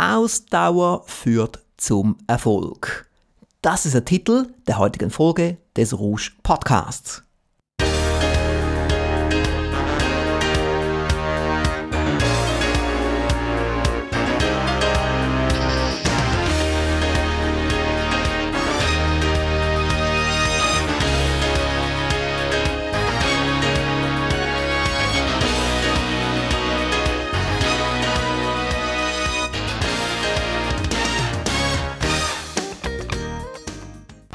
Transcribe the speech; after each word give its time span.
Ausdauer 0.00 1.02
führt 1.06 1.58
zum 1.76 2.16
Erfolg. 2.26 3.06
Das 3.60 3.84
ist 3.84 3.92
der 3.92 4.06
Titel 4.06 4.46
der 4.66 4.78
heutigen 4.78 5.10
Folge 5.10 5.58
des 5.76 5.98
Rouge 5.98 6.30
Podcasts. 6.42 7.22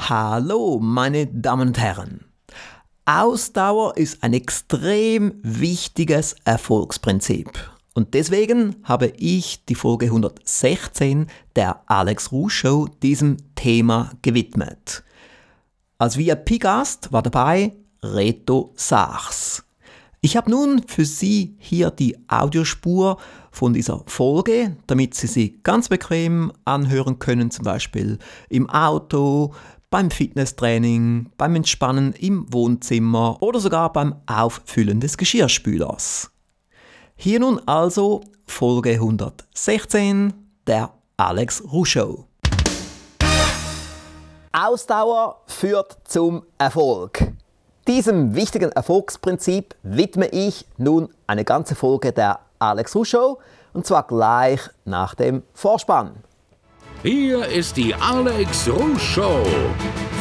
Hallo, 0.08 0.78
meine 0.80 1.26
Damen 1.26 1.70
und 1.70 1.80
Herren. 1.80 2.26
Ausdauer 3.06 3.96
ist 3.96 4.22
ein 4.22 4.34
extrem 4.34 5.34
wichtiges 5.42 6.36
Erfolgsprinzip. 6.44 7.50
Und 7.92 8.14
deswegen 8.14 8.76
habe 8.84 9.08
ich 9.16 9.64
die 9.64 9.74
Folge 9.74 10.06
116 10.06 11.26
der 11.56 11.80
Alex 11.90 12.30
Ruh 12.30 12.48
Show 12.48 12.86
diesem 13.02 13.36
Thema 13.56 14.12
gewidmet. 14.22 15.02
Als 15.98 16.16
VIP-Gast 16.16 17.12
war 17.12 17.24
dabei 17.24 17.72
Reto 18.00 18.74
Sachs. 18.76 19.64
Ich 20.20 20.36
habe 20.36 20.50
nun 20.50 20.82
für 20.86 21.04
Sie 21.04 21.56
hier 21.58 21.90
die 21.90 22.16
Audiospur 22.28 23.18
von 23.50 23.72
dieser 23.72 24.02
Folge, 24.06 24.76
damit 24.86 25.14
Sie 25.14 25.26
sie 25.26 25.60
ganz 25.62 25.88
bequem 25.88 26.52
anhören 26.64 27.18
können, 27.18 27.50
zum 27.50 27.64
Beispiel 27.64 28.18
im 28.48 28.68
Auto, 28.68 29.54
beim 29.96 30.10
Fitnesstraining, 30.10 31.30
beim 31.38 31.56
Entspannen 31.56 32.12
im 32.12 32.52
Wohnzimmer 32.52 33.38
oder 33.40 33.60
sogar 33.60 33.94
beim 33.94 34.14
Auffüllen 34.26 35.00
des 35.00 35.16
Geschirrspülers. 35.16 36.30
Hier 37.16 37.40
nun 37.40 37.66
also 37.66 38.20
Folge 38.46 38.90
116 38.90 40.34
der 40.66 40.90
Alex 41.16 41.64
Ruschow. 41.72 42.26
Ausdauer 44.52 45.40
führt 45.46 45.96
zum 46.04 46.42
Erfolg. 46.58 47.32
Diesem 47.88 48.34
wichtigen 48.34 48.72
Erfolgsprinzip 48.72 49.76
widme 49.82 50.26
ich 50.26 50.66
nun 50.76 51.08
eine 51.26 51.46
ganze 51.46 51.74
Folge 51.74 52.12
der 52.12 52.40
Alex 52.58 52.94
Ruschow 52.94 53.38
und 53.72 53.86
zwar 53.86 54.06
gleich 54.06 54.60
nach 54.84 55.14
dem 55.14 55.42
Vorspann. 55.54 56.16
Hier 57.06 57.46
ist 57.46 57.76
die 57.76 57.94
Alex 57.94 58.68
Rouge 58.68 58.98
Show. 58.98 59.44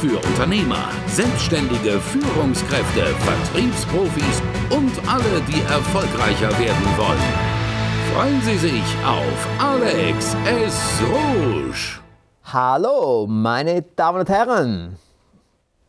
Für 0.02 0.17
Unternehmer, 0.17 0.89
Selbstständige, 1.08 2.00
Führungskräfte, 2.00 3.08
Vertriebsprofis 3.08 4.44
und 4.69 4.91
alle, 5.09 5.41
die 5.47 5.61
erfolgreicher 5.63 6.52
werden 6.59 6.86
wollen. 6.95 7.33
Freuen 8.13 8.39
Sie 8.41 8.58
sich 8.59 8.83
auf 9.03 9.47
Alex 9.58 10.36
S. 10.45 11.02
Rouge. 11.11 12.02
Hallo, 12.44 13.25
meine 13.28 13.81
Damen 13.81 14.19
und 14.19 14.30
Herren. 14.30 14.95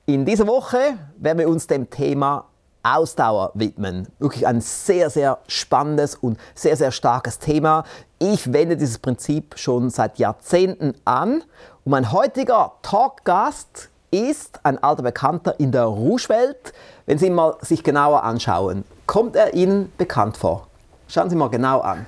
In 0.06 0.24
dieser 0.24 0.46
Woche 0.46 0.96
werden 1.18 1.40
wir 1.40 1.48
uns 1.50 1.66
dem 1.66 1.90
Thema 1.90 2.46
Ausdauer 2.94 3.50
widmen. 3.54 4.08
Wirklich 4.18 4.46
ein 4.46 4.60
sehr, 4.60 5.10
sehr 5.10 5.38
spannendes 5.48 6.14
und 6.14 6.38
sehr, 6.54 6.76
sehr 6.76 6.92
starkes 6.92 7.38
Thema. 7.38 7.84
Ich 8.18 8.52
wende 8.52 8.76
dieses 8.76 8.98
Prinzip 8.98 9.58
schon 9.58 9.90
seit 9.90 10.18
Jahrzehnten 10.18 10.94
an 11.04 11.42
und 11.84 11.90
mein 11.90 12.12
heutiger 12.12 12.72
Talkgast 12.82 13.90
ist 14.10 14.60
ein 14.64 14.82
alter 14.82 15.02
Bekannter 15.02 15.58
in 15.58 15.72
der 15.72 15.84
Rouge-Welt. 15.84 16.72
Wenn 17.06 17.18
Sie 17.18 17.26
ihn 17.26 17.34
mal 17.34 17.56
sich 17.60 17.82
genauer 17.82 18.22
anschauen, 18.22 18.84
kommt 19.06 19.36
er 19.36 19.54
Ihnen 19.54 19.92
bekannt 19.98 20.36
vor? 20.36 20.68
Schauen 21.08 21.28
Sie 21.28 21.36
mal 21.36 21.50
genau 21.50 21.80
an. 21.80 22.06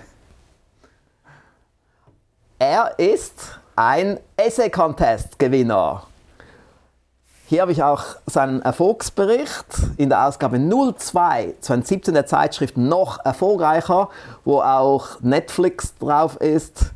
Er 2.59 2.99
ist 2.99 3.59
ein 3.77 4.19
Essay-Contest-Gewinner. 4.37 6.05
Hier 7.51 7.63
habe 7.63 7.73
ich 7.73 7.83
auch 7.83 8.05
seinen 8.27 8.61
Erfolgsbericht 8.61 9.65
in 9.97 10.11
der 10.11 10.27
Ausgabe 10.27 10.59
02 10.59 11.55
2017 11.63 12.13
der 12.13 12.27
Zeitschrift 12.27 12.77
noch 12.77 13.25
erfolgreicher, 13.25 14.11
wo 14.45 14.61
auch 14.61 15.19
Netflix 15.23 15.97
drauf 15.97 16.37
ist 16.43 16.93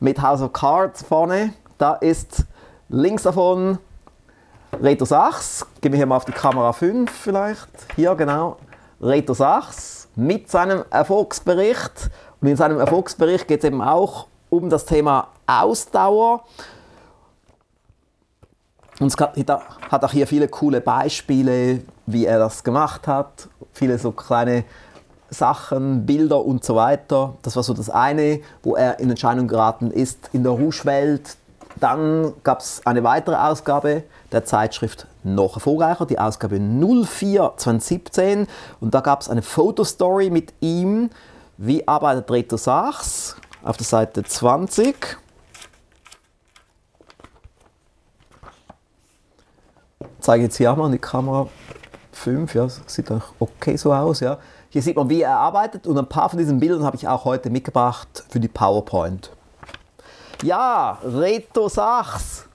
mit 0.00 0.20
House 0.20 0.42
of 0.42 0.52
Cards 0.52 1.02
vorne. 1.04 1.54
Da 1.78 1.94
ist 1.94 2.44
links 2.90 3.22
davon 3.22 3.78
Reto 4.78 5.06
Sachs. 5.06 5.64
Gehen 5.80 5.92
wir 5.92 5.96
hier 5.96 6.04
mal 6.04 6.16
auf 6.16 6.26
die 6.26 6.32
Kamera 6.32 6.74
5 6.74 7.10
vielleicht. 7.10 7.70
Hier 7.96 8.14
genau. 8.14 8.58
Reto 9.00 9.32
Sachs 9.32 10.08
mit 10.16 10.50
seinem 10.50 10.84
Erfolgsbericht. 10.90 12.10
Und 12.42 12.48
in 12.48 12.56
seinem 12.56 12.78
Erfolgsbericht 12.78 13.48
geht 13.48 13.60
es 13.60 13.64
eben 13.64 13.80
auch 13.80 14.26
um 14.50 14.68
das 14.68 14.84
Thema 14.84 15.28
Ausdauer. 15.46 16.44
Und 19.00 19.08
es 19.08 19.16
hat 19.16 20.04
auch 20.04 20.12
hier 20.12 20.26
viele 20.26 20.48
coole 20.48 20.80
Beispiele, 20.80 21.82
wie 22.06 22.26
er 22.26 22.38
das 22.38 22.62
gemacht 22.62 23.08
hat. 23.08 23.48
Viele 23.72 23.98
so 23.98 24.12
kleine 24.12 24.64
Sachen, 25.30 26.06
Bilder 26.06 26.44
und 26.44 26.64
so 26.64 26.76
weiter. 26.76 27.34
Das 27.42 27.56
war 27.56 27.62
so 27.62 27.74
das 27.74 27.90
eine, 27.90 28.40
wo 28.62 28.76
er 28.76 29.00
in 29.00 29.10
Entscheidung 29.10 29.48
geraten 29.48 29.90
ist 29.90 30.30
in 30.32 30.44
der 30.44 30.52
Rouge-Welt. 30.52 31.36
Dann 31.80 32.32
gab 32.44 32.60
es 32.60 32.82
eine 32.84 33.02
weitere 33.02 33.34
Ausgabe 33.34 34.04
der 34.30 34.44
Zeitschrift 34.44 35.08
noch 35.24 35.56
erfolgreicher, 35.56 36.06
die 36.06 36.18
Ausgabe 36.18 36.60
04 36.60 37.54
2017. 37.56 38.46
Und 38.80 38.94
da 38.94 39.00
gab 39.00 39.22
es 39.22 39.28
eine 39.28 39.42
Fotostory 39.42 40.30
mit 40.30 40.54
ihm, 40.60 41.10
wie 41.56 41.86
arbeitet 41.88 42.30
Reto 42.30 42.56
Sachs 42.56 43.36
auf 43.64 43.76
der 43.76 43.86
Seite 43.86 44.22
20. 44.22 45.18
zeige 50.24 50.44
jetzt 50.44 50.56
hier 50.56 50.72
auch 50.72 50.76
mal 50.76 50.86
in 50.86 50.92
die 50.92 50.98
Kamera 50.98 51.48
5, 52.12 52.54
ja, 52.54 52.66
sieht 52.86 53.10
auch 53.10 53.22
okay 53.38 53.76
so 53.76 53.92
aus, 53.92 54.20
ja. 54.20 54.38
Hier 54.70 54.82
sieht 54.82 54.96
man, 54.96 55.08
wie 55.08 55.22
er 55.22 55.36
arbeitet 55.36 55.86
und 55.86 55.96
ein 55.98 56.08
paar 56.08 56.28
von 56.28 56.38
diesen 56.38 56.58
Bildern 56.58 56.82
habe 56.84 56.96
ich 56.96 57.06
auch 57.06 57.24
heute 57.24 57.50
mitgebracht 57.50 58.24
für 58.28 58.40
die 58.40 58.48
PowerPoint. 58.48 59.30
Ja, 60.42 60.98
Reto 61.04 61.68
Sachs. 61.68 62.46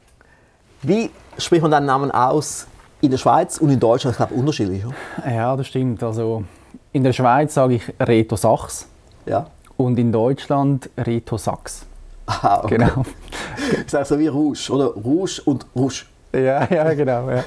Wie 0.82 1.12
spricht 1.38 1.62
man 1.62 1.72
deinen 1.72 1.86
Namen 1.86 2.12
aus 2.12 2.68
in 3.02 3.12
der 3.12 3.18
Schweiz 3.18 3.58
und 3.58 3.70
in 3.70 3.80
Deutschland? 3.80 4.14
Ich 4.14 4.18
glaube, 4.18 4.34
unterschiedlich. 4.34 4.86
Oder? 4.86 4.96
Ja, 5.32 5.56
das 5.56 5.68
stimmt. 5.68 6.04
Also 6.04 6.44
in 6.92 7.04
der 7.04 7.14
Schweiz 7.14 7.54
sage 7.54 7.76
ich 7.76 7.94
Reto 8.00 8.36
Sachs. 8.36 8.88
Ja. 9.26 9.48
Und 9.78 9.98
in 9.98 10.12
Deutschland 10.12 10.90
Reto 10.98 11.38
Sachs. 11.38 11.86
Ah, 12.26 12.62
okay. 12.64 12.78
Genau. 12.78 13.04
Ich 13.86 13.92
sage 13.92 14.06
so 14.06 14.18
wie 14.18 14.28
Rouge, 14.28 14.72
oder? 14.72 14.88
Rouge 14.88 15.42
und 15.46 15.66
Rouge. 15.76 16.06
Ja, 16.34 16.68
ja, 16.70 16.94
genau. 16.94 17.30
Ja. 17.30 17.44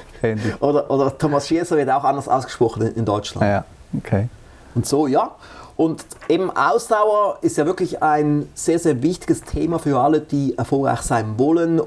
oder, 0.59 0.89
oder 0.89 1.17
Thomas 1.17 1.47
Schieser 1.47 1.77
wird 1.77 1.89
auch 1.89 2.03
anders 2.03 2.27
ausgesprochen 2.27 2.93
in 2.93 3.05
Deutschland. 3.05 3.47
Ja, 3.47 3.65
okay. 3.97 4.27
Und 4.75 4.85
so, 4.85 5.07
ja. 5.07 5.31
Und 5.75 6.05
eben 6.29 6.51
Ausdauer 6.55 7.37
ist 7.41 7.57
ja 7.57 7.65
wirklich 7.65 8.01
ein 8.03 8.47
sehr, 8.53 8.77
sehr 8.77 9.01
wichtiges 9.01 9.41
Thema 9.41 9.79
für 9.79 9.99
alle, 9.99 10.21
die 10.21 10.57
erfolgreich 10.57 11.01
sein 11.01 11.37
wollen 11.37 11.81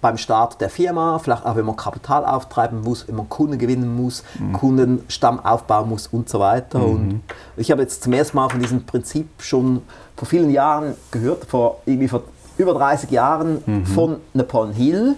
beim 0.00 0.18
Start 0.18 0.60
der 0.60 0.70
Firma, 0.70 1.18
vielleicht 1.18 1.44
auch 1.44 1.56
wenn 1.56 1.64
man 1.64 1.74
Kapital 1.74 2.24
auftreiben 2.24 2.82
muss, 2.82 3.08
wenn 3.08 3.16
man 3.16 3.28
Kunden 3.28 3.58
gewinnen 3.58 3.96
muss, 3.96 4.22
mhm. 4.38 4.52
Kundenstamm 4.52 5.44
aufbauen 5.44 5.88
muss 5.88 6.06
und 6.06 6.28
so 6.28 6.38
weiter. 6.38 6.78
Mhm. 6.78 6.84
Und 6.86 7.22
ich 7.56 7.70
habe 7.72 7.82
jetzt 7.82 8.04
zum 8.04 8.12
ersten 8.12 8.36
Mal 8.36 8.48
von 8.48 8.60
diesem 8.60 8.84
Prinzip 8.84 9.28
schon 9.38 9.82
vor 10.16 10.28
vielen 10.28 10.50
Jahren 10.50 10.94
gehört, 11.10 11.46
vor 11.46 11.80
irgendwie 11.86 12.08
vor 12.08 12.22
über 12.58 12.74
30 12.74 13.10
Jahren 13.10 13.62
mhm. 13.66 13.86
von 13.86 14.16
Napoleon 14.32 14.74
Hill 14.74 15.16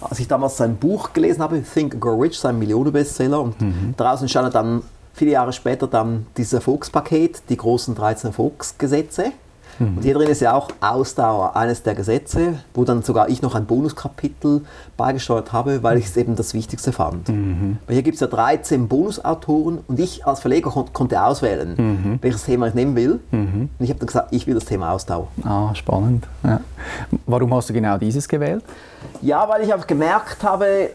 als 0.00 0.18
ich 0.20 0.28
damals 0.28 0.56
sein 0.56 0.76
Buch 0.76 1.12
gelesen 1.12 1.42
habe, 1.42 1.62
Think 1.62 1.94
and 1.94 2.02
Grow 2.02 2.20
Rich, 2.20 2.38
sein 2.38 2.58
Millionenbestseller, 2.58 3.40
und 3.40 3.60
mhm. 3.60 3.94
draußen 3.96 4.28
stand 4.28 4.54
dann 4.54 4.82
viele 5.14 5.32
Jahre 5.32 5.52
später 5.52 5.86
dann 5.86 6.26
dieses 6.36 6.52
Erfolgspaket, 6.52 7.42
die 7.48 7.56
großen 7.56 7.94
13 7.94 8.28
Erfolgsgesetze. 8.28 9.32
Mhm. 9.78 9.96
Und 9.98 10.02
hier 10.02 10.14
drin 10.14 10.28
ist 10.28 10.40
ja 10.40 10.54
auch 10.54 10.68
Ausdauer 10.80 11.56
eines 11.56 11.82
der 11.82 11.94
Gesetze, 11.94 12.54
wo 12.74 12.84
dann 12.84 13.02
sogar 13.02 13.28
ich 13.28 13.42
noch 13.42 13.54
ein 13.54 13.66
Bonuskapitel 13.66 14.62
beigesteuert 14.96 15.52
habe, 15.52 15.82
weil 15.82 15.98
ich 15.98 16.06
es 16.06 16.16
eben 16.16 16.36
das 16.36 16.54
Wichtigste 16.54 16.92
fand. 16.92 17.28
Mhm. 17.28 17.78
Weil 17.86 17.94
hier 17.94 18.02
gibt 18.02 18.14
es 18.14 18.20
ja 18.20 18.26
13 18.26 18.88
Bonusautoren 18.88 19.78
und 19.86 20.00
ich 20.00 20.26
als 20.26 20.40
Verleger 20.40 20.70
kon 20.70 20.86
konnte 20.92 21.22
auswählen, 21.22 21.74
mhm. 21.76 22.18
welches 22.22 22.44
Thema 22.44 22.68
ich 22.68 22.74
nehmen 22.74 22.96
will. 22.96 23.20
Mhm. 23.30 23.68
Und 23.78 23.84
ich 23.84 23.90
habe 23.90 23.98
dann 23.98 24.06
gesagt, 24.06 24.28
ich 24.32 24.46
will 24.46 24.54
das 24.54 24.64
Thema 24.64 24.92
Ausdauer. 24.92 25.28
Ah, 25.42 25.74
spannend. 25.74 26.26
Ja. 26.42 26.60
Warum 27.26 27.52
hast 27.54 27.68
du 27.68 27.72
genau 27.72 27.98
dieses 27.98 28.28
gewählt? 28.28 28.64
Ja, 29.22 29.48
weil 29.48 29.62
ich 29.62 29.72
auch 29.72 29.86
gemerkt 29.86 30.42
habe, 30.42 30.90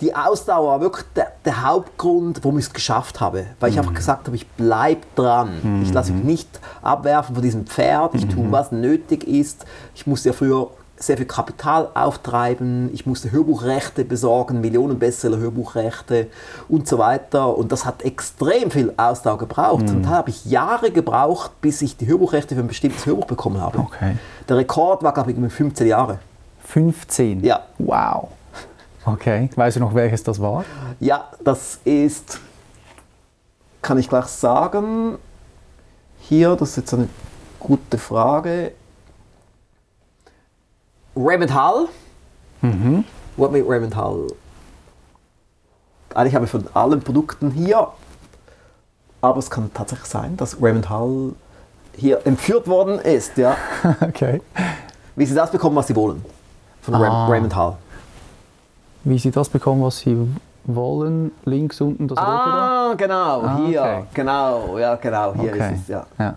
die 0.00 0.14
Ausdauer 0.14 0.72
war 0.72 0.80
wirklich 0.80 1.06
der, 1.14 1.32
der 1.44 1.64
Hauptgrund, 1.66 2.40
warum 2.42 2.58
ich 2.58 2.66
es 2.66 2.72
geschafft 2.72 3.20
habe. 3.20 3.46
Weil 3.60 3.70
ich 3.70 3.78
einfach 3.78 3.94
gesagt 3.94 4.26
habe, 4.26 4.36
ich 4.36 4.46
bleibe 4.46 5.02
dran. 5.14 5.82
Ich 5.82 5.92
lasse 5.92 6.12
mich 6.12 6.24
nicht 6.24 6.60
abwerfen 6.82 7.34
von 7.34 7.42
diesem 7.42 7.66
Pferd. 7.66 8.14
Ich 8.14 8.26
tue, 8.28 8.50
was 8.50 8.72
nötig 8.72 9.24
ist. 9.24 9.64
Ich 9.94 10.06
musste 10.06 10.30
ja 10.30 10.32
früher 10.34 10.68
sehr 10.96 11.16
viel 11.16 11.26
Kapital 11.26 11.88
auftreiben, 11.94 12.88
ich 12.92 13.04
musste 13.04 13.32
Hörbuchrechte 13.32 14.04
besorgen, 14.04 14.60
Millionen 14.60 14.98
Bestseller-Hörbuchrechte 14.98 16.28
und 16.68 16.88
so 16.88 16.98
weiter. 16.98 17.56
Und 17.56 17.72
das 17.72 17.84
hat 17.84 18.02
extrem 18.02 18.70
viel 18.70 18.92
Ausdauer 18.96 19.38
gebraucht. 19.38 19.90
Und 19.90 20.02
da 20.04 20.10
habe 20.10 20.30
ich 20.30 20.44
Jahre 20.44 20.90
gebraucht, 20.90 21.60
bis 21.60 21.82
ich 21.82 21.96
die 21.96 22.06
Hörbuchrechte 22.06 22.54
für 22.54 22.60
ein 22.60 22.68
bestimmtes 22.68 23.06
Hörbuch 23.06 23.26
bekommen 23.26 23.60
habe. 23.60 23.78
Okay. 23.78 24.16
Der 24.48 24.56
Rekord 24.56 25.02
war, 25.02 25.12
glaube 25.12 25.30
ich, 25.30 25.36
irgendwie 25.36 25.54
15 25.54 25.86
Jahre. 25.86 26.18
15? 26.64 27.44
Ja. 27.44 27.60
Wow. 27.78 28.28
Okay. 29.04 29.50
Weißt 29.54 29.76
du 29.76 29.80
noch, 29.80 29.94
welches 29.94 30.22
das 30.22 30.40
war? 30.40 30.64
Ja, 31.00 31.28
das 31.42 31.78
ist, 31.84 32.40
kann 33.82 33.98
ich 33.98 34.08
gleich 34.08 34.26
sagen, 34.26 35.18
hier, 36.18 36.56
das 36.56 36.70
ist 36.70 36.76
jetzt 36.76 36.94
eine 36.94 37.08
gute 37.60 37.98
Frage. 37.98 38.72
Raymond 41.16 41.54
Hall. 41.54 41.88
Mhm. 42.62 43.04
What 43.36 43.52
made 43.52 43.64
Raymond 43.66 43.94
Hall? 43.94 44.28
Eigentlich 46.14 46.34
habe 46.34 46.44
ich 46.44 46.50
von 46.50 46.64
allen 46.74 47.00
Produkten 47.00 47.50
hier, 47.50 47.88
aber 49.20 49.38
es 49.38 49.50
kann 49.50 49.72
tatsächlich 49.74 50.08
sein, 50.08 50.36
dass 50.36 50.62
Raymond 50.62 50.88
Hall 50.88 51.32
hier 51.96 52.26
entführt 52.26 52.68
worden 52.68 52.98
ist. 53.00 53.36
Ja. 53.36 53.56
okay. 54.00 54.40
Wie 55.16 55.26
sie 55.26 55.34
das 55.34 55.50
bekommen, 55.50 55.76
was 55.76 55.88
sie 55.88 55.96
wollen. 55.96 56.24
Von 56.84 56.94
Ah. 56.94 57.26
Raymond 57.28 57.54
Hall. 57.56 57.76
Wie 59.04 59.18
Sie 59.18 59.30
das 59.30 59.48
bekommen, 59.48 59.82
was 59.82 59.98
Sie 59.98 60.16
wollen, 60.64 61.30
links 61.44 61.80
unten 61.80 62.08
das 62.08 62.18
rote 62.18 62.26
da? 62.28 62.90
Ah, 62.90 62.94
genau, 62.96 63.42
Ah, 63.42 63.56
hier. 63.66 63.82
okay. 63.82 64.04
Genau, 64.14 64.78
ja, 64.78 64.94
genau, 64.96 65.34
hier 65.34 65.52
Okay. 65.52 65.74
ist 65.74 65.80
es, 65.82 65.88
ja. 65.88 66.06
Ja. 66.18 66.34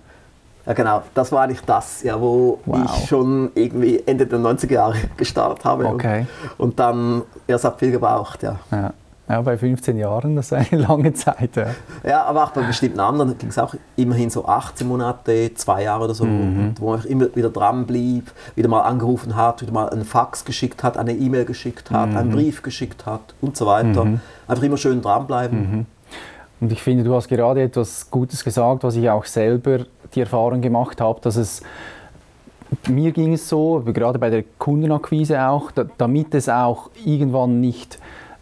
Ja, 0.66 0.74
genau. 0.74 1.02
Das 1.14 1.32
war 1.32 1.44
eigentlich 1.44 1.62
das, 1.62 2.04
ja, 2.04 2.20
wo 2.20 2.60
Wow. 2.66 2.78
ich 2.84 3.08
schon 3.08 3.52
irgendwie 3.56 4.04
Ende 4.06 4.26
der 4.28 4.38
90er 4.40 4.74
Jahre 4.74 4.96
gestartet 5.18 5.64
habe. 5.64 5.86
Okay. 5.86 6.26
Und, 6.58 6.66
und 6.72 6.80
dann 6.80 7.22
erst 7.48 7.66
ab 7.66 7.80
viel 7.80 7.92
gebraucht, 7.92 8.44
ja. 8.44 8.58
Ja. 8.72 8.92
Ja, 9.30 9.42
bei 9.42 9.58
15 9.58 9.98
Jahren, 9.98 10.36
das 10.36 10.52
ist 10.52 10.54
eine 10.54 10.82
lange 10.82 11.14
Zeit. 11.14 11.56
Ja. 11.56 11.68
Ja, 12.08 12.24
aber 12.26 12.46
auch 12.46 12.52
bei 12.52 12.62
bestimmten 12.62 13.00
anderen 13.00 13.38
ging 13.38 13.50
es 13.50 13.58
auch 13.58 13.76
immerhin 13.96 14.30
so 14.30 14.46
18 14.46 14.88
Monate, 14.88 15.54
zwei 15.56 15.84
Jahre 15.84 16.06
oder 16.06 16.14
so, 16.14 16.26
Mhm. 16.26 16.76
wo 16.80 16.92
man 16.92 17.04
immer 17.06 17.36
wieder 17.36 17.50
dran 17.50 17.86
blieb, 17.86 18.32
wieder 18.56 18.70
mal 18.70 18.82
angerufen 18.82 19.36
hat, 19.36 19.62
wieder 19.62 19.74
mal 19.74 19.90
einen 19.90 20.06
Fax 20.06 20.46
geschickt 20.46 20.84
hat, 20.84 20.98
eine 20.98 21.14
E-Mail 21.14 21.46
geschickt 21.46 21.92
hat, 21.92 22.10
Mhm. 22.12 22.18
einen 22.18 22.32
Brief 22.32 22.62
geschickt 22.62 23.06
hat 23.06 23.34
und 23.42 23.58
so 23.58 23.66
weiter. 23.66 24.08
Einfach 24.48 24.64
immer 24.64 24.78
schön 24.78 25.02
dranbleiben. 25.02 25.60
Mhm. 25.60 25.86
Und 26.60 26.72
ich 26.72 26.82
finde, 26.82 27.04
du 27.04 27.14
hast 27.14 27.28
gerade 27.28 27.62
etwas 27.62 28.10
Gutes 28.10 28.44
gesagt, 28.44 28.84
was 28.84 28.96
ich 28.96 29.10
auch 29.10 29.26
selber 29.26 29.80
die 30.16 30.22
Erfahrung 30.22 30.62
gemacht 30.62 31.02
habe, 31.02 31.20
dass 31.22 31.36
es 31.36 31.62
mir 32.88 33.12
ging 33.12 33.34
es 33.34 33.48
so, 33.48 33.82
gerade 33.86 34.20
bei 34.20 34.30
der 34.30 34.44
Kundenakquise 34.58 35.42
auch, 35.48 35.72
da, 35.72 35.86
damit 35.98 36.34
es 36.36 36.50
auch 36.50 36.90
irgendwann 37.06 37.62
nicht 37.62 37.98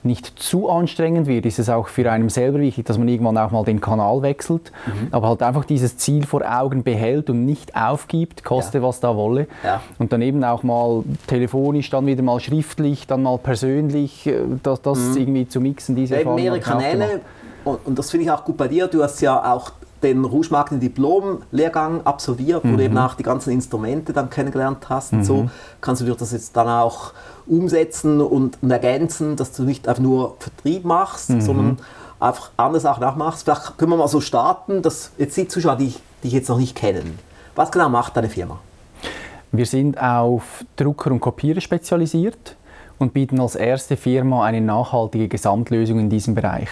nicht 0.06 0.40
zu 0.40 0.69
anstrengend 0.69 1.28
wird, 1.28 1.46
ist 1.46 1.60
es 1.60 1.69
auch 1.69 1.88
für 1.88 2.10
einen 2.12 2.30
selber 2.30 2.60
wichtig, 2.60 2.86
dass 2.86 2.98
man 2.98 3.07
irgendwann 3.07 3.38
auch 3.38 3.52
mal 3.52 3.63
den 3.63 3.81
Kanal 3.81 4.22
wechselt, 4.22 4.72
aber 5.12 5.30
halt 5.30 5.42
einfach 5.44 5.66
dieses 5.66 5.98
Ziel 5.98 6.25
vor 6.25 6.42
Augen 6.48 6.84
behält 6.84 7.30
und 7.30 7.46
nicht 7.46 7.75
aufgibt, 7.75 8.44
koste 8.44 8.78
Ja. 8.78 8.84
was 8.84 9.00
da 9.00 9.16
wolle. 9.16 9.48
Ja. 9.63 9.81
Und 10.00 10.13
dann 10.13 10.22
eben 10.22 10.44
auch 10.44 10.63
mal 10.63 11.04
telefonisch, 11.28 11.90
dann 11.90 12.06
wieder 12.06 12.24
mal 12.24 12.40
schriftlich, 12.40 13.07
dann 13.07 13.24
mal 13.24 13.38
persönlich, 13.38 14.28
äh, 14.28 14.42
das, 14.63 14.81
das 14.81 15.16
irgendwie 15.16 15.48
zu 15.48 15.60
mixen, 15.60 15.96
diese 15.96 16.13
Mhm. 16.16 16.19
Erfahrung 16.19 16.36
mehrere 16.42 16.60
Kanäle. 16.60 17.22
Und, 17.63 17.80
und 17.86 17.98
das 18.00 18.12
finde 18.12 18.25
ich 18.25 18.31
auch 18.31 18.44
gut 18.46 18.58
bei 18.58 18.68
dir. 18.68 18.88
Du 18.88 19.01
hast 19.01 19.19
ja 19.22 19.54
auch 19.54 19.72
den 20.04 20.24
Rouge 20.24 20.50
Marketing 20.51 20.81
Diplom-Lehrgang 20.81 22.01
absolviert, 22.06 22.62
wo 22.63 22.75
du 22.75 22.84
eben 22.84 22.98
auch 22.98 23.16
die 23.16 23.24
ganzen 23.24 23.51
Instrumente 23.51 24.13
dann 24.13 24.30
kennengelernt 24.30 24.88
hast. 24.88 25.13
Und 25.13 25.24
so 25.24 25.50
kannst 25.81 26.01
du 26.01 26.06
dir 26.06 26.13
das 26.13 26.31
jetzt 26.31 26.56
dann 26.56 26.68
auch 26.68 27.12
umsetzen 27.48 28.22
und, 28.22 28.58
ergänzen, 28.68 29.36
dass 29.36 29.52
du 29.52 29.64
nicht 29.64 29.88
einfach 29.88 30.02
nur 30.02 30.36
Vertrieb 30.40 30.86
machst, 30.86 31.28
sondern 31.42 31.78
einfach 32.20 32.52
andere 32.58 32.80
Sachen 32.80 33.04
auch 33.04 33.16
machst. 33.16 33.44
Vielleicht 33.44 33.78
können 33.78 33.92
wir 33.92 33.98
mal 33.98 34.08
so 34.08 34.22
starten, 34.22 34.82
dass 34.82 35.12
jetzt 35.18 35.38
die 35.38 35.48
Zuschauer, 35.48 35.76
die, 35.76 35.94
die 36.24 36.28
ich 36.28 36.34
jetzt 36.34 36.50
noch 36.50 36.58
nicht 36.58 36.76
kennen. 36.76 37.20
Was 37.56 37.72
genau 37.72 37.90
macht 37.90 38.18
deine 38.18 38.30
Firma? 38.30 38.60
Wir 39.52 39.66
sind 39.66 40.02
auf 40.02 40.66
Drucker 40.76 41.12
und 41.12 41.22
Kopierer 41.22 41.62
spezialisiert 41.62 42.56
und 42.98 43.14
bieten 43.14 43.40
als 43.40 43.56
erste 43.56 43.96
Firma 43.96 44.44
eine 44.44 44.62
nachhaltige 44.62 45.28
Gesamtlösung 45.28 46.00
in 46.00 46.10
diesem 46.10 46.36
Bereich. 46.36 46.70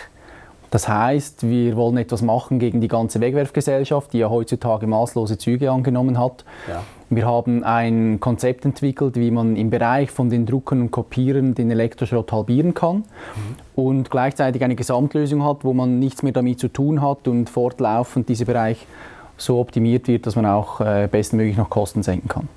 Das 0.73 0.87
heißt, 0.87 1.47
wir 1.47 1.75
wollen 1.75 1.97
etwas 1.97 2.23
machen 2.23 2.57
gegen 2.57 2.81
die 2.81 2.87
ganze 2.87 3.21
Wegwerfgesellschaft, 3.21 4.11
die 4.11 4.17
ja 4.17 4.31
heutzutage 4.31 4.87
maßlose 4.87 5.37
Züge 5.37 5.69
angenommen 5.69 6.17
hat. 6.17 6.45
Ja. 6.67 6.81
Wir 7.11 7.27
haben 7.27 7.63
ein 7.63 8.19
Konzept 8.19 8.65
entwickelt, 8.65 9.15
wie 9.15 9.29
man 9.29 9.55
im 9.55 9.69
Bereich 9.69 10.09
von 10.09 10.31
den 10.31 10.47
Druckern 10.47 10.81
und 10.81 10.89
Kopierern 10.89 11.53
den 11.53 11.69
Elektroschrott 11.69 12.31
halbieren 12.31 12.73
kann 12.73 13.03
und 13.75 14.09
gleichzeitig 14.09 14.63
eine 14.63 14.75
Gesamtlösung 14.75 15.43
hat, 15.43 15.63
wo 15.63 15.73
man 15.73 15.99
nichts 15.99 16.23
mehr 16.23 16.33
damit 16.33 16.59
zu 16.59 16.69
tun 16.69 17.03
hat 17.03 17.27
und 17.27 17.51
fortlaufend 17.51 18.27
dieser 18.27 18.45
Bereich 18.45 18.87
so 19.37 19.59
optimiert 19.59 20.07
wird, 20.07 20.25
dass 20.25 20.35
man 20.35 20.47
auch 20.47 20.81
äh, 20.81 21.07
bestmöglich 21.11 21.55
noch 21.55 21.69
Kosten 21.69 22.01
senken 22.01 22.29
kann. 22.29 22.49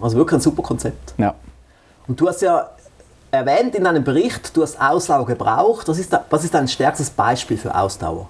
Also 0.00 0.16
wirklich 0.16 0.38
ein 0.38 0.42
super 0.42 0.64
Konzept. 0.64 1.14
Ja. 1.18 1.36
Und 2.08 2.20
du 2.20 2.26
hast 2.26 2.42
ja 2.42 2.68
erwähnt 3.34 3.74
in 3.74 3.84
deinem 3.84 4.04
Bericht, 4.04 4.56
du 4.56 4.62
hast 4.62 4.80
Ausdauer 4.80 5.26
gebraucht. 5.26 5.88
Was 5.88 5.98
ist, 5.98 6.12
da, 6.12 6.24
was 6.30 6.44
ist 6.44 6.54
dein 6.54 6.68
stärkstes 6.68 7.10
Beispiel 7.10 7.56
für 7.56 7.74
Ausdauer? 7.74 8.28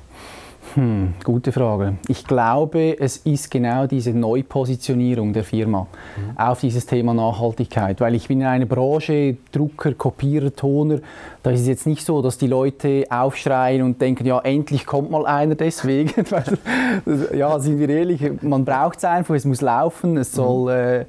Gute 1.23 1.53
Frage. 1.53 1.95
Ich 2.09 2.27
glaube, 2.27 2.99
es 2.99 3.19
ist 3.19 3.49
genau 3.49 3.87
diese 3.87 4.11
Neupositionierung 4.11 5.33
der 5.33 5.45
Firma 5.45 5.87
auf 6.35 6.61
dieses 6.61 6.85
Thema 6.85 7.15
Nachhaltigkeit, 7.15 8.01
weil 8.01 8.17
ich 8.17 8.27
bin 8.27 8.41
in 8.41 8.47
einer 8.47 8.67
Branche 8.67 9.37
Drucker, 9.53 9.93
Kopierer, 9.95 10.53
Toner. 10.53 10.99
Da 11.45 11.53
ist 11.53 11.61
es 11.61 11.69
jetzt 11.69 11.87
nicht 11.87 12.05
so, 12.05 12.23
dass 12.23 12.39
die 12.39 12.49
Leute 12.49 13.05
aufschreien 13.09 13.83
und 13.83 14.01
denken, 14.01 14.27
ja, 14.27 14.41
endlich 14.41 14.85
kommt 14.85 15.13
mal 15.13 15.27
einer 15.27 15.55
deswegen. 15.55 16.13
Ja, 17.35 17.59
sind 17.59 17.79
wir 17.79 17.89
ehrlich, 17.89 18.23
man 18.43 18.65
braucht 18.65 18.99
es 18.99 19.05
einfach, 19.05 19.35
es 19.35 19.45
muss 19.45 19.61
laufen, 19.61 20.17
es 20.17 20.33
soll 20.33 20.71
äh, 20.71 21.05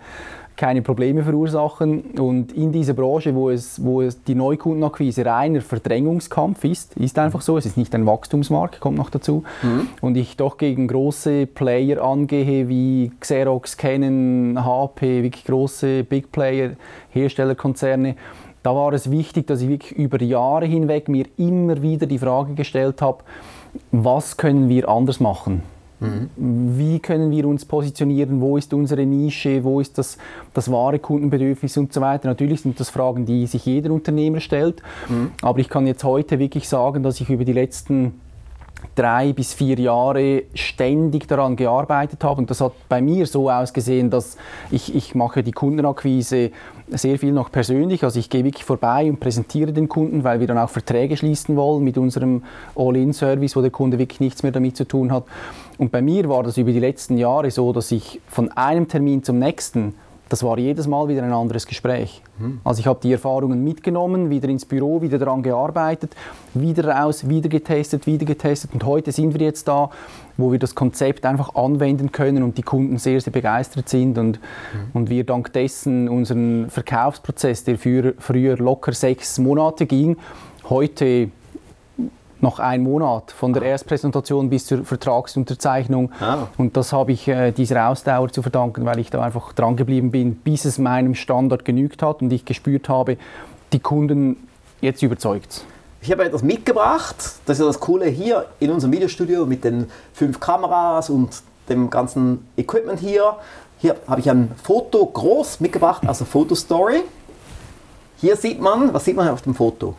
keine 0.57 0.81
Probleme 0.81 1.23
verursachen. 1.23 2.01
Und 2.19 2.51
in 2.53 2.71
dieser 2.71 2.93
Branche, 2.93 3.35
wo 3.35 3.49
es, 3.49 3.83
wo 3.83 4.01
es 4.01 4.23
die 4.23 4.35
Neukundenakquise 4.35 5.25
reiner 5.25 5.61
Verdrängungskampf 5.61 6.63
ist, 6.63 6.95
ist 6.97 7.19
einfach 7.19 7.41
so, 7.41 7.57
es 7.57 7.65
ist 7.65 7.77
nicht 7.77 7.93
ein 7.95 8.05
Wachstumsmarkt, 8.05 8.79
kommt 8.79 8.97
noch 8.97 9.09
dazu. 9.09 9.43
Und 10.01 10.17
ich 10.17 10.37
doch 10.37 10.57
gegen 10.57 10.87
große 10.87 11.45
Player 11.47 12.03
angehe 12.03 12.69
wie 12.69 13.11
Xerox, 13.19 13.77
Canon, 13.77 14.63
HP, 14.63 15.23
wirklich 15.23 15.45
große 15.45 16.03
Big 16.03 16.31
Player, 16.31 16.71
Herstellerkonzerne, 17.11 18.15
da 18.63 18.75
war 18.75 18.93
es 18.93 19.11
wichtig, 19.11 19.45
dass 19.45 19.61
ich 19.61 19.69
wirklich 19.69 19.91
über 19.91 20.19
Jahre 20.23 20.65
hinweg 20.65 21.07
mir 21.07 21.27
immer 21.37 21.83
wieder 21.83 22.07
die 22.07 22.17
Frage 22.17 22.55
gestellt 22.55 22.99
habe, 22.99 23.19
was 23.91 24.37
können 24.37 24.69
wir 24.69 24.89
anders 24.89 25.19
machen? 25.19 25.61
Wie 25.99 26.99
können 26.99 27.31
wir 27.31 27.47
uns 27.47 27.65
positionieren? 27.65 28.41
Wo 28.41 28.57
ist 28.57 28.73
unsere 28.73 29.05
Nische? 29.05 29.63
Wo 29.63 29.79
ist 29.79 29.97
das, 29.97 30.17
das 30.53 30.71
wahre 30.71 30.99
Kundenbedürfnis 30.99 31.77
und 31.77 31.93
so 31.93 32.01
weiter? 32.01 32.27
Natürlich 32.27 32.61
sind 32.61 32.79
das 32.79 32.89
Fragen, 32.89 33.25
die 33.25 33.47
sich 33.47 33.65
jeder 33.65 33.91
Unternehmer 33.91 34.39
stellt. 34.39 34.81
Aber 35.41 35.59
ich 35.59 35.69
kann 35.69 35.87
jetzt 35.87 36.03
heute 36.03 36.39
wirklich 36.39 36.67
sagen, 36.67 37.03
dass 37.03 37.21
ich 37.21 37.29
über 37.29 37.45
die 37.45 37.53
letzten 37.53 38.19
drei 38.95 39.33
bis 39.33 39.53
vier 39.53 39.79
Jahre 39.79 40.43
ständig 40.53 41.27
daran 41.27 41.55
gearbeitet 41.55 42.23
habe. 42.23 42.41
Und 42.41 42.49
das 42.49 42.61
hat 42.61 42.73
bei 42.89 43.01
mir 43.01 43.25
so 43.25 43.49
ausgesehen, 43.49 44.09
dass 44.09 44.37
ich, 44.71 44.95
ich 44.95 45.15
mache 45.15 45.43
die 45.43 45.51
Kundenakquise 45.51 46.51
sehr 46.89 47.17
viel 47.17 47.31
noch 47.31 47.51
persönlich. 47.51 48.03
Also 48.03 48.19
ich 48.19 48.29
gehe 48.29 48.43
wirklich 48.43 48.65
vorbei 48.65 49.09
und 49.09 49.19
präsentiere 49.19 49.73
den 49.73 49.89
Kunden, 49.89 50.23
weil 50.23 50.39
wir 50.39 50.47
dann 50.47 50.57
auch 50.57 50.69
Verträge 50.69 51.17
schließen 51.17 51.55
wollen 51.55 51.83
mit 51.83 51.97
unserem 51.97 52.43
All-In-Service, 52.75 53.55
wo 53.55 53.61
der 53.61 53.71
Kunde 53.71 53.97
wirklich 53.97 54.19
nichts 54.19 54.43
mehr 54.43 54.51
damit 54.51 54.77
zu 54.77 54.85
tun 54.85 55.11
hat. 55.11 55.23
Und 55.77 55.91
bei 55.91 56.01
mir 56.01 56.29
war 56.29 56.43
das 56.43 56.57
über 56.57 56.71
die 56.71 56.79
letzten 56.79 57.17
Jahre 57.17 57.51
so, 57.51 57.73
dass 57.73 57.91
ich 57.91 58.21
von 58.27 58.51
einem 58.51 58.87
Termin 58.87 59.23
zum 59.23 59.39
nächsten 59.39 59.95
das 60.29 60.43
war 60.43 60.57
jedes 60.57 60.87
Mal 60.87 61.07
wieder 61.07 61.23
ein 61.23 61.33
anderes 61.33 61.65
Gespräch. 61.65 62.21
Also 62.63 62.79
ich 62.79 62.87
habe 62.87 62.99
die 63.01 63.11
Erfahrungen 63.11 63.63
mitgenommen, 63.63 64.29
wieder 64.29 64.49
ins 64.49 64.65
Büro, 64.65 65.01
wieder 65.01 65.17
daran 65.17 65.43
gearbeitet, 65.43 66.15
wieder 66.53 66.87
raus, 66.87 67.29
wieder 67.29 67.47
getestet, 67.47 68.07
wieder 68.07 68.25
getestet. 68.25 68.73
Und 68.73 68.83
heute 68.85 69.11
sind 69.11 69.33
wir 69.33 69.41
jetzt 69.41 69.67
da, 69.67 69.89
wo 70.37 70.51
wir 70.51 70.59
das 70.59 70.75
Konzept 70.75 71.25
einfach 71.25 71.55
anwenden 71.55 72.11
können 72.11 72.43
und 72.43 72.57
die 72.57 72.63
Kunden 72.63 72.97
sehr, 72.97 73.21
sehr 73.21 73.31
begeistert 73.31 73.87
sind 73.87 74.17
und, 74.17 74.39
und 74.93 75.09
wir 75.09 75.23
dank 75.23 75.53
dessen 75.53 76.09
unseren 76.09 76.69
Verkaufsprozess, 76.69 77.63
der 77.63 77.77
für, 77.77 78.15
früher 78.17 78.57
locker 78.57 78.93
sechs 78.93 79.37
Monate 79.37 79.85
ging, 79.85 80.17
heute 80.69 81.29
noch 82.45 82.59
ein 82.59 82.83
Monat 82.83 83.31
von 83.31 83.53
der 83.53 83.63
Erstpräsentation 83.63 84.49
bis 84.51 84.67
zur 84.67 84.85
Vertragsunterzeichnung. 84.85 86.11
Ah. 86.19 86.47
Und 86.57 86.77
das 86.77 86.93
habe 86.93 87.11
ich 87.11 87.27
äh, 87.27 87.51
dieser 87.51 87.89
Ausdauer 87.89 88.31
zu 88.31 88.43
verdanken, 88.43 88.85
weil 88.85 88.99
ich 88.99 89.09
da 89.09 89.21
einfach 89.21 89.51
dran 89.53 89.75
geblieben 89.75 90.11
bin, 90.11 90.35
bis 90.35 90.63
es 90.63 90.77
meinem 90.77 91.15
Standard 91.15 91.65
genügt 91.65 92.03
hat 92.03 92.21
und 92.21 92.31
ich 92.31 92.45
gespürt 92.45 92.87
habe, 92.87 93.17
die 93.73 93.79
Kunden 93.79 94.47
jetzt 94.79 95.01
überzeugt. 95.01 95.65
ich 96.01 96.11
habe 96.11 96.23
etwas 96.23 96.43
mitgebracht. 96.43 97.15
Das 97.45 97.57
ist 97.57 97.59
ja 97.59 97.65
das 97.65 97.79
Coole 97.79 98.05
hier 98.05 98.45
in 98.59 98.69
unserem 98.69 98.93
Videostudio 98.93 99.47
mit 99.47 99.63
den 99.63 99.89
fünf 100.13 100.39
Kameras 100.39 101.09
und 101.09 101.41
dem 101.67 101.89
ganzen 101.89 102.47
Equipment 102.57 102.99
hier. 102.99 103.37
Hier 103.79 103.95
habe 104.07 104.21
ich 104.21 104.29
ein 104.29 104.51
Foto 104.63 105.03
groß 105.03 105.61
mitgebracht, 105.61 106.03
also 106.05 106.25
Fotostory. 106.25 107.03
Hier 108.17 108.35
sieht 108.35 108.61
man, 108.61 108.93
was 108.93 109.03
sieht 109.03 109.15
man 109.15 109.29
auf 109.29 109.41
dem 109.41 109.55
Foto? 109.55 109.95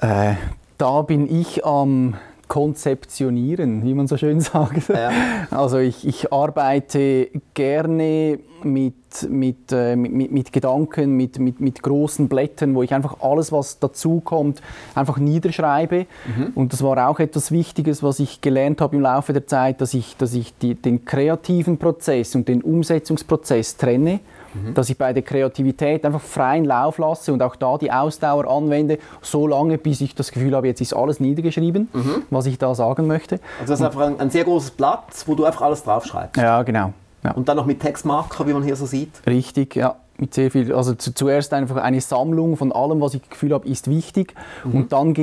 Äh, 0.00 0.34
da 0.78 1.02
bin 1.02 1.28
ich 1.32 1.64
am 1.66 2.14
konzeptionieren, 2.48 3.84
wie 3.84 3.94
man 3.94 4.06
so 4.06 4.16
schön 4.16 4.40
sagt. 4.40 4.88
Ja. 4.88 5.10
Also 5.50 5.78
ich, 5.78 6.06
ich, 6.06 6.32
arbeite 6.32 7.28
gerne 7.54 8.38
mit, 8.64 8.94
mit, 9.28 9.70
äh, 9.70 9.94
mit, 9.96 10.32
mit, 10.32 10.52
Gedanken, 10.52 11.12
mit, 11.12 11.38
mit, 11.38 11.60
mit 11.60 11.82
großen 11.82 12.28
Blättern, 12.28 12.74
wo 12.74 12.82
ich 12.82 12.94
einfach 12.94 13.20
alles, 13.20 13.52
was 13.52 13.78
dazukommt, 13.78 14.62
einfach 14.94 15.18
niederschreibe. 15.18 16.06
Mhm. 16.26 16.52
Und 16.54 16.72
das 16.72 16.82
war 16.82 17.08
auch 17.08 17.20
etwas 17.20 17.52
Wichtiges, 17.52 18.02
was 18.02 18.18
ich 18.18 18.40
gelernt 18.40 18.80
habe 18.80 18.96
im 18.96 19.02
Laufe 19.02 19.32
der 19.32 19.46
Zeit, 19.46 19.80
dass 19.80 19.94
ich, 19.94 20.16
dass 20.16 20.34
ich 20.34 20.56
die, 20.56 20.74
den 20.74 21.04
kreativen 21.04 21.76
Prozess 21.76 22.34
und 22.34 22.48
den 22.48 22.62
Umsetzungsprozess 22.62 23.76
trenne 23.76 24.20
mhm. 24.54 24.74
dass 24.74 24.90
ich 24.90 24.98
bei 24.98 25.12
der 25.12 25.22
Kreativität 25.22 26.04
einfach 26.04 26.20
freien 26.20 26.64
Lauf 26.64 26.98
lasse 26.98 27.32
und 27.32 27.42
auch 27.42 27.56
da 27.56 27.78
die 27.78 27.90
Ausdauer 27.90 28.50
anwende, 28.50 28.98
so 29.22 29.46
lange, 29.46 29.78
bis 29.78 30.00
ich 30.00 30.14
das 30.14 30.32
Gefühl 30.32 30.54
habe, 30.54 30.66
jetzt 30.66 30.80
ist 30.80 30.94
alles 30.94 31.20
niedergeschrieben, 31.20 31.88
mhm. 31.92 32.22
was 32.30 32.46
ich 32.46 32.58
da 32.58 32.74
sagen 32.74 33.06
möchte. 33.06 33.40
Also 33.60 33.72
das 33.72 33.80
ist 33.80 33.86
einfach 33.86 34.00
ein, 34.02 34.20
ein, 34.20 34.30
sehr 34.30 34.44
großes 34.44 34.72
Blatt, 34.72 35.04
wo 35.26 35.34
du 35.34 35.44
einfach 35.44 35.62
alles 35.62 35.82
draufschreibst. 35.84 36.36
Ja, 36.36 36.62
genau. 36.62 36.92
Ja. 37.24 37.32
Und 37.32 37.48
dann 37.48 37.56
noch 37.56 37.66
mit 37.66 37.80
Textmarker, 37.80 38.46
wie 38.46 38.52
man 38.52 38.62
hier 38.62 38.76
so 38.76 38.86
sieht. 38.86 39.10
Richtig, 39.26 39.76
ja 39.76 39.96
mit 40.20 40.34
sehr 40.34 40.50
viel, 40.50 40.72
also 40.74 40.94
zu, 40.94 41.14
zuerst 41.14 41.54
einfach 41.54 41.76
eine 41.76 42.00
Sammlung 42.00 42.56
von 42.56 42.72
allem, 42.72 43.00
was 43.00 43.14
ich 43.14 43.20
das 43.20 43.30
Gefühl 43.30 43.54
habe, 43.54 43.68
ist 43.68 43.88
wichtig. 43.88 44.34
Mhm. 44.64 44.74
Und 44.74 44.92
dann 44.92 45.14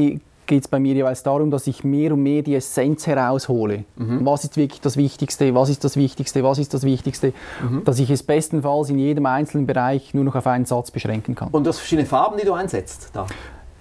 geht 0.45 0.63
es 0.63 0.67
bei 0.67 0.79
mir 0.79 0.93
jeweils 0.93 1.23
darum, 1.23 1.51
dass 1.51 1.67
ich 1.67 1.83
mehr 1.83 2.13
und 2.13 2.23
mehr 2.23 2.41
die 2.41 2.55
Essenz 2.55 3.07
heraushole. 3.07 3.85
Mhm. 3.95 4.25
Was 4.25 4.43
ist 4.43 4.57
wirklich 4.57 4.81
das 4.81 4.97
Wichtigste, 4.97 5.53
was 5.55 5.69
ist 5.69 5.83
das 5.83 5.97
Wichtigste, 5.97 6.43
was 6.43 6.57
ist 6.57 6.73
das 6.73 6.83
Wichtigste, 6.83 7.33
mhm. 7.61 7.83
dass 7.83 7.99
ich 7.99 8.09
es 8.09 8.23
bestenfalls 8.23 8.89
in 8.89 8.99
jedem 8.99 9.25
einzelnen 9.25 9.67
Bereich 9.67 10.13
nur 10.13 10.23
noch 10.23 10.35
auf 10.35 10.47
einen 10.47 10.65
Satz 10.65 10.91
beschränken 10.91 11.35
kann. 11.35 11.49
Und 11.51 11.63
du 11.63 11.69
hast 11.69 11.79
verschiedene 11.79 12.07
Farben, 12.07 12.37
die 12.37 12.45
du 12.45 12.53
einsetzt 12.53 13.09
da? 13.13 13.25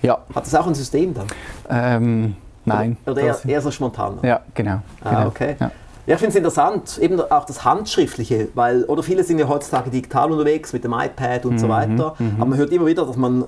Ja. 0.02 0.18
Hat 0.34 0.44
das 0.44 0.54
auch 0.54 0.66
ein 0.66 0.74
System 0.74 1.14
dann? 1.14 1.26
Ähm, 1.70 2.36
nein. 2.64 2.96
Oder, 3.06 3.22
eher, 3.22 3.38
eher, 3.46 3.60
so 3.60 3.70
spontan? 3.70 4.18
Ja, 4.22 4.40
genau. 4.54 4.82
Ah, 5.02 5.10
genau. 5.10 5.26
okay. 5.28 5.56
Ja. 5.58 5.70
Ja, 6.06 6.16
ich 6.16 6.20
finde 6.20 6.32
es 6.32 6.36
interessant, 6.36 6.98
eben 6.98 7.18
auch 7.18 7.46
das 7.46 7.64
Handschriftliche, 7.64 8.48
weil, 8.54 8.84
oder 8.84 9.02
viele 9.02 9.24
sind 9.24 9.38
ja 9.38 9.48
heutzutage 9.48 9.88
digital 9.88 10.30
unterwegs 10.32 10.74
mit 10.74 10.84
dem 10.84 10.92
iPad 10.92 11.46
und 11.46 11.54
mhm, 11.54 11.58
so 11.58 11.68
weiter, 11.70 12.14
mhm. 12.18 12.34
aber 12.36 12.44
man 12.44 12.58
hört 12.58 12.72
immer 12.72 12.84
wieder, 12.84 13.06
dass 13.06 13.16
man 13.16 13.46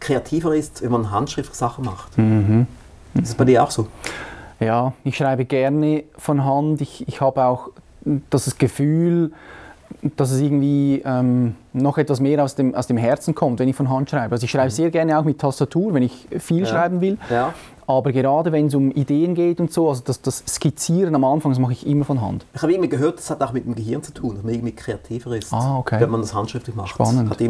kreativer 0.00 0.54
ist, 0.54 0.82
wenn 0.82 0.90
man 0.90 1.10
handschriftliche 1.10 1.58
Sachen 1.58 1.84
macht. 1.84 2.16
Mhm. 2.18 2.66
Ist 3.14 3.30
das 3.30 3.34
bei 3.34 3.44
dir 3.44 3.62
auch 3.62 3.70
so? 3.70 3.88
Ja, 4.60 4.92
ich 5.04 5.16
schreibe 5.16 5.44
gerne 5.44 6.04
von 6.16 6.44
Hand. 6.44 6.80
Ich, 6.80 7.06
ich 7.08 7.20
habe 7.20 7.44
auch 7.44 7.70
das 8.30 8.56
Gefühl, 8.58 9.32
dass 10.16 10.30
es 10.30 10.40
irgendwie 10.40 11.02
ähm, 11.04 11.56
noch 11.72 11.98
etwas 11.98 12.20
mehr 12.20 12.42
aus 12.42 12.54
dem, 12.54 12.74
aus 12.74 12.86
dem 12.86 12.96
Herzen 12.96 13.34
kommt, 13.34 13.58
wenn 13.60 13.68
ich 13.68 13.76
von 13.76 13.88
Hand 13.88 14.10
schreibe. 14.10 14.32
Also 14.32 14.44
ich 14.44 14.50
schreibe 14.50 14.66
mhm. 14.66 14.74
sehr 14.74 14.90
gerne 14.90 15.18
auch 15.18 15.24
mit 15.24 15.38
Tastatur, 15.38 15.94
wenn 15.94 16.02
ich 16.02 16.26
viel 16.38 16.60
ja. 16.60 16.66
schreiben 16.66 17.00
will. 17.00 17.18
Ja. 17.30 17.54
Aber 17.86 18.10
gerade 18.10 18.50
wenn 18.50 18.66
es 18.66 18.74
um 18.74 18.90
Ideen 18.90 19.34
geht 19.34 19.60
und 19.60 19.72
so, 19.72 19.88
also 19.88 20.02
das, 20.04 20.20
das 20.20 20.42
Skizzieren 20.46 21.14
am 21.14 21.24
Anfang, 21.24 21.52
das 21.52 21.60
mache 21.60 21.72
ich 21.72 21.86
immer 21.86 22.04
von 22.04 22.20
Hand. 22.20 22.44
Ich 22.52 22.62
habe 22.62 22.72
irgendwie 22.72 22.88
gehört, 22.88 23.18
das 23.18 23.30
hat 23.30 23.40
auch 23.42 23.52
mit 23.52 23.64
dem 23.64 23.76
Gehirn 23.76 24.02
zu 24.02 24.12
tun, 24.12 24.34
dass 24.34 24.42
man 24.42 24.54
irgendwie 24.54 24.74
kreativer 24.74 25.36
ist, 25.36 25.52
ah, 25.52 25.78
okay. 25.78 26.00
wenn 26.00 26.10
man 26.10 26.20
das 26.20 26.34
handschriftlich 26.34 26.74
macht. 26.74 26.88
Spannend. 26.88 27.30
Hat 27.30 27.40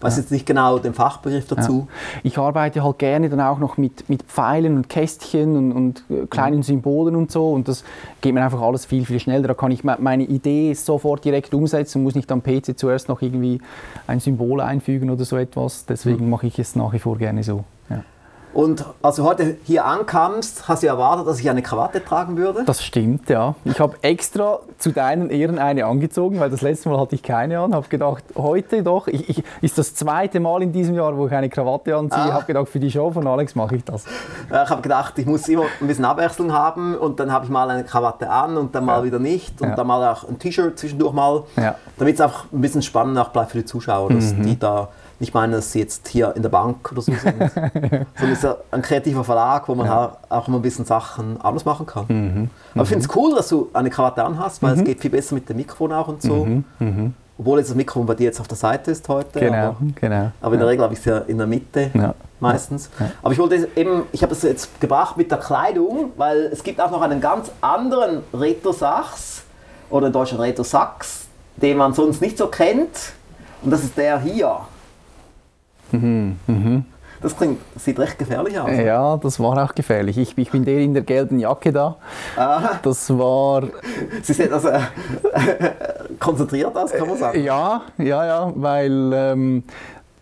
weiß 0.00 0.16
ja. 0.16 0.22
jetzt 0.22 0.30
nicht 0.30 0.46
genau 0.46 0.78
den 0.78 0.94
Fachbegriff 0.94 1.46
dazu. 1.46 1.86
Ja. 1.88 2.20
Ich 2.22 2.38
arbeite 2.38 2.82
halt 2.82 2.98
gerne 2.98 3.28
dann 3.28 3.40
auch 3.40 3.58
noch 3.58 3.76
mit, 3.76 4.08
mit 4.08 4.22
Pfeilen 4.22 4.76
und 4.76 4.88
Kästchen 4.88 5.56
und, 5.56 5.72
und 5.72 6.30
kleinen 6.30 6.62
Symbolen 6.62 7.16
und 7.16 7.30
so 7.30 7.52
und 7.52 7.68
das 7.68 7.84
geht 8.20 8.34
mir 8.34 8.42
einfach 8.42 8.60
alles 8.60 8.84
viel, 8.86 9.04
viel 9.04 9.20
schneller. 9.20 9.48
Da 9.48 9.54
kann 9.54 9.70
ich 9.70 9.84
meine 9.84 10.24
Idee 10.24 10.72
sofort 10.74 11.24
direkt 11.24 11.54
umsetzen 11.54 11.98
und 11.98 12.04
muss 12.04 12.14
nicht 12.14 12.30
am 12.32 12.42
PC 12.42 12.78
zuerst 12.78 13.08
noch 13.08 13.22
irgendwie 13.22 13.60
ein 14.06 14.20
Symbol 14.20 14.60
einfügen 14.60 15.10
oder 15.10 15.24
so 15.24 15.36
etwas. 15.36 15.86
Deswegen 15.86 16.30
mache 16.30 16.46
ich 16.46 16.58
es 16.58 16.76
nach 16.76 16.92
wie 16.92 16.98
vor 16.98 17.18
gerne 17.18 17.42
so. 17.42 17.64
Ja. 18.54 18.60
Und 18.60 18.84
als 19.02 19.16
du 19.16 19.24
heute 19.24 19.56
hier 19.64 19.84
ankamst, 19.84 20.68
hast 20.68 20.82
du 20.82 20.86
erwartet, 20.86 21.26
dass 21.26 21.40
ich 21.40 21.48
eine 21.48 21.62
Krawatte 21.62 22.04
tragen 22.04 22.36
würde? 22.36 22.64
Das 22.64 22.82
stimmt, 22.82 23.28
ja. 23.28 23.54
Ich 23.64 23.80
habe 23.80 23.96
extra 24.02 24.60
zu 24.78 24.92
deinen 24.92 25.30
Ehren 25.30 25.58
eine 25.58 25.86
angezogen, 25.86 26.40
weil 26.40 26.50
das 26.50 26.62
letzte 26.62 26.88
Mal 26.88 26.98
hatte 26.98 27.14
ich 27.14 27.22
keine 27.22 27.60
an. 27.60 27.74
Habe 27.74 27.88
gedacht, 27.88 28.24
heute 28.36 28.82
doch, 28.82 29.08
ich, 29.08 29.28
ich, 29.28 29.44
ist 29.60 29.78
das 29.78 29.94
zweite 29.94 30.40
Mal 30.40 30.62
in 30.62 30.72
diesem 30.72 30.94
Jahr, 30.94 31.16
wo 31.16 31.26
ich 31.26 31.32
eine 31.32 31.48
Krawatte 31.48 31.96
anziehe. 31.96 32.20
Ah. 32.20 32.32
Habe 32.32 32.46
gedacht, 32.46 32.68
für 32.68 32.80
die 32.80 32.90
Show 32.90 33.10
von 33.10 33.26
Alex 33.26 33.54
mache 33.54 33.76
ich 33.76 33.84
das. 33.84 34.04
Ja, 34.50 34.64
ich 34.64 34.70
habe 34.70 34.82
gedacht, 34.82 35.18
ich 35.18 35.26
muss 35.26 35.48
immer 35.48 35.64
ein 35.80 35.86
bisschen 35.86 36.04
Abwechslung 36.04 36.52
haben 36.52 36.96
und 36.96 37.20
dann 37.20 37.32
habe 37.32 37.44
ich 37.44 37.50
mal 37.50 37.68
eine 37.70 37.84
Krawatte 37.84 38.30
an 38.30 38.56
und 38.56 38.74
dann 38.74 38.84
mal 38.84 38.98
ja. 38.98 39.04
wieder 39.04 39.18
nicht 39.18 39.60
und 39.60 39.70
ja. 39.70 39.76
dann 39.76 39.86
mal 39.86 40.06
auch 40.12 40.28
ein 40.28 40.38
T-Shirt 40.38 40.78
zwischendurch 40.78 41.12
mal, 41.12 41.44
damit 41.98 42.14
es 42.14 42.20
einfach 42.20 42.44
ein 42.52 42.60
bisschen 42.60 42.82
spannend 42.82 43.18
auch 43.18 43.28
bleibt 43.28 43.52
für 43.52 43.58
die 43.58 43.64
Zuschauer, 43.64 44.10
dass 44.10 44.32
mhm. 44.32 44.42
die 44.42 44.58
da 44.58 44.88
nicht 45.20 45.34
meine, 45.34 45.56
dass 45.56 45.72
sie 45.72 45.80
jetzt 45.80 46.08
hier 46.08 46.34
in 46.36 46.42
der 46.42 46.48
Bank 46.48 46.92
oder 46.92 47.02
so 47.02 47.12
sind, 47.12 47.38
sondern 47.38 48.06
es 48.32 48.44
ist 48.44 48.56
ein 48.70 48.82
kreativer 48.82 49.24
Verlag, 49.24 49.68
wo 49.68 49.74
man 49.74 49.86
ja. 49.86 50.16
auch 50.28 50.48
immer 50.48 50.58
ein 50.58 50.62
bisschen 50.62 50.84
Sachen 50.84 51.40
anders 51.40 51.64
machen 51.64 51.86
kann. 51.86 52.04
Mhm. 52.08 52.50
Aber 52.74 52.84
ich 52.84 52.88
finde 52.88 53.04
es 53.04 53.16
cool, 53.16 53.34
dass 53.34 53.48
du 53.48 53.68
eine 53.72 53.90
Krawatte 53.90 54.22
anhast, 54.24 54.62
weil 54.62 54.74
mhm. 54.74 54.80
es 54.80 54.84
geht 54.84 55.00
viel 55.00 55.10
besser 55.10 55.34
mit 55.34 55.48
dem 55.48 55.56
Mikrofon 55.56 55.92
auch 55.92 56.08
und 56.08 56.22
so. 56.22 56.44
Mhm. 56.44 56.64
mhm. 56.78 57.14
Obwohl 57.40 57.60
jetzt 57.60 57.68
das 57.68 57.76
Mikrofon 57.76 58.04
bei 58.04 58.16
dir 58.16 58.24
jetzt 58.24 58.40
auf 58.40 58.48
der 58.48 58.56
Seite 58.56 58.90
ist 58.90 59.08
heute. 59.08 59.38
Genau, 59.38 59.56
aber, 59.56 59.76
genau. 59.94 60.32
Aber 60.40 60.54
in 60.54 60.58
der 60.58 60.68
Regel 60.68 60.82
habe 60.82 60.92
ich 60.92 60.98
es 60.98 61.04
ja 61.04 61.18
in 61.18 61.38
der 61.38 61.46
Mitte 61.46 61.88
ja. 61.94 62.12
meistens. 62.40 62.90
Ja. 62.98 63.12
Aber 63.22 63.32
ich 63.32 63.38
wollte 63.38 63.68
eben, 63.76 64.02
ich 64.10 64.24
habe 64.24 64.32
es 64.32 64.42
jetzt 64.42 64.80
gebracht 64.80 65.16
mit 65.16 65.30
der 65.30 65.38
Kleidung, 65.38 66.10
weil 66.16 66.46
es 66.46 66.64
gibt 66.64 66.80
auch 66.80 66.90
noch 66.90 67.00
einen 67.00 67.20
ganz 67.20 67.52
anderen 67.60 68.24
Retro-Sachs 68.34 69.44
oder 69.88 70.08
in 70.08 70.12
Deutschland 70.12 70.42
Retro-Sachs, 70.42 71.26
den 71.56 71.76
man 71.76 71.94
sonst 71.94 72.20
nicht 72.20 72.36
so 72.36 72.48
kennt. 72.48 73.12
Und 73.62 73.70
das 73.70 73.84
ist 73.84 73.96
der 73.96 74.18
hier. 74.20 74.56
Mhm, 75.92 76.36
mhm. 76.46 76.84
Das 77.20 77.36
klingt, 77.36 77.58
sieht 77.76 77.98
recht 77.98 78.16
gefährlich 78.18 78.58
aus. 78.58 78.70
Ja, 78.70 79.16
das 79.16 79.40
war 79.40 79.64
auch 79.64 79.74
gefährlich. 79.74 80.16
Ich, 80.18 80.38
ich 80.38 80.50
bin 80.50 80.64
der 80.64 80.78
in 80.78 80.94
der 80.94 81.02
gelben 81.02 81.40
Jacke 81.40 81.72
da. 81.72 81.96
Ah. 82.36 82.78
Das 82.82 83.10
war. 83.16 83.64
Sie 84.22 84.32
sehen 84.32 84.52
also 84.52 84.68
äh, 84.68 84.80
konzentriert 86.20 86.76
aus, 86.76 86.92
kann 86.92 87.08
man 87.08 87.18
sagen. 87.18 87.42
Ja, 87.42 87.82
ja, 87.98 88.24
ja, 88.24 88.52
weil 88.54 89.10
ähm, 89.12 89.64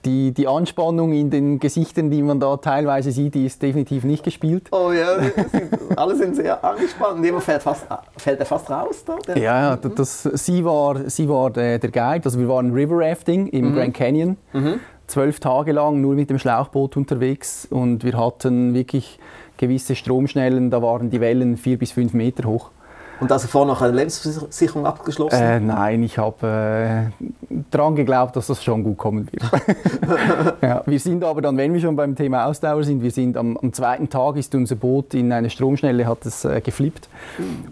die, 0.06 0.32
die 0.32 0.48
Anspannung 0.48 1.12
in 1.12 1.28
den 1.28 1.58
Gesichtern, 1.58 2.10
die 2.10 2.22
man 2.22 2.40
da 2.40 2.56
teilweise 2.56 3.12
sieht, 3.12 3.34
die 3.34 3.44
ist 3.44 3.60
definitiv 3.60 4.04
nicht 4.04 4.24
gespielt. 4.24 4.68
Oh 4.70 4.90
ja, 4.92 5.20
sind, 5.20 5.98
alle 5.98 6.16
sind 6.16 6.36
sehr 6.36 6.64
angespannt. 6.64 7.22
Jemand 7.22 7.44
fällt, 7.44 7.62
fast, 7.62 7.86
fällt 8.16 8.40
er 8.40 8.46
fast 8.46 8.70
raus 8.70 9.04
da? 9.04 9.34
ja, 9.34 9.42
ja 9.42 9.76
das, 9.76 10.22
sie 10.22 10.64
war, 10.64 11.10
sie 11.10 11.28
war 11.28 11.50
der, 11.50 11.78
der 11.78 11.90
Guide. 11.90 12.24
Also 12.24 12.38
wir 12.38 12.48
waren 12.48 12.72
River 12.72 13.00
Rafting 13.00 13.48
im 13.48 13.72
mhm. 13.72 13.74
Grand 13.74 13.94
Canyon. 13.94 14.36
Mhm 14.54 14.80
zwölf 15.06 15.40
Tage 15.40 15.72
lang 15.72 16.00
nur 16.00 16.14
mit 16.14 16.30
dem 16.30 16.38
Schlauchboot 16.38 16.96
unterwegs 16.96 17.66
und 17.68 18.04
wir 18.04 18.18
hatten 18.18 18.74
wirklich 18.74 19.18
gewisse 19.56 19.94
Stromschnellen, 19.94 20.70
da 20.70 20.82
waren 20.82 21.10
die 21.10 21.20
Wellen 21.20 21.56
vier 21.56 21.78
bis 21.78 21.92
fünf 21.92 22.12
Meter 22.12 22.48
hoch. 22.48 22.70
Und 23.18 23.30
hast 23.30 23.44
du 23.44 23.48
vorher 23.48 23.72
noch 23.72 23.80
eine 23.80 23.92
Lebensversicherung 23.92 24.86
abgeschlossen? 24.86 25.40
Äh, 25.40 25.60
nein, 25.60 26.02
ich 26.02 26.18
habe 26.18 27.10
äh, 27.18 27.24
daran 27.70 27.96
geglaubt, 27.96 28.36
dass 28.36 28.48
das 28.48 28.62
schon 28.62 28.84
gut 28.84 28.98
kommen 28.98 29.28
wird. 29.30 29.42
ja, 30.62 30.82
wir 30.84 31.00
sind 31.00 31.24
aber 31.24 31.40
dann, 31.40 31.56
wenn 31.56 31.72
wir 31.72 31.80
schon 31.80 31.96
beim 31.96 32.14
Thema 32.14 32.46
Ausdauer 32.46 32.84
sind, 32.84 33.02
wir 33.02 33.10
sind 33.10 33.36
am, 33.36 33.56
am 33.56 33.72
zweiten 33.72 34.10
Tag 34.10 34.36
ist 34.36 34.54
unser 34.54 34.76
Boot 34.76 35.14
in 35.14 35.32
eine 35.32 35.48
Stromschnelle, 35.48 36.06
hat 36.06 36.26
es 36.26 36.44
äh, 36.44 36.60
geflippt 36.60 37.08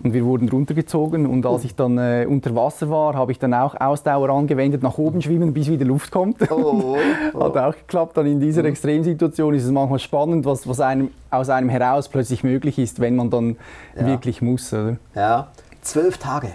und 0.02 0.14
wir 0.14 0.24
wurden 0.24 0.48
runtergezogen 0.48 1.26
und 1.26 1.44
als 1.44 1.64
ich 1.64 1.74
dann 1.74 1.98
äh, 1.98 2.26
unter 2.28 2.54
Wasser 2.54 2.88
war, 2.88 3.14
habe 3.14 3.32
ich 3.32 3.38
dann 3.38 3.52
auch 3.52 3.78
Ausdauer 3.78 4.30
angewendet, 4.30 4.82
nach 4.82 4.96
oben 4.98 5.20
schwimmen, 5.20 5.52
bis 5.52 5.68
wieder 5.68 5.84
Luft 5.84 6.10
kommt. 6.10 6.50
Oh, 6.50 6.96
oh. 7.34 7.40
hat 7.44 7.56
auch 7.56 7.74
geklappt. 7.74 8.16
Dann 8.16 8.26
in 8.26 8.40
dieser 8.40 8.62
mhm. 8.62 8.68
Extremsituation 8.68 9.54
ist 9.54 9.64
es 9.64 9.70
manchmal 9.70 9.98
spannend, 9.98 10.44
was, 10.46 10.66
was 10.68 10.80
einem 10.80 11.10
aus 11.36 11.48
einem 11.48 11.68
heraus 11.68 12.08
plötzlich 12.08 12.44
möglich 12.44 12.78
ist, 12.78 13.00
wenn 13.00 13.16
man 13.16 13.30
dann 13.30 13.56
ja. 13.96 14.06
wirklich 14.06 14.42
muss. 14.42 14.72
Oder? 14.72 14.96
Ja, 15.14 15.48
zwölf 15.82 16.18
Tage. 16.18 16.48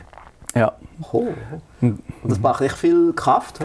Ja. 0.56 0.74
Oh. 1.12 1.28
Und 1.82 2.02
das 2.24 2.40
braucht 2.40 2.62
echt 2.62 2.76
viel 2.76 3.14
Kraft. 3.14 3.60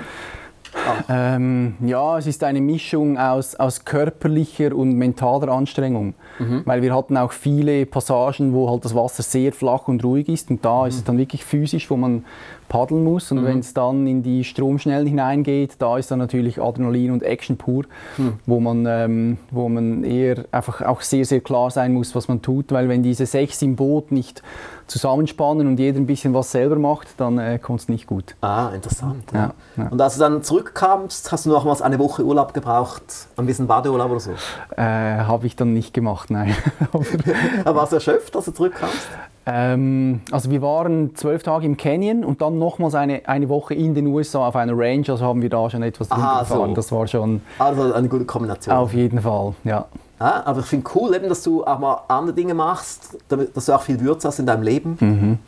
Ah. 1.09 1.37
Ähm, 1.37 1.77
ja, 1.81 2.19
es 2.19 2.27
ist 2.27 2.43
eine 2.43 2.61
Mischung 2.61 3.17
aus, 3.17 3.55
aus 3.55 3.85
körperlicher 3.85 4.75
und 4.75 4.95
mentaler 4.95 5.49
Anstrengung. 5.49 6.15
Mhm. 6.39 6.63
Weil 6.65 6.83
wir 6.83 6.95
hatten 6.95 7.17
auch 7.17 7.33
viele 7.33 7.87
Passagen, 7.87 8.53
wo 8.53 8.69
halt 8.69 8.85
das 8.85 8.95
Wasser 8.95 9.23
sehr 9.23 9.53
flach 9.53 9.89
und 9.89 10.03
ruhig 10.05 10.29
ist. 10.29 10.51
Und 10.51 10.65
da 10.65 10.83
mhm. 10.83 10.89
ist 10.89 10.97
es 10.97 11.05
dann 11.05 11.17
wirklich 11.17 11.45
physisch, 11.45 11.91
wo 11.91 11.97
man, 11.97 12.25
paddeln 12.69 13.05
muss. 13.05 13.31
Und 13.33 13.43
Mhm. 13.43 13.45
wenn 13.47 13.59
es 13.61 13.75
dann 13.75 14.07
in 14.07 14.23
die 14.23 14.45
Stromschnellen 14.45 15.07
hineingeht, 15.07 15.77
da 15.79 15.99
ist 15.99 16.11
dann 16.11 16.19
natürlich 16.19 16.61
Adrenalin 16.61 17.11
und 17.13 17.23
Action 17.23 17.57
pur, 17.57 17.85
Mhm. 18.17 18.33
wo, 18.47 18.61
man, 18.61 18.87
ähm, 18.89 19.39
wo 19.51 19.69
man 19.69 20.05
eher 20.05 20.45
einfach 20.53 20.83
auch 20.83 21.01
sehr, 21.03 21.25
sehr 21.25 21.41
klar 21.41 21.71
sein 21.71 21.93
muss, 21.93 22.15
was 22.15 22.29
man 22.29 22.43
tut. 22.43 22.73
Weil 22.73 22.89
wenn 22.89 23.03
diese 23.03 23.27
sechs 23.27 23.61
im 23.63 23.77
Boot 23.77 24.13
nicht 24.13 24.43
zusammenspannen 24.87 25.67
und 25.67 25.79
jeder 25.79 25.99
ein 25.99 26.07
bisschen 26.07 26.35
was 26.35 26.51
selber 26.51 26.77
macht, 26.77 27.09
dann 27.19 27.39
äh, 27.39 27.59
kommt 27.59 27.81
es 27.81 27.89
nicht 27.89 28.07
gut. 28.07 28.37
Ah, 28.43 28.71
interessant. 28.75 29.25
Ja. 29.33 29.55
Ja, 29.77 29.85
ja. 29.85 29.89
Und 29.91 30.01
als 30.01 30.15
du 30.15 30.21
dann 30.21 30.43
zurückkamst, 30.43 31.33
hast 31.33 31.47
du 31.47 31.51
nochmals 31.51 31.81
eine 31.81 31.99
Woche 31.99 32.23
Urlaub 32.25 32.53
gebraucht, 32.53 33.03
ein 33.37 33.47
bisschen 33.47 33.67
Badeurlaub 33.67 34.11
oder 34.11 34.21
so. 34.21 34.33
Äh, 34.77 34.83
Habe 34.83 35.47
ich 35.47 35.57
dann 35.57 35.73
nicht 35.73 35.95
gemacht, 35.95 36.31
nein. 36.31 36.55
Aber, 36.93 37.05
warst 37.77 37.93
du 37.93 37.97
erschöpft, 37.97 38.37
als 38.37 38.45
du 38.45 38.53
zurückkamst? 38.53 39.09
Ähm, 39.47 40.21
also 40.31 40.51
wir 40.51 40.63
waren 40.63 41.15
zwölf 41.15 41.43
Tage 41.43 41.67
im 41.67 41.77
Canyon 41.77 42.25
und 42.25 42.41
dann 42.41 42.59
nochmals 42.59 42.95
eine, 42.95 43.23
eine 43.29 43.49
Woche 43.49 43.75
in 43.75 43.95
den 43.95 44.07
USA 44.07 44.49
auf 44.49 44.57
einer 44.57 44.73
Range, 44.77 45.05
also 45.09 45.25
haben 45.25 45.43
wir 45.43 45.51
da 45.51 45.69
schon 45.69 45.83
etwas 45.83 46.11
Aha, 46.11 46.17
drunter 46.21 46.41
gefahren. 46.41 46.69
so. 46.71 46.75
Das 46.77 46.93
war 46.93 47.07
schon 47.07 47.41
Also 47.59 47.93
eine 47.93 48.09
gute 48.09 48.25
Kombination. 48.25 48.75
auf 48.75 48.95
jeden 48.95 49.21
Fall, 49.21 49.55
ja. 49.65 49.85
Ja, 50.21 50.43
aber 50.47 50.61
ich 50.61 50.67
finde 50.67 50.89
cool, 50.95 51.15
eben, 51.15 51.29
dass 51.29 51.43
du 51.43 51.65
auch 51.65 51.79
mal 51.79 51.99
andere 52.09 52.35
Dinge 52.35 52.55
machst, 52.55 53.19
damit, 53.29 53.55
dass 53.57 53.67
du 53.67 53.73
auch 53.75 53.83
viel 53.83 54.01
Würze 54.01 54.29
hast 54.29 54.39
in 54.39 54.47
deinem 54.47 54.63
Leben. 54.63 55.39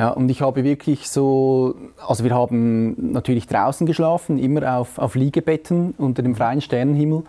Ja, 0.00 0.08
und 0.08 0.30
ich 0.30 0.40
habe 0.40 0.64
wirklich 0.64 1.10
so, 1.10 1.74
also 2.06 2.24
wir 2.24 2.34
haben 2.34 3.12
natürlich 3.12 3.46
draußen 3.46 3.86
geschlafen, 3.86 4.38
immer 4.38 4.78
auf, 4.78 4.96
auf 4.96 5.14
Liegebetten 5.14 5.92
unter 5.98 6.22
dem 6.22 6.34
freien 6.34 6.62
Sternenhimmel. 6.62 7.24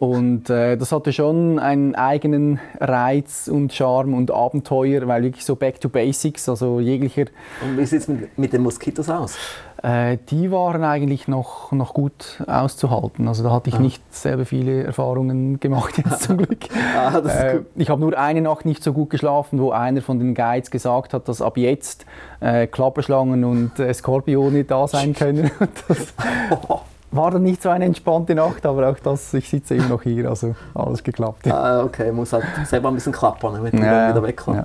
Und 0.00 0.50
äh, 0.50 0.76
das 0.76 0.90
hatte 0.90 1.12
schon 1.12 1.60
einen 1.60 1.94
eigenen 1.94 2.58
Reiz 2.80 3.46
und 3.46 3.72
Charme 3.72 4.14
und 4.14 4.32
Abenteuer, 4.32 5.06
weil 5.06 5.22
wirklich 5.22 5.44
so 5.44 5.54
back 5.54 5.80
to 5.80 5.88
basics, 5.88 6.48
also 6.48 6.80
jeglicher, 6.80 7.26
Und 7.64 7.78
wie 7.78 7.86
sieht 7.86 8.00
es 8.00 8.08
mit, 8.08 8.36
mit 8.36 8.52
den 8.52 8.62
Moskitos 8.62 9.08
aus? 9.08 9.36
Äh, 9.82 10.18
die 10.30 10.50
waren 10.52 10.84
eigentlich 10.84 11.26
noch, 11.26 11.72
noch 11.72 11.92
gut 11.92 12.42
auszuhalten. 12.46 13.26
Also 13.26 13.42
da 13.42 13.50
hatte 13.50 13.68
ich 13.68 13.78
nicht 13.78 14.02
selber 14.14 14.44
viele 14.44 14.84
Erfahrungen 14.84 15.58
gemacht 15.58 15.98
jetzt 15.98 16.22
zum 16.22 16.36
Glück. 16.38 16.66
Ah, 16.96 17.18
Äh, 17.18 17.60
ich 17.74 17.90
habe 17.90 18.00
nur 18.00 18.16
eine 18.16 18.40
Nacht 18.42 18.64
nicht 18.64 18.82
so 18.84 18.92
gut 18.92 19.10
geschlafen, 19.10 19.60
wo 19.60 19.72
einer 19.72 20.00
von 20.00 20.18
den 20.18 20.34
Guides 20.34 20.70
gesagt 20.70 21.14
hat, 21.14 21.28
dass 21.28 21.42
ab 21.42 21.56
jetzt 21.56 22.06
äh, 22.40 22.66
Klapperschlangen 22.68 23.44
und 23.44 23.78
äh, 23.80 23.92
Skorpione 23.92 24.64
da 24.64 24.86
sein 24.86 25.14
können. 25.14 25.50
Das 25.88 26.14
war 27.10 27.30
dann 27.30 27.42
nicht 27.42 27.62
so 27.62 27.68
eine 27.68 27.84
entspannte 27.84 28.34
Nacht, 28.34 28.64
aber 28.64 28.88
auch 28.88 28.98
das, 28.98 29.34
ich 29.34 29.48
sitze 29.48 29.74
immer 29.74 29.88
noch 29.88 30.02
hier, 30.02 30.28
also 30.28 30.54
alles 30.74 31.02
geklappt. 31.02 31.46
Ah, 31.48 31.82
okay, 31.82 32.10
muss 32.10 32.32
halt 32.32 32.44
selber 32.64 32.88
ein 32.88 32.94
bisschen 32.94 33.12
klappern, 33.12 33.54
damit 33.54 33.74
die 33.74 33.78
Ja, 33.78 34.16
wieder 34.16 34.54
ja. 34.54 34.62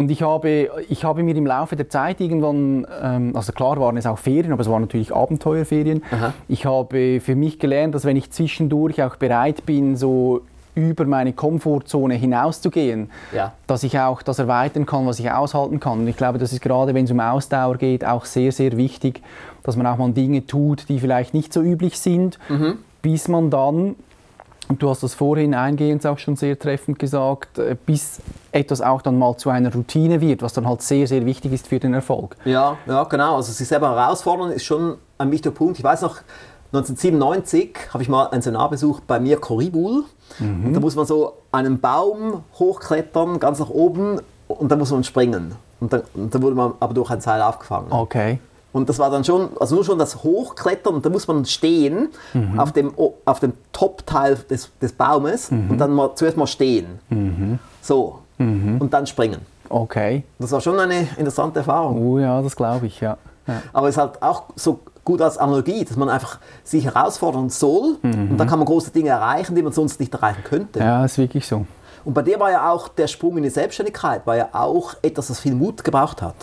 Und 0.00 0.10
ich 0.10 0.22
habe, 0.22 0.70
ich 0.88 1.04
habe 1.04 1.22
mir 1.22 1.36
im 1.36 1.44
Laufe 1.44 1.76
der 1.76 1.90
Zeit 1.90 2.22
irgendwann, 2.22 2.86
ähm, 3.02 3.36
also 3.36 3.52
klar 3.52 3.78
waren 3.78 3.98
es 3.98 4.06
auch 4.06 4.16
Ferien, 4.16 4.50
aber 4.50 4.62
es 4.62 4.70
waren 4.70 4.80
natürlich 4.80 5.14
Abenteuerferien. 5.14 6.02
Aha. 6.10 6.32
Ich 6.48 6.64
habe 6.64 7.20
für 7.20 7.36
mich 7.36 7.58
gelernt, 7.58 7.94
dass 7.94 8.06
wenn 8.06 8.16
ich 8.16 8.30
zwischendurch 8.30 9.02
auch 9.02 9.16
bereit 9.16 9.66
bin, 9.66 9.98
so 9.98 10.40
über 10.74 11.04
meine 11.04 11.34
Komfortzone 11.34 12.14
hinauszugehen, 12.14 13.10
Ja. 13.34 13.52
dass 13.66 13.82
ich 13.82 13.98
auch 13.98 14.22
das 14.22 14.38
erweitern 14.38 14.86
kann, 14.86 15.04
was 15.06 15.18
ich 15.20 15.30
aushalten 15.30 15.80
kann. 15.80 15.98
Und 15.98 16.08
ich 16.08 16.16
glaube, 16.16 16.38
das 16.38 16.54
ist 16.54 16.62
gerade, 16.62 16.94
wenn 16.94 17.04
es 17.04 17.10
um 17.10 17.20
Ausdauer 17.20 17.76
geht, 17.76 18.02
auch 18.02 18.24
sehr, 18.24 18.52
sehr 18.52 18.78
wichtig, 18.78 19.20
dass 19.64 19.76
man 19.76 19.86
auch 19.86 19.98
mal 19.98 20.10
Dinge 20.12 20.46
tut, 20.46 20.88
die 20.88 20.98
vielleicht 20.98 21.34
nicht 21.34 21.52
so 21.52 21.60
üblich 21.60 21.98
sind, 21.98 22.38
bis 23.02 23.28
man 23.28 23.50
dann 23.50 23.96
und 24.70 24.80
du 24.80 24.88
hast 24.88 25.02
das 25.02 25.14
vorhin 25.14 25.52
eingehend 25.52 26.06
auch 26.06 26.18
schon 26.18 26.36
sehr 26.36 26.56
treffend 26.56 26.98
gesagt, 26.98 27.58
äh, 27.58 27.76
bis 27.84 28.20
etwas 28.52 28.80
auch 28.80 29.02
dann 29.02 29.18
mal 29.18 29.36
zu 29.36 29.50
einer 29.50 29.74
Routine 29.74 30.20
wird, 30.20 30.42
was 30.42 30.52
dann 30.52 30.66
halt 30.66 30.80
sehr, 30.82 31.08
sehr 31.08 31.26
wichtig 31.26 31.52
ist 31.52 31.66
für 31.66 31.80
den 31.80 31.92
Erfolg. 31.92 32.36
Ja, 32.44 32.76
ja, 32.86 33.02
genau. 33.04 33.34
Also 33.34 33.50
sich 33.52 33.66
selber 33.66 33.90
herausfordern 33.90 34.52
ist 34.52 34.64
schon 34.64 34.96
ein 35.18 35.30
wichtiger 35.32 35.52
Punkt. 35.52 35.78
Ich 35.78 35.84
weiß 35.84 36.02
noch, 36.02 36.18
1997 36.72 37.76
habe 37.92 38.04
ich 38.04 38.08
mal 38.08 38.28
einen 38.28 38.42
Seminarbesuch 38.42 39.00
bei 39.00 39.18
mir 39.18 39.38
Koribul. 39.38 40.04
Und 40.38 40.72
da 40.72 40.78
muss 40.78 40.94
man 40.94 41.04
so 41.04 41.38
einen 41.50 41.80
Baum 41.80 42.44
hochklettern, 42.54 43.40
ganz 43.40 43.58
nach 43.58 43.70
oben, 43.70 44.20
und 44.46 44.70
da 44.70 44.76
muss 44.76 44.92
man 44.92 45.02
springen. 45.02 45.56
Und 45.80 45.92
dann, 45.92 46.02
und 46.14 46.32
dann 46.32 46.42
wurde 46.42 46.54
man 46.54 46.74
aber 46.78 46.94
durch 46.94 47.10
ein 47.10 47.20
Seil 47.20 47.42
aufgefangen. 47.42 47.88
Okay. 47.90 48.38
Und 48.72 48.88
das 48.88 48.98
war 48.98 49.10
dann 49.10 49.24
schon, 49.24 49.50
also 49.58 49.74
nur 49.74 49.84
schon 49.84 49.98
das 49.98 50.22
Hochklettern 50.22 51.02
da 51.02 51.10
muss 51.10 51.26
man 51.26 51.44
stehen 51.44 52.10
auf 52.56 52.72
dem, 52.72 52.92
auf 53.24 53.40
dem 53.40 53.52
Top-Teil 53.72 54.36
des, 54.48 54.70
des 54.80 54.92
Baumes 54.92 55.50
und 55.50 55.78
dann 55.78 55.92
mal, 55.92 56.10
zuerst 56.14 56.36
mal 56.36 56.46
stehen. 56.46 57.00
So. 57.82 58.18
Und 58.38 58.88
dann 58.90 59.06
springen. 59.06 59.40
Okay. 59.68 60.24
Das 60.38 60.52
war 60.52 60.60
schon 60.60 60.78
eine 60.78 61.08
interessante 61.16 61.60
Erfahrung. 61.60 62.04
Oh 62.04 62.18
ja, 62.18 62.40
das 62.42 62.56
glaube 62.56 62.86
ich, 62.86 63.00
ja. 63.00 63.16
ja. 63.46 63.62
Aber 63.72 63.88
es 63.88 63.96
ist 63.96 64.00
halt 64.00 64.22
auch 64.22 64.44
so 64.56 64.80
gut 65.04 65.20
als 65.20 65.38
Analogie, 65.38 65.84
dass 65.84 65.96
man 65.96 66.08
einfach 66.08 66.38
sich 66.64 66.84
herausfordern 66.84 67.50
soll 67.50 67.96
und 68.02 68.36
dann 68.36 68.48
kann 68.48 68.58
man 68.58 68.66
große 68.66 68.90
Dinge 68.92 69.10
erreichen, 69.10 69.54
die 69.54 69.62
man 69.62 69.72
sonst 69.72 69.98
nicht 70.00 70.14
erreichen 70.14 70.44
könnte. 70.44 70.78
Ja, 70.78 71.04
ist 71.04 71.18
wirklich 71.18 71.46
so. 71.46 71.66
Und 72.04 72.14
bei 72.14 72.22
dir 72.22 72.40
war 72.40 72.50
ja 72.50 72.70
auch 72.70 72.88
der 72.88 73.06
Sprung 73.06 73.36
in 73.36 73.42
die 73.42 73.50
Selbstständigkeit, 73.50 74.26
war 74.26 74.36
ja 74.36 74.48
auch 74.52 74.94
etwas, 75.02 75.28
das 75.28 75.40
viel 75.40 75.54
Mut 75.54 75.84
gebraucht 75.84 76.22
hat. 76.22 76.34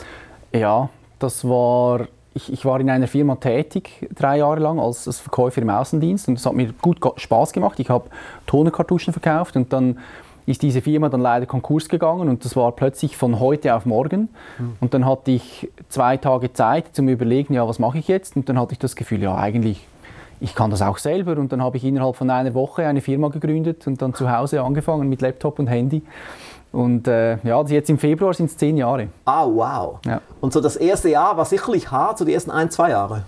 Ja, 0.53 0.89
das 1.19 1.43
war. 1.43 2.07
Ich, 2.38 2.54
ich 2.54 2.65
war 2.65 2.80
in 2.80 2.89
einer 2.89 3.08
Firma 3.08 3.36
tätig, 3.36 4.08
drei 4.13 4.38
Jahre 4.38 4.60
lang, 4.60 4.80
als, 4.80 5.08
als 5.08 5.19
Verkäufer 5.19 5.60
im 5.60 5.71
Außendienst. 5.71 6.28
Und 6.28 6.36
das 6.36 6.45
hat 6.45 6.54
mir 6.54 6.71
gut 6.82 7.00
Spaß 7.15 7.52
gemacht. 7.52 7.80
Ich 7.80 7.89
habe 7.89 8.10
Tonerkartuschen 8.45 9.12
verkauft 9.12 9.56
und 9.56 9.73
dann 9.73 9.97
ist 10.45 10.62
diese 10.62 10.82
Firma 10.82 11.10
dann 11.10 11.19
leider 11.19 11.47
Konkurs 11.47 11.89
gegangen 11.89 12.30
und 12.30 12.45
das 12.45 12.56
war 12.56 12.71
plötzlich 12.71 13.17
von 13.17 13.39
heute 13.39 13.76
auf 13.76 13.86
morgen. 13.86 14.30
Und 14.80 14.93
dann 14.93 15.06
hatte 15.06 15.32
ich 15.32 15.69
zwei 15.89 16.15
Tage 16.15 16.54
Zeit 16.54 16.95
zum 16.95 17.10
Überlegen, 17.10 17.54
ja, 17.54 17.67
was 17.67 17.80
mache 17.80 17.97
ich 17.97 18.08
jetzt? 18.08 18.36
Und 18.36 18.47
dann 18.47 18.58
hatte 18.60 18.73
ich 18.73 18.80
das 18.80 18.95
Gefühl, 18.95 19.21
ja, 19.21 19.36
eigentlich, 19.36 19.86
ich 20.39 20.56
kann 20.56 20.69
das 20.69 20.82
auch 20.82 21.00
selber. 21.00 21.38
Und 21.38 21.52
dann 21.52 21.62
habe 21.62 21.76
ich 21.78 21.84
innerhalb 21.84 22.15
von 22.15 22.30
einer 22.30 22.54
Woche 22.54 22.86
eine 22.86 23.02
Firma 23.02 23.28
gegründet 23.30 23.88
und 23.88 24.02
dann 24.02 24.13
zu 24.13 24.32
Hause 24.32 24.62
angefangen 24.62 25.10
mit 25.10 25.21
Laptop 25.21 25.60
und 25.60 25.67
Handy. 25.67 26.04
Und 26.71 27.08
äh, 27.08 27.38
ja, 27.43 27.62
jetzt 27.63 27.89
im 27.89 27.97
Februar 27.97 28.34
sind 28.34 28.47
es 28.47 28.58
zehn 28.58 28.77
Jahre. 28.77 29.08
Ah, 29.25 29.45
wow. 29.45 29.99
Ja. 30.06 30.21
Und 30.41 30.53
so 30.53 30.62
das 30.62 30.75
erste 30.75 31.10
Jahr 31.10 31.38
war 31.38 31.45
sicherlich 31.45 31.89
hart, 31.91 32.17
so 32.17 32.25
die 32.25 32.34
ersten 32.34 32.51
ein, 32.51 32.69
zwei 32.69 32.89
Jahre. 32.91 33.23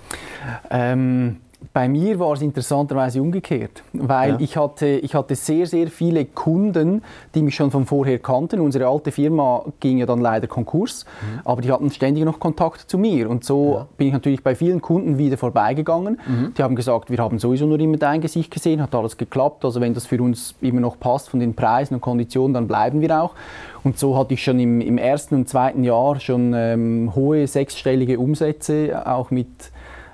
Ähm, 0.69 1.38
bei 1.74 1.89
mir 1.89 2.17
war 2.19 2.34
es 2.34 2.41
interessanterweise 2.41 3.22
umgekehrt, 3.22 3.84
weil 3.93 4.32
Ja. 4.32 4.38
ich, 4.39 4.56
hatte, 4.58 4.88
ich 4.88 5.13
hatte 5.13 5.36
sehr, 5.36 5.65
sehr 5.67 5.88
viele 5.88 6.26
Kunden, 6.26 7.04
die 7.36 7.41
mich 7.43 7.56
schon 7.56 7.69
von 7.69 7.86
vorher 7.86 8.17
kannten. 8.19 8.60
Unsere 8.62 8.88
alte 8.88 9.12
Firma 9.12 9.63
ging 9.80 9.98
ja 9.98 10.06
dann 10.06 10.22
leider 10.22 10.48
Konkurs, 10.48 11.06
aber 11.43 11.62
die 11.62 11.72
hatten 11.72 11.91
ständig 11.91 12.24
noch 12.24 12.39
Kontakt 12.39 12.89
zu 12.89 12.98
mir. 12.98 13.30
Und 13.30 13.43
so 13.43 13.86
bin 13.98 14.08
ich 14.08 14.13
natürlich 14.13 14.41
bei 14.43 14.56
vielen 14.56 14.82
Kunden 14.82 15.17
wieder 15.17 15.38
vorbeigegangen. 15.38 16.19
Die 16.58 16.63
haben 16.63 16.76
gesagt, 16.76 17.12
wir 17.12 17.17
haben 17.19 17.39
sowieso 17.39 17.65
nur 17.65 17.80
immer 17.80 17.98
dein 17.98 18.22
Gesicht 18.22 18.52
gesehen, 18.52 18.82
hat 18.82 18.95
alles 18.95 19.17
geklappt. 19.17 19.65
Also 19.65 19.82
wenn 19.82 19.93
das 19.93 20.06
für 20.06 20.22
uns 20.22 20.56
immer 20.62 20.80
noch 20.82 20.98
passt 21.00 21.30
von 21.30 21.39
den 21.41 21.54
Preisen 21.56 21.95
und 21.95 22.02
Konditionen, 22.02 22.54
dann 22.54 22.67
bleiben 22.67 23.02
wir 23.02 23.22
auch. 23.22 23.36
Und 23.84 24.00
so 24.00 24.17
hatte 24.17 24.34
ich 24.34 24.43
schon 24.43 24.60
im, 24.60 24.82
im 24.82 24.98
ersten 24.98 25.36
und 25.36 25.50
zweiten 25.50 25.84
Jahr 25.84 26.19
schon 26.19 26.54
ähm, 26.56 27.12
hohe 27.15 27.45
sechsstellige 27.48 28.17
Umsätze, 28.19 29.04
auch 29.06 29.30
mit 29.30 29.48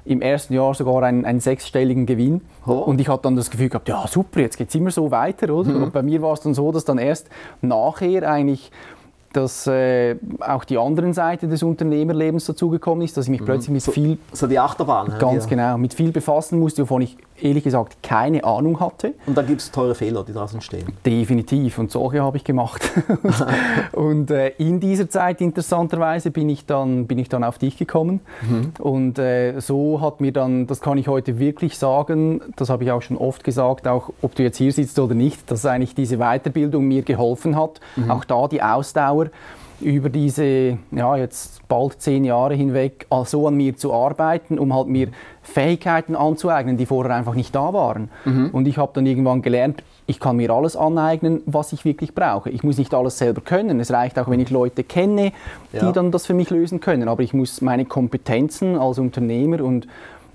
im 0.05 0.21
ersten 0.21 0.53
Jahr 0.53 0.73
sogar 0.73 1.03
einen, 1.03 1.25
einen 1.25 1.39
sechsstelligen 1.39 2.05
Gewinn. 2.05 2.41
Oh. 2.65 2.73
Und 2.73 3.01
ich 3.01 3.09
hatte 3.09 3.23
dann 3.23 3.35
das 3.35 3.49
Gefühl 3.49 3.69
gehabt, 3.69 3.89
ja 3.89 4.05
super, 4.07 4.39
jetzt 4.39 4.57
geht 4.57 4.69
es 4.69 4.75
immer 4.75 4.91
so 4.91 5.11
weiter. 5.11 5.53
Oder? 5.53 5.75
Und 5.75 5.91
bei 5.91 6.03
mir 6.03 6.21
war 6.21 6.33
es 6.33 6.41
dann 6.41 6.53
so, 6.53 6.71
dass 6.71 6.85
dann 6.85 6.97
erst 6.97 7.27
nachher 7.61 8.29
eigentlich 8.29 8.71
dass 9.35 9.67
äh, 9.67 10.15
auch 10.39 10.63
die 10.63 10.77
anderen 10.77 11.13
Seite 11.13 11.47
des 11.49 11.61
Unternehmerlebens 11.61 12.45
dazugekommen 12.45 13.03
ist, 13.03 13.17
dass 13.17 13.25
ich 13.25 13.31
mich 13.31 13.43
plötzlich 13.43 13.69
mit 13.69 13.83
viel, 13.83 14.17
So 14.31 14.47
die 14.47 14.57
Achterbahn. 14.57 15.13
ganz 15.19 15.43
ja. 15.43 15.49
genau, 15.49 15.77
mit 15.77 15.93
viel 15.93 16.11
befassen 16.11 16.57
musste, 16.59 16.83
wovon 16.83 17.01
ich 17.01 17.17
ehrlich 17.41 17.63
gesagt 17.63 18.01
keine 18.03 18.43
Ahnung 18.43 18.79
hatte. 18.79 19.13
Und 19.25 19.37
dann 19.37 19.47
gibt 19.47 19.61
es 19.61 19.71
teure 19.71 19.95
Fehler, 19.95 20.23
die 20.23 20.33
draußen 20.33 20.61
stehen. 20.61 20.85
Definitiv 21.05 21.77
und 21.77 21.91
solche 21.91 22.21
habe 22.21 22.37
ich 22.37 22.43
gemacht. 22.43 22.89
und 23.91 24.31
äh, 24.31 24.49
in 24.57 24.79
dieser 24.79 25.09
Zeit 25.09 25.41
interessanterweise 25.41 26.31
bin 26.31 26.49
ich 26.49 26.65
dann, 26.65 27.07
bin 27.07 27.17
ich 27.19 27.29
dann 27.29 27.43
auf 27.43 27.57
dich 27.57 27.77
gekommen 27.77 28.21
und 28.79 29.19
äh, 29.19 29.59
so 29.59 30.01
hat 30.01 30.21
mir 30.21 30.31
dann, 30.31 30.67
das 30.67 30.81
kann 30.81 30.97
ich 30.97 31.07
heute 31.07 31.39
wirklich 31.39 31.77
sagen, 31.77 32.41
das 32.55 32.69
habe 32.69 32.83
ich 32.83 32.91
auch 32.91 33.01
schon 33.01 33.17
oft 33.17 33.43
gesagt, 33.43 33.87
auch 33.87 34.11
ob 34.21 34.35
du 34.35 34.43
jetzt 34.43 34.57
hier 34.57 34.71
sitzt 34.71 34.97
oder 34.99 35.15
nicht, 35.15 35.49
dass 35.51 35.65
eigentlich 35.65 35.95
diese 35.95 36.17
Weiterbildung 36.17 36.85
mir 36.85 37.01
geholfen 37.01 37.55
hat, 37.55 37.79
auch 38.07 38.25
da 38.25 38.47
die 38.47 38.61
Ausdauer 38.61 39.27
über 39.81 40.09
diese 40.09 40.77
ja, 40.91 41.17
jetzt 41.17 41.67
bald 41.67 42.01
zehn 42.01 42.23
Jahre 42.23 42.53
hinweg 42.53 43.07
so 43.25 43.47
an 43.47 43.55
mir 43.55 43.75
zu 43.75 43.93
arbeiten, 43.93 44.57
um 44.59 44.73
halt 44.73 44.87
mir 44.87 45.09
Fähigkeiten 45.45 46.15
anzueignen, 46.15 46.75
die 46.77 46.85
vorher 46.85 47.15
einfach 47.15 47.35
nicht 47.35 47.53
da 47.55 47.71
waren. 47.73 48.09
Und 48.51 48.67
ich 48.67 48.77
habe 48.77 48.91
dann 48.93 49.05
irgendwann 49.05 49.41
gelernt, 49.41 49.83
ich 50.07 50.19
kann 50.19 50.35
mir 50.35 50.51
alles 50.51 50.75
aneignen, 50.75 51.41
was 51.47 51.73
ich 51.73 51.83
wirklich 51.85 52.13
brauche. 52.13 52.49
Ich 52.51 52.63
muss 52.63 52.77
nicht 52.77 52.93
alles 52.93 53.17
selber 53.17 53.41
können. 53.41 53.79
Es 53.79 53.91
reicht 53.91 54.19
auch, 54.19 54.29
wenn 54.29 54.39
ich 54.39 54.49
Leute 54.51 54.83
kenne, 54.83 55.31
die 55.73 55.77
Ja. 55.77 55.91
dann 55.91 56.11
das 56.11 56.25
für 56.27 56.33
mich 56.35 56.49
lösen 56.51 56.79
können. 56.79 57.07
Aber 57.07 57.23
ich 57.23 57.33
muss 57.33 57.61
meine 57.61 57.85
Kompetenzen 57.85 58.75
als 58.77 58.99
Unternehmer 58.99 59.63
und 59.63 59.87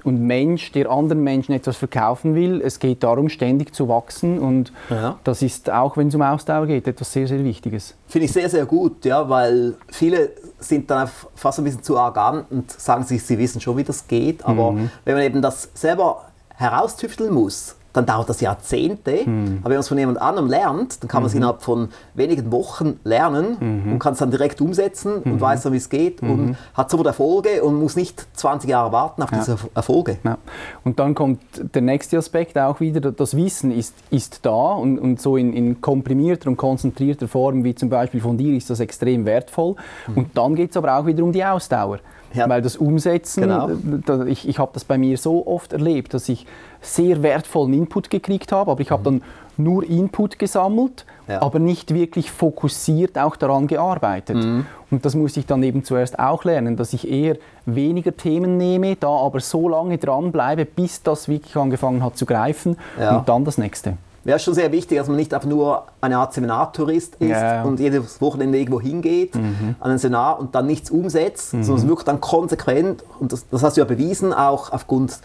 und 0.04 0.20
Mensch, 0.22 0.72
der 0.72 0.90
anderen 0.90 1.22
Menschen 1.22 1.52
etwas 1.54 1.76
verkaufen 1.76 2.34
will. 2.34 2.60
Es 2.60 2.78
geht 2.78 3.02
darum, 3.02 3.28
ständig 3.28 3.74
zu 3.74 3.88
wachsen 3.88 4.38
und 4.38 4.72
ja. 4.88 5.18
das 5.24 5.42
ist 5.42 5.70
auch, 5.70 5.96
wenn 5.96 6.08
es 6.08 6.14
um 6.14 6.22
Ausdauer 6.22 6.66
geht, 6.66 6.86
etwas 6.86 7.12
sehr, 7.12 7.26
sehr 7.26 7.42
Wichtiges. 7.44 7.94
Finde 8.06 8.26
ich 8.26 8.32
sehr, 8.32 8.48
sehr 8.48 8.66
gut, 8.66 9.04
ja, 9.04 9.28
weil 9.28 9.74
viele 9.88 10.30
sind 10.58 10.90
dann 10.90 11.08
fast 11.34 11.58
ein 11.58 11.64
bisschen 11.64 11.82
zu 11.82 11.98
arrogant 11.98 12.50
und 12.50 12.70
sagen 12.70 13.04
sich, 13.04 13.22
sie 13.22 13.38
wissen 13.38 13.60
schon, 13.60 13.76
wie 13.76 13.84
das 13.84 14.06
geht, 14.06 14.44
aber 14.44 14.72
mhm. 14.72 14.90
wenn 15.04 15.14
man 15.14 15.24
eben 15.24 15.42
das 15.42 15.70
selber 15.74 16.24
heraustüfteln 16.54 17.32
muss, 17.32 17.76
dann 17.92 18.06
dauert 18.06 18.28
das 18.28 18.40
Jahrzehnte. 18.40 19.22
Mhm. 19.26 19.58
Aber 19.60 19.70
wenn 19.70 19.76
man 19.76 19.80
es 19.80 19.88
von 19.88 19.98
jemand 19.98 20.20
anderem 20.20 20.48
lernt, 20.48 21.02
dann 21.02 21.08
kann 21.08 21.22
man 21.22 21.28
es 21.28 21.34
mhm. 21.34 21.38
innerhalb 21.38 21.62
von 21.62 21.88
wenigen 22.14 22.52
Wochen 22.52 23.00
lernen 23.04 23.56
mhm. 23.58 23.92
und 23.92 23.98
kann 23.98 24.12
es 24.12 24.18
dann 24.18 24.30
direkt 24.30 24.60
umsetzen 24.60 25.14
und 25.14 25.34
mhm. 25.34 25.40
weiß 25.40 25.62
dann, 25.62 25.72
wie 25.72 25.78
es 25.78 25.88
geht 25.88 26.22
und 26.22 26.46
mhm. 26.46 26.56
hat 26.74 26.90
sofort 26.90 27.08
Erfolge 27.08 27.62
und 27.62 27.80
muss 27.80 27.96
nicht 27.96 28.26
20 28.34 28.70
Jahre 28.70 28.92
warten 28.92 29.22
auf 29.22 29.32
ja. 29.32 29.38
diese 29.38 29.56
Erfolge. 29.74 30.18
Ja. 30.24 30.38
Und 30.84 30.98
dann 30.98 31.14
kommt 31.14 31.40
der 31.56 31.82
nächste 31.82 32.18
Aspekt 32.18 32.56
auch 32.58 32.80
wieder, 32.80 33.00
das 33.00 33.36
Wissen 33.36 33.72
ist, 33.72 33.94
ist 34.10 34.44
da 34.46 34.72
und, 34.72 34.98
und 34.98 35.20
so 35.20 35.36
in, 35.36 35.52
in 35.52 35.80
komprimierter 35.80 36.48
und 36.48 36.56
konzentrierter 36.56 37.28
Form, 37.28 37.64
wie 37.64 37.74
zum 37.74 37.88
Beispiel 37.88 38.20
von 38.20 38.36
dir, 38.36 38.56
ist 38.56 38.70
das 38.70 38.80
extrem 38.80 39.24
wertvoll. 39.24 39.74
Mhm. 40.06 40.16
Und 40.16 40.36
dann 40.36 40.54
geht 40.54 40.70
es 40.70 40.76
aber 40.76 40.96
auch 40.96 41.06
wieder 41.06 41.24
um 41.24 41.32
die 41.32 41.44
Ausdauer. 41.44 41.98
Ja. 42.32 42.48
Weil 42.48 42.62
das 42.62 42.76
Umsetzen, 42.76 43.42
genau. 43.42 44.24
ich, 44.26 44.48
ich 44.48 44.58
habe 44.58 44.70
das 44.74 44.84
bei 44.84 44.98
mir 44.98 45.16
so 45.18 45.46
oft 45.46 45.72
erlebt, 45.72 46.14
dass 46.14 46.28
ich 46.28 46.46
sehr 46.80 47.22
wertvollen 47.22 47.72
Input 47.74 48.10
gekriegt 48.10 48.52
habe, 48.52 48.70
aber 48.70 48.80
ich 48.80 48.90
habe 48.90 49.00
mhm. 49.00 49.20
dann 49.20 49.22
nur 49.56 49.84
Input 49.84 50.38
gesammelt, 50.38 51.04
ja. 51.28 51.42
aber 51.42 51.58
nicht 51.58 51.92
wirklich 51.92 52.30
fokussiert 52.30 53.18
auch 53.18 53.36
daran 53.36 53.66
gearbeitet. 53.66 54.36
Mhm. 54.36 54.66
Und 54.90 55.04
das 55.04 55.14
musste 55.14 55.40
ich 55.40 55.46
dann 55.46 55.62
eben 55.62 55.84
zuerst 55.84 56.18
auch 56.18 56.44
lernen, 56.44 56.76
dass 56.76 56.92
ich 56.92 57.10
eher 57.10 57.36
weniger 57.66 58.16
Themen 58.16 58.56
nehme, 58.56 58.96
da 58.96 59.08
aber 59.08 59.40
so 59.40 59.68
lange 59.68 59.98
dranbleibe, 59.98 60.64
bis 60.64 61.02
das 61.02 61.28
wirklich 61.28 61.56
angefangen 61.56 62.02
hat 62.02 62.16
zu 62.16 62.26
greifen 62.26 62.76
ja. 62.98 63.18
und 63.18 63.28
dann 63.28 63.44
das 63.44 63.58
nächste. 63.58 63.96
Wäre 64.22 64.38
schon 64.38 64.54
sehr 64.54 64.70
wichtig, 64.70 64.98
dass 64.98 65.08
man 65.08 65.16
nicht 65.16 65.32
einfach 65.32 65.48
nur 65.48 65.84
eine 66.00 66.18
Art 66.18 66.34
Seminartourist 66.34 67.16
ist 67.16 67.30
ja. 67.30 67.62
und 67.62 67.80
jedes 67.80 68.20
Wochenende 68.20 68.58
irgendwo 68.58 68.80
hingeht 68.80 69.34
mhm. 69.34 69.76
an 69.80 69.90
ein 69.90 69.98
Seminar 69.98 70.38
und 70.38 70.54
dann 70.54 70.66
nichts 70.66 70.90
umsetzt, 70.90 71.54
mhm. 71.54 71.62
sondern 71.62 71.84
es 71.84 71.88
wirkt 71.88 72.08
dann 72.08 72.20
konsequent 72.20 73.02
und 73.18 73.32
das, 73.32 73.48
das, 73.48 73.62
hast 73.62 73.76
du 73.76 73.80
ja 73.80 73.86
bewiesen, 73.86 74.34
auch 74.34 74.72
aufgrund 74.72 75.20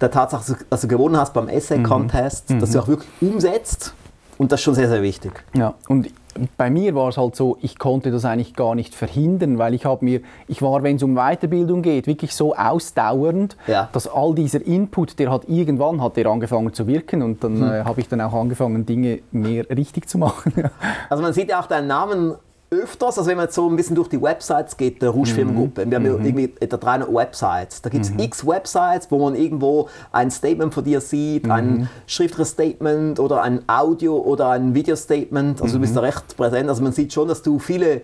der 0.00 0.10
Tatsache, 0.10 0.56
dass 0.70 0.80
du 0.80 0.88
gewonnen 0.88 1.18
hast 1.18 1.34
beim 1.34 1.48
Essay-Contest, 1.48 2.50
mhm. 2.50 2.60
dass 2.60 2.70
du 2.70 2.80
auch 2.80 2.88
wirklich 2.88 3.10
umsetzt 3.20 3.92
und 4.38 4.52
das 4.52 4.60
ist 4.60 4.64
schon 4.64 4.74
sehr, 4.74 4.88
sehr 4.88 5.02
wichtig. 5.02 5.44
Ja, 5.54 5.74
und 5.88 6.08
bei 6.56 6.70
mir 6.70 6.94
war 6.94 7.08
es 7.08 7.16
halt 7.16 7.36
so, 7.36 7.58
ich 7.60 7.78
konnte 7.78 8.10
das 8.10 8.24
eigentlich 8.24 8.54
gar 8.54 8.74
nicht 8.74 8.94
verhindern, 8.94 9.58
weil 9.58 9.74
ich 9.74 9.84
habe 9.84 10.04
mir, 10.04 10.20
ich 10.48 10.62
war, 10.62 10.82
wenn 10.82 10.96
es 10.96 11.02
um 11.02 11.14
Weiterbildung 11.14 11.82
geht, 11.82 12.06
wirklich 12.06 12.34
so 12.34 12.54
ausdauernd, 12.54 13.56
ja. 13.66 13.88
dass 13.92 14.08
all 14.08 14.34
dieser 14.34 14.64
Input, 14.64 15.18
der 15.18 15.30
hat 15.30 15.48
irgendwann 15.48 16.02
hat 16.02 16.16
der 16.16 16.26
angefangen 16.26 16.72
zu 16.72 16.86
wirken 16.86 17.22
und 17.22 17.44
dann 17.44 17.56
hm. 17.56 17.72
äh, 17.72 17.84
habe 17.84 18.00
ich 18.00 18.08
dann 18.08 18.20
auch 18.20 18.34
angefangen, 18.34 18.86
Dinge 18.86 19.20
mehr 19.30 19.68
richtig 19.70 20.08
zu 20.08 20.18
machen. 20.18 20.52
also 21.08 21.22
man 21.22 21.32
sieht 21.32 21.48
ja 21.50 21.60
auch 21.60 21.66
deinen 21.66 21.86
Namen 21.86 22.34
öfters, 22.74 23.18
also 23.18 23.28
wenn 23.28 23.36
man 23.36 23.46
jetzt 23.46 23.54
so 23.54 23.68
ein 23.68 23.76
bisschen 23.76 23.96
durch 23.96 24.08
die 24.08 24.20
Websites 24.20 24.76
geht, 24.76 25.00
der 25.02 25.10
Rouge 25.10 25.30
Firmengruppe, 25.30 25.84
mhm. 25.84 25.90
wir 25.90 25.96
haben 25.96 26.18
mhm. 26.20 26.24
irgendwie 26.24 26.52
etwa 26.60 26.76
300 26.76 27.14
Websites. 27.14 27.82
Da 27.82 27.90
gibt 27.90 28.04
es 28.04 28.10
mhm. 28.10 28.20
x 28.20 28.46
Websites, 28.46 29.10
wo 29.10 29.18
man 29.18 29.34
irgendwo 29.34 29.88
ein 30.12 30.30
Statement 30.30 30.74
von 30.74 30.84
dir 30.84 31.00
sieht, 31.00 31.44
mhm. 31.44 31.50
ein 31.50 31.90
schriftliches 32.06 32.50
Statement 32.50 33.20
oder 33.20 33.42
ein 33.42 33.62
Audio- 33.68 34.18
oder 34.18 34.50
ein 34.50 34.74
Video-Statement. 34.74 35.62
Also 35.62 35.74
du 35.74 35.80
bist 35.80 35.96
da 35.96 36.00
mhm. 36.00 36.06
recht 36.06 36.36
präsent. 36.36 36.68
Also 36.68 36.82
man 36.82 36.92
sieht 36.92 37.12
schon, 37.12 37.28
dass 37.28 37.42
du 37.42 37.58
viele 37.58 38.02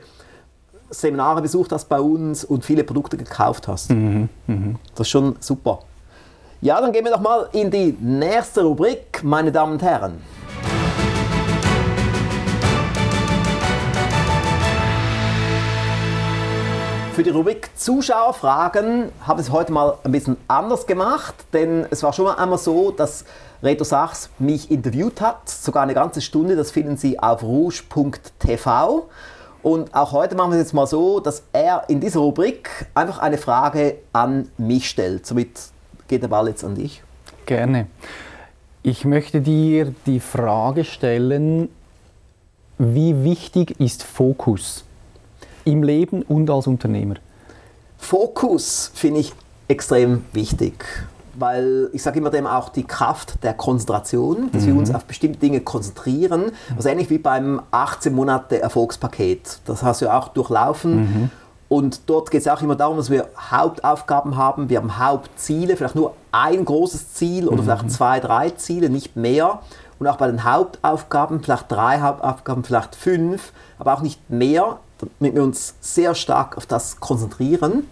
Seminare 0.91 1.43
besucht 1.43 1.73
hast 1.73 1.89
bei 1.89 2.01
uns 2.01 2.45
und 2.45 2.65
viele 2.65 2.85
Produkte 2.85 3.17
gekauft 3.17 3.69
hast. 3.69 3.91
Mhm. 3.91 4.29
Das 4.95 5.07
ist 5.07 5.11
schon 5.11 5.37
super. 5.41 5.81
Ja, 6.63 6.79
dann 6.81 6.93
gehen 6.93 7.05
wir 7.05 7.13
doch 7.13 7.21
mal 7.21 7.49
in 7.53 7.71
die 7.71 7.97
nächste 7.99 8.63
Rubrik, 8.63 9.23
meine 9.23 9.51
Damen 9.51 9.73
und 9.73 9.83
Herren. 9.83 10.19
Für 17.21 17.25
die 17.25 17.31
Rubrik 17.33 17.69
Zuschauerfragen 17.77 19.13
habe 19.27 19.43
ich 19.43 19.49
es 19.49 19.53
heute 19.53 19.73
mal 19.73 19.99
ein 20.05 20.13
bisschen 20.13 20.39
anders 20.49 20.87
gemacht, 20.87 21.35
denn 21.53 21.87
es 21.91 22.03
war 22.03 22.15
schon 22.15 22.29
einmal 22.29 22.57
so, 22.57 22.93
dass 22.93 23.27
Reto 23.63 23.85
Sachs 23.85 24.31
mich 24.39 24.71
interviewt 24.71 25.21
hat, 25.21 25.47
sogar 25.47 25.83
eine 25.83 25.93
ganze 25.93 26.23
Stunde, 26.23 26.57
das 26.57 26.71
finden 26.71 26.97
Sie 26.97 27.19
auf 27.19 27.43
rouge.tv. 27.43 29.11
Und 29.63 29.95
auch 29.95 30.13
heute 30.13 30.35
machen 30.35 30.53
wir 30.53 30.57
es 30.61 30.69
jetzt 30.69 30.73
mal 30.73 30.87
so, 30.87 31.21
dass 31.21 31.43
er 31.53 31.85
in 31.89 32.01
dieser 32.01 32.21
Rubrik 32.21 32.71
einfach 32.95 33.19
eine 33.19 33.37
Frage 33.37 33.99
an 34.15 34.51
mich 34.57 34.89
stellt. 34.89 35.27
Somit 35.27 35.61
geht 36.09 36.23
der 36.23 36.29
Ball 36.29 36.49
jetzt 36.49 36.65
an 36.65 36.75
dich. 36.75 37.03
Gerne. 37.45 37.87
Ich 38.83 39.05
möchte 39.05 39.43
dir 39.43 39.95
die 40.07 40.21
Frage 40.21 40.85
stellen, 40.85 41.69
wie 42.79 43.25
wichtig 43.25 43.79
ist 43.79 44.05
Fokus? 44.05 44.87
Im 45.65 45.83
Leben 45.83 46.23
und 46.23 46.51
als 46.51 46.67
Unternehmer? 46.67 47.17
Fokus 47.99 48.91
finde 48.95 49.21
ich 49.21 49.33
extrem 49.69 50.25
wichtig, 50.33 50.85
weil 51.35 51.91
ich 51.93 52.03
sage 52.03 52.19
immer 52.19 52.31
dem 52.31 52.47
auch 52.47 52.71
die 52.71 52.85
Kraft 52.85 53.43
der 53.45 53.55
Konzentration, 53.55 54.51
dass 54.53 54.65
mhm. 54.65 54.67
wir 54.67 54.77
uns 54.77 54.95
auf 54.95 55.05
bestimmte 55.05 55.39
Dinge 55.39 55.61
konzentrieren. 55.61 56.53
Also 56.77 56.89
ähnlich 56.89 57.11
wie 57.11 57.19
beim 57.19 57.63
18 57.71 58.13
Monate 58.13 58.61
Erfolgspaket. 58.61 59.61
Das 59.65 59.83
hast 59.83 60.01
du 60.01 60.07
ja 60.07 60.19
auch 60.19 60.29
durchlaufen. 60.29 60.97
Mhm. 60.97 61.31
Und 61.69 62.01
dort 62.07 62.33
geht 62.33 62.41
es 62.41 62.49
auch 62.49 62.61
immer 62.63 62.75
darum, 62.75 62.97
dass 62.97 63.11
wir 63.11 63.29
Hauptaufgaben 63.39 64.37
haben, 64.37 64.69
wir 64.69 64.79
haben 64.79 64.99
Hauptziele, 64.99 65.77
vielleicht 65.77 65.95
nur 65.95 66.15
ein 66.33 66.65
großes 66.65 67.15
Ziel 67.15 67.47
oder 67.47 67.59
mhm. 67.59 67.67
vielleicht 67.67 67.91
zwei, 67.93 68.19
drei 68.19 68.51
Ziele, 68.51 68.91
nicht 68.91 69.15
mehr. 69.15 69.61
Und 70.01 70.07
auch 70.07 70.17
bei 70.17 70.27
den 70.27 70.45
Hauptaufgaben, 70.45 71.43
vielleicht 71.43 71.71
drei 71.71 72.01
Hauptaufgaben, 72.01 72.65
vielleicht 72.65 72.97
fünf, 72.97 73.53
aber 73.79 73.93
auch 73.93 74.01
nicht 74.01 74.31
mehr, 74.31 74.79
damit 75.19 75.35
wir 75.35 75.43
uns 75.43 75.75
sehr 75.81 76.15
stark 76.15 76.57
auf 76.57 76.65
das 76.67 76.99
konzentrieren. 77.01 77.87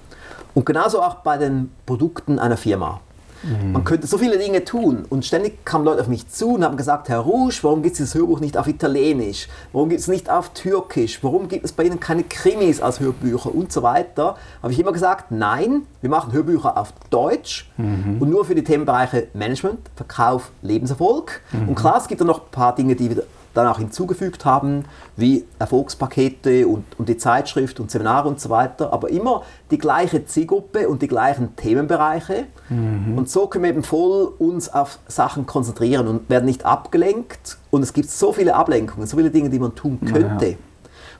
Und 0.55 0.65
genauso 0.65 1.03
auch 1.03 1.17
bei 1.17 1.37
den 1.37 1.71
Produkten 1.85 2.39
einer 2.39 2.57
Firma. 2.57 3.01
Mhm. 3.43 3.73
Man 3.73 3.85
könnte 3.85 4.07
so 4.07 4.19
viele 4.19 4.39
Dinge 4.39 4.65
tun 4.65 5.05
und 5.09 5.25
ständig 5.25 5.65
kamen 5.65 5.85
Leute 5.85 6.01
auf 6.01 6.09
mich 6.09 6.29
zu 6.29 6.55
und 6.55 6.65
haben 6.65 6.77
gesagt, 6.77 7.09
Herr 7.09 7.21
Rouge, 7.21 7.59
warum 7.63 7.83
gibt 7.83 7.93
es 7.95 7.99
dieses 7.99 8.15
Hörbuch 8.15 8.41
nicht 8.41 8.57
auf 8.57 8.67
Italienisch? 8.67 9.49
Warum 9.73 9.89
gibt 9.89 10.01
es 10.01 10.09
nicht 10.09 10.31
auf 10.31 10.51
Türkisch? 10.51 11.23
Warum 11.23 11.49
gibt 11.49 11.65
es 11.65 11.73
bei 11.73 11.85
Ihnen 11.85 12.01
keine 12.01 12.25
Krimis 12.25 12.81
als 12.81 13.01
Hörbücher 13.01 13.55
und 13.55 13.73
so 13.73 13.83
weiter? 13.83 14.37
Habe 14.63 14.73
ich 14.73 14.79
immer 14.79 14.93
gesagt, 14.93 15.31
nein, 15.31 15.83
wir 16.01 16.11
machen 16.11 16.33
Hörbücher 16.33 16.77
auf 16.77 16.93
Deutsch 17.11 17.71
mhm. 17.77 18.17
und 18.21 18.31
nur 18.31 18.45
für 18.45 18.55
die 18.55 18.65
Themenbereiche 18.65 19.29
Management, 19.35 19.79
Verkauf, 19.97 20.51
Lebenserfolg. 20.63 21.41
Mhm. 21.53 21.69
Und 21.71 21.75
klar, 21.75 21.99
es 21.99 22.09
gibt 22.09 22.21
da 22.21 22.25
noch 22.25 22.41
ein 22.41 22.51
paar 22.51 22.75
Dinge, 22.75 22.97
die 22.97 23.11
wir 23.11 23.25
dann 23.55 23.67
auch 23.67 23.79
hinzugefügt 23.79 24.45
haben, 24.45 24.85
wie 25.17 25.45
Erfolgspakete 25.59 26.67
und, 26.67 26.85
und 26.99 27.09
die 27.09 27.17
Zeitschrift 27.17 27.81
und 27.81 27.91
Seminare 27.91 28.29
und 28.29 28.41
so 28.41 28.51
weiter, 28.51 28.93
aber 28.93 29.11
immer 29.11 29.43
die 29.71 29.79
gleiche 29.79 30.25
Zielgruppe 30.25 30.89
und 30.89 31.03
die 31.03 31.09
gleichen 31.09 31.57
Themenbereiche. 31.57 32.45
Mhm. 32.69 33.17
Und 33.17 33.29
so 33.29 33.47
können 33.47 33.65
wir 33.65 33.71
eben 33.71 33.83
voll 33.83 34.33
uns 34.39 34.73
auf 34.73 34.99
Sachen 35.09 35.47
konzentrieren 35.47 36.07
und 36.07 36.31
werden 36.31 36.45
nicht 36.45 36.65
abgelenkt. 36.65 37.59
Und 37.71 37.83
es 37.83 37.93
gibt 37.93 38.11
so 38.11 38.33
viele 38.33 38.55
Ablenkungen, 38.55 39.07
so 39.07 39.17
viele 39.17 39.31
Dinge, 39.31 39.51
die 39.51 39.59
man 39.59 39.75
tun 39.75 39.99
könnte, 40.01 40.51
ja. 40.51 40.57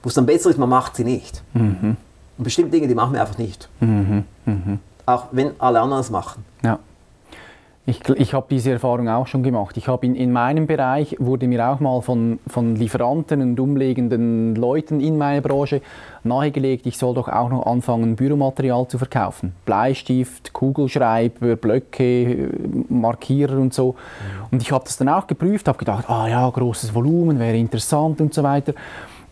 wo 0.03 0.09
es 0.09 0.15
dann 0.15 0.25
besser 0.25 0.49
ist, 0.49 0.57
man 0.57 0.69
macht 0.69 0.95
sie 0.95 1.03
nicht. 1.03 1.43
Mhm. 1.53 1.97
Und 2.37 2.43
bestimmte 2.43 2.71
Dinge, 2.71 2.87
die 2.87 2.95
machen 2.95 3.13
wir 3.13 3.21
einfach 3.21 3.37
nicht. 3.37 3.69
Mhm. 3.79 4.23
mhm. 4.45 4.79
Auch 5.05 5.25
wenn 5.31 5.59
alle 5.59 5.81
anderen 5.81 6.01
es 6.01 6.11
machen. 6.11 6.45
Ja. 6.63 6.77
Ich, 7.85 8.07
ich 8.07 8.33
habe 8.35 8.45
diese 8.51 8.71
Erfahrung 8.71 9.09
auch 9.09 9.25
schon 9.25 9.41
gemacht. 9.41 9.75
Ich 9.75 9.87
habe 9.87 10.05
in, 10.05 10.13
in 10.13 10.31
meinem 10.31 10.67
Bereich 10.67 11.15
wurde 11.17 11.47
mir 11.47 11.67
auch 11.67 11.79
mal 11.79 12.01
von, 12.01 12.39
von 12.45 12.75
Lieferanten 12.75 13.41
und 13.41 13.59
umlegenden 13.59 14.53
Leuten 14.55 14.99
in 14.99 15.17
meiner 15.17 15.41
Branche 15.41 15.81
nahegelegt, 16.23 16.85
ich 16.85 16.97
soll 16.97 17.15
doch 17.15 17.27
auch 17.29 17.49
noch 17.49 17.65
anfangen, 17.65 18.15
Büromaterial 18.15 18.87
zu 18.87 18.99
verkaufen. 18.99 19.53
Bleistift, 19.65 20.53
Kugelschreiber, 20.53 21.55
Blöcke, 21.55 22.51
Markierer 22.89 23.57
und 23.57 23.73
so. 23.73 23.95
Und 24.51 24.61
ich 24.61 24.71
habe 24.71 24.83
das 24.83 24.97
dann 24.97 25.09
auch 25.09 25.25
geprüft, 25.25 25.67
habe 25.67 25.79
gedacht, 25.79 26.09
ah 26.09 26.27
ja, 26.27 26.47
großes 26.47 26.93
Volumen 26.93 27.39
wäre 27.39 27.57
interessant 27.57 28.21
und 28.21 28.33
so 28.33 28.43
weiter. 28.43 28.73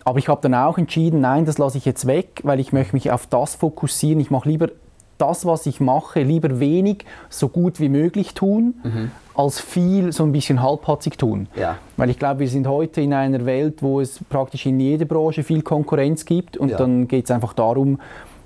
Aber 0.04 0.20
ich 0.20 0.30
habe 0.30 0.42
dann 0.42 0.56
auch 0.56 0.78
entschieden, 0.78 1.20
nein, 1.22 1.46
das 1.46 1.58
lasse 1.58 1.78
ich 1.78 1.86
jetzt 1.86 2.08
weg, 2.08 2.40
weil 2.44 2.60
ich 2.60 2.72
möchte 2.72 2.96
mich 2.96 3.12
auf 3.12 3.28
das 3.28 3.56
fokussieren. 3.56 4.22
Ich 4.22 4.32
mache 4.32 4.48
lieber 4.48 4.70
das, 5.18 5.46
was 5.46 5.66
ich 5.66 5.80
mache, 5.80 6.22
lieber 6.22 6.60
wenig 6.60 7.06
so 7.30 7.50
gut 7.50 7.80
wie 7.80 7.90
möglich 7.90 8.34
tun, 8.34 8.76
mhm. 8.84 9.12
als 9.36 9.60
viel 9.60 10.12
so 10.12 10.24
ein 10.24 10.32
bisschen 10.32 10.62
halbpatzig 10.62 11.18
tun. 11.18 11.48
Ja. 11.56 11.78
Weil 11.96 12.10
ich 12.10 12.20
glaube, 12.20 12.42
wir 12.42 12.50
sind 12.50 12.68
heute 12.68 13.02
in 13.02 13.14
einer 13.14 13.46
Welt, 13.46 13.82
wo 13.82 14.00
es 14.00 14.20
praktisch 14.30 14.66
in 14.66 14.80
jeder 14.80 15.06
Branche 15.06 15.44
viel 15.44 15.62
Konkurrenz 15.62 16.26
gibt 16.26 16.58
und 16.58 16.70
ja. 16.70 16.78
dann 16.78 17.08
geht 17.08 17.26
es 17.26 17.32
einfach 17.32 17.54
darum, 17.54 18.00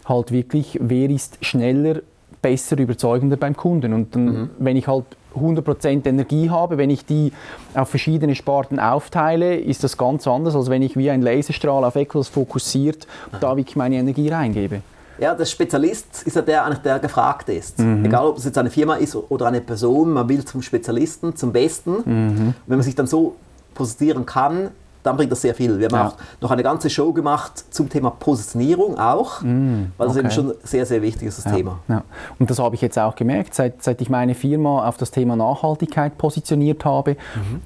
halt 0.05 0.31
wirklich, 0.31 0.77
wer 0.81 1.09
ist 1.09 1.43
schneller, 1.43 2.01
besser, 2.41 2.77
überzeugender 2.77 3.37
beim 3.37 3.55
Kunden. 3.55 3.93
Und 3.93 4.15
dann, 4.15 4.25
mhm. 4.25 4.49
wenn 4.59 4.75
ich 4.75 4.87
halt 4.87 5.05
100% 5.35 6.05
Energie 6.07 6.49
habe, 6.49 6.77
wenn 6.77 6.89
ich 6.89 7.05
die 7.05 7.31
auf 7.73 7.89
verschiedene 7.89 8.35
Sparten 8.35 8.79
aufteile, 8.79 9.55
ist 9.55 9.83
das 9.83 9.97
ganz 9.97 10.27
anders, 10.27 10.55
als 10.55 10.69
wenn 10.69 10.81
ich 10.81 10.97
wie 10.97 11.09
ein 11.09 11.21
Laserstrahl 11.21 11.83
auf 11.83 11.95
etwas 11.95 12.27
fokussiert, 12.27 13.07
da 13.39 13.55
wirklich 13.55 13.75
meine 13.75 13.95
Energie 13.95 14.29
reingebe. 14.29 14.81
Ja, 15.19 15.35
der 15.35 15.45
Spezialist 15.45 16.23
ist 16.23 16.35
ja 16.35 16.41
der, 16.41 16.65
eigentlich 16.65 16.79
der 16.79 16.99
gefragt 16.99 17.49
ist. 17.49 17.79
Mhm. 17.79 18.05
Egal, 18.05 18.25
ob 18.25 18.37
es 18.37 18.45
jetzt 18.45 18.57
eine 18.57 18.69
Firma 18.69 18.95
ist 18.95 19.15
oder 19.15 19.47
eine 19.47 19.61
Person, 19.61 20.11
man 20.11 20.27
will 20.27 20.43
zum 20.45 20.61
Spezialisten, 20.61 21.35
zum 21.35 21.51
Besten. 21.51 21.97
Mhm. 22.05 22.53
Wenn 22.65 22.77
man 22.77 22.83
sich 22.83 22.95
dann 22.95 23.07
so 23.07 23.35
positionieren 23.73 24.25
kann, 24.25 24.71
dann 25.03 25.17
bringt 25.17 25.31
das 25.31 25.41
sehr 25.41 25.55
viel. 25.55 25.79
Wir 25.79 25.87
haben 25.87 25.95
Ja. 25.95 26.07
auch 26.09 26.13
noch 26.41 26.51
eine 26.51 26.63
ganze 26.63 26.89
Show 26.89 27.11
gemacht 27.13 27.65
zum 27.73 27.89
Thema 27.89 28.11
Positionierung 28.11 28.97
auch, 28.99 29.41
weil 29.43 29.87
das 29.97 30.09
okay. 30.09 30.19
eben 30.19 30.31
schon 30.31 30.53
sehr, 30.63 30.85
sehr 30.85 31.01
wichtig 31.01 31.27
ist, 31.27 31.43
das 31.45 31.53
Thema. 31.53 31.79
Ja. 31.87 32.03
Und 32.39 32.49
das 32.49 32.59
habe 32.59 32.75
ich 32.75 32.81
jetzt 32.81 32.97
auch 32.99 33.15
gemerkt, 33.15 33.53
seit, 33.53 33.81
seit 33.83 34.01
ich 34.01 34.09
meine 34.09 34.35
Firma 34.35 34.87
auf 34.87 34.97
das 34.97 35.11
Thema 35.11 35.35
Nachhaltigkeit 35.35 36.17
positioniert 36.17 36.85
habe. 36.85 37.17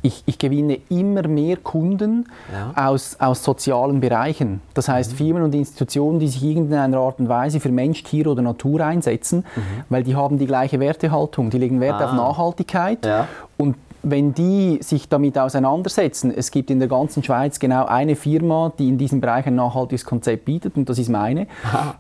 Ich, 0.02 0.24
ich 0.26 0.38
gewinne 0.39 0.80
immer 0.89 1.28
mehr 1.28 1.58
Kunden 1.58 2.28
Ja. 2.54 2.89
aus, 2.89 3.17
aus 3.19 3.43
sozialen 3.43 4.00
Bereichen. 4.00 4.62
Das 4.74 4.88
heißt 4.88 5.13
Firmen 5.13 5.43
und 5.43 5.54
Institutionen, 5.56 6.19
die 6.19 6.28
sich 6.28 6.43
in 6.43 6.50
irgendeiner 6.50 6.98
Art 7.00 7.19
und 7.19 7.30
Weise 7.30 7.60
für 7.60 7.69
Mensch, 7.69 8.04
Tier 8.04 8.28
oder 8.28 8.41
Natur 8.41 8.82
einsetzen, 8.82 9.45
weil 9.89 10.04
die 10.04 10.15
haben 10.15 10.38
die 10.39 10.45
gleiche 10.48 10.80
Wertehaltung. 10.80 11.50
Die 11.50 11.58
legen 11.58 11.80
Wert 11.82 12.02
Ah. 12.02 12.06
auf 12.06 12.13
Nachhaltigkeit. 12.13 13.06
Ja. 13.06 13.28
Und 13.58 13.76
wenn 14.08 14.36
die 14.36 14.78
sich 14.84 15.10
damit 15.10 15.38
auseinandersetzen, 15.38 16.32
es 16.36 16.52
gibt 16.52 16.70
in 16.70 16.78
der 16.78 16.88
ganzen 16.88 17.24
Schweiz 17.24 17.58
genau 17.58 17.86
eine 17.86 18.15
Firma, 18.15 18.72
die 18.78 18.88
in 18.88 19.00
diesem 19.00 19.20
Bereich 19.20 19.48
ein 19.48 19.56
nachhaltiges 19.56 20.06
Konzept 20.06 20.46
bietet 20.46 20.78
und 20.78 20.88
das 20.88 21.00
ist 21.00 21.10
meine. 21.10 21.48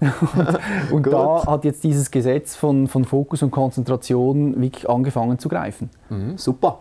und 0.91 1.03
Gut. 1.03 1.13
da 1.13 1.45
hat 1.47 1.65
jetzt 1.65 1.83
dieses 1.83 2.11
Gesetz 2.11 2.55
von, 2.55 2.87
von 2.87 3.05
Fokus 3.05 3.41
und 3.41 3.49
Konzentration 3.49 4.61
wirklich 4.61 4.87
angefangen 4.87 5.39
zu 5.39 5.49
greifen. 5.49 5.89
Mhm, 6.09 6.37
super. 6.37 6.79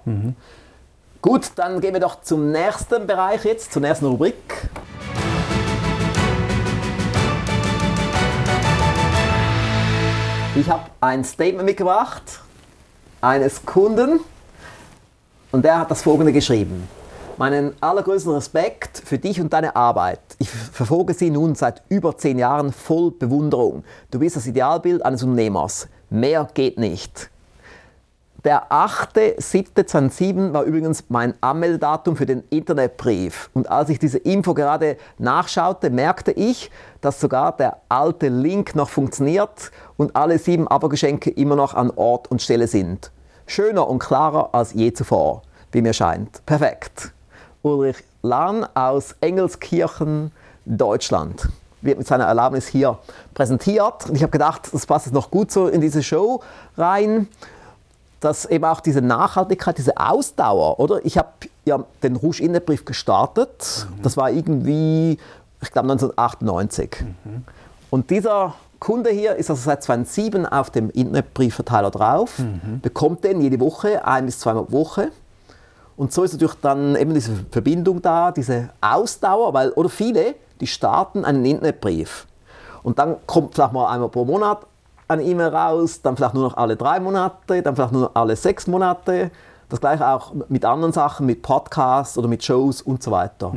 Gut, 1.23 1.53
dann 1.57 1.81
gehen 1.81 1.95
wir 1.95 2.01
doch 2.01 2.21
zum 2.21 2.53
nächsten 2.53 3.07
Bereich 3.07 3.45
jetzt, 3.45 3.73
zur 3.73 3.81
nächsten 3.81 4.05
Rubrik. 4.05 4.69
Ich 10.55 10.69
habe 10.69 10.85
ein 11.01 11.25
Statement 11.25 11.65
mitgebracht 11.65 12.41
eines 13.23 13.65
Kunden 13.65 14.21
und 15.55 15.65
der 15.65 15.79
hat 15.79 15.89
das 15.89 16.03
folgende 16.03 16.33
geschrieben. 16.33 16.89
Meinen 17.37 17.75
allergrößten 17.81 18.33
Respekt 18.33 19.01
für 19.05 19.19
dich 19.19 19.41
und 19.41 19.53
deine 19.53 19.77
Arbeit. 19.77 20.19
Ich 20.41 20.51
verfolge 20.51 21.15
sie 21.15 21.31
nun 21.31 21.55
seit 21.55 21.81
über 21.89 22.17
zehn 22.19 22.41
Jahren 22.41 22.73
voll 22.73 23.13
Bewunderung. 23.13 23.85
Du 24.11 24.19
bist 24.19 24.35
das 24.35 24.49
Idealbild 24.49 25.05
eines 25.05 25.23
Unternehmers. 25.23 25.87
Mehr 26.11 26.49
geht 26.55 26.77
nicht. 26.77 27.31
Der 28.43 28.73
8.7.2007 28.73 30.53
war 30.53 30.65
übrigens 30.65 31.05
mein 31.09 31.35
Anmeldedatum 31.41 32.17
für 32.17 32.27
den 32.27 32.43
Internetbrief. 32.51 33.49
Und 33.55 33.71
als 33.71 33.91
ich 33.91 34.01
diese 34.01 34.19
Info 34.19 34.55
gerade 34.55 34.97
nachschaute, 35.19 35.89
merkte 35.91 36.33
ich, 36.33 36.69
dass 37.01 37.21
sogar 37.21 37.57
der 37.57 37.77
alte 37.89 38.27
Link 38.27 38.75
noch 38.75 38.89
funktioniert 38.89 39.71
und 39.97 40.17
alle 40.17 40.41
sieben 40.41 40.67
Abergeschenke 40.67 41.31
immer 41.31 41.55
noch 41.55 41.75
an 41.75 41.93
Ort 41.95 42.29
und 42.29 42.43
Stelle 42.43 42.67
sind. 42.67 43.13
Schöner 43.47 43.89
und 43.89 43.99
klarer 43.99 44.51
als 44.53 44.73
je 44.73 44.93
zuvor, 44.93 45.43
wie 45.73 45.83
mir 45.83 45.93
scheint. 45.93 46.45
Perfekt. 46.47 47.13
Ulrich 47.63 48.05
Lahn 48.23 48.67
aus 48.75 49.15
Engelskirchen, 49.21 50.33
Deutschland. 50.65 51.49
Wird 51.83 51.99
mit 51.99 52.07
seiner 52.07 52.25
Erlaubnis 52.25 52.67
hier 52.67 52.99
präsentiert. 53.35 54.09
Und 54.09 54.17
ich 54.17 54.23
habe 54.23 54.33
gedacht, 54.33 54.69
das 54.73 54.87
passt 54.87 55.07
jetzt 55.07 55.15
noch 55.15 55.31
gut 55.31 55.51
so 55.51 55.69
in 55.69 55.81
diese 55.81 56.03
Show 56.03 56.43
rein 56.77 57.29
dass 58.25 58.47
eben 58.47 58.65
auch 58.65 58.81
diese 58.81 59.03
Nachhaltigkeit, 59.03 59.77
diese 59.77 59.99
Ausdauer, 59.99 60.81
oder? 60.81 61.05
Ich 61.05 61.19
habe 61.19 61.29
ja 61.67 61.85
den 62.03 62.17
Rouge 62.17 62.43
Innenbrief 62.43 62.87
gestartet. 62.87 63.87
Das 64.03 64.17
war 64.17 64.31
irgendwie, 64.31 65.19
ich 65.61 65.71
glaube 65.71 65.93
1998. 65.93 67.05
Und 67.91 68.11
dieser 68.11 68.55
Kunde 68.81 69.11
hier 69.11 69.37
ist 69.37 69.51
also 69.51 69.63
seit 69.63 69.83
2007 69.83 70.47
auf 70.47 70.71
dem 70.71 70.91
Internetbriefverteiler 70.91 71.91
drauf, 71.91 72.41
bekommt 72.83 73.25
den 73.25 73.41
jede 73.41 73.61
Woche, 73.61 74.05
ein 74.07 74.27
bis 74.27 74.39
zweimal 74.41 74.65
pro 74.65 74.79
Woche. 74.79 75.11
Und 75.97 76.13
so 76.13 76.25
ist 76.25 76.33
natürlich 76.33 76.55
dann 76.61 76.97
eben 76.97 77.15
diese 77.15 77.33
Verbindung 77.51 78.03
da, 78.03 78.33
diese 78.33 78.71
Ausdauer, 78.81 79.55
weil, 79.55 79.71
oder 79.71 79.89
viele, 79.89 80.35
die 80.61 80.67
starten 80.67 81.25
einen 81.25 81.45
Internetbrief. 81.45 82.27
Und 82.83 82.99
dann 82.99 83.17
kommt 83.27 83.55
vielleicht 83.55 83.73
mal 83.73 83.87
einmal 83.87 84.09
pro 84.09 84.25
Monat 84.25 84.67
eine 85.09 85.23
E-Mail 85.23 85.49
raus, 85.49 86.01
dann 86.03 86.17
vielleicht 86.17 86.35
nur 86.35 86.45
noch 86.45 86.57
alle 86.57 86.77
drei 86.77 87.01
Monate, 87.01 87.63
dann 87.63 87.77
vielleicht 87.77 87.93
nur 87.93 88.03
noch 88.03 88.15
alle 88.15 88.37
sechs 88.37 88.67
Monate. 88.67 89.31
Das 89.69 89.81
gleiche 89.81 90.07
auch 90.07 90.33
mit 90.49 90.65
anderen 90.65 90.93
Sachen, 90.93 91.27
mit 91.27 91.43
Podcasts 91.43 92.19
oder 92.19 92.29
mit 92.29 92.45
Shows 92.45 92.83
und 92.83 93.03
so 93.03 93.11
weiter. 93.11 93.53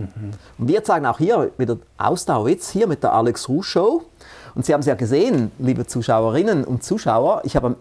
Und 0.58 0.68
wir 0.68 0.84
zeigen 0.84 1.06
auch 1.06 1.18
hier 1.18 1.52
wieder 1.58 1.78
Ausdauer 1.98 2.50
jetzt 2.50 2.70
hier 2.70 2.88
mit 2.88 3.04
der 3.04 3.14
Alex 3.14 3.50
Ruh 3.50 3.62
Show. 3.62 4.04
Und 4.58 4.66
Sie 4.66 4.74
haben 4.74 4.80
es 4.80 4.88
ja 4.88 4.96
gesehen, 4.96 5.52
liebe 5.60 5.86
Zuschauerinnen 5.86 6.64
und 6.64 6.84
Zuschauer, 6.84 7.42
ich 7.44 7.56
habe 7.56 7.68
am- 7.68 7.76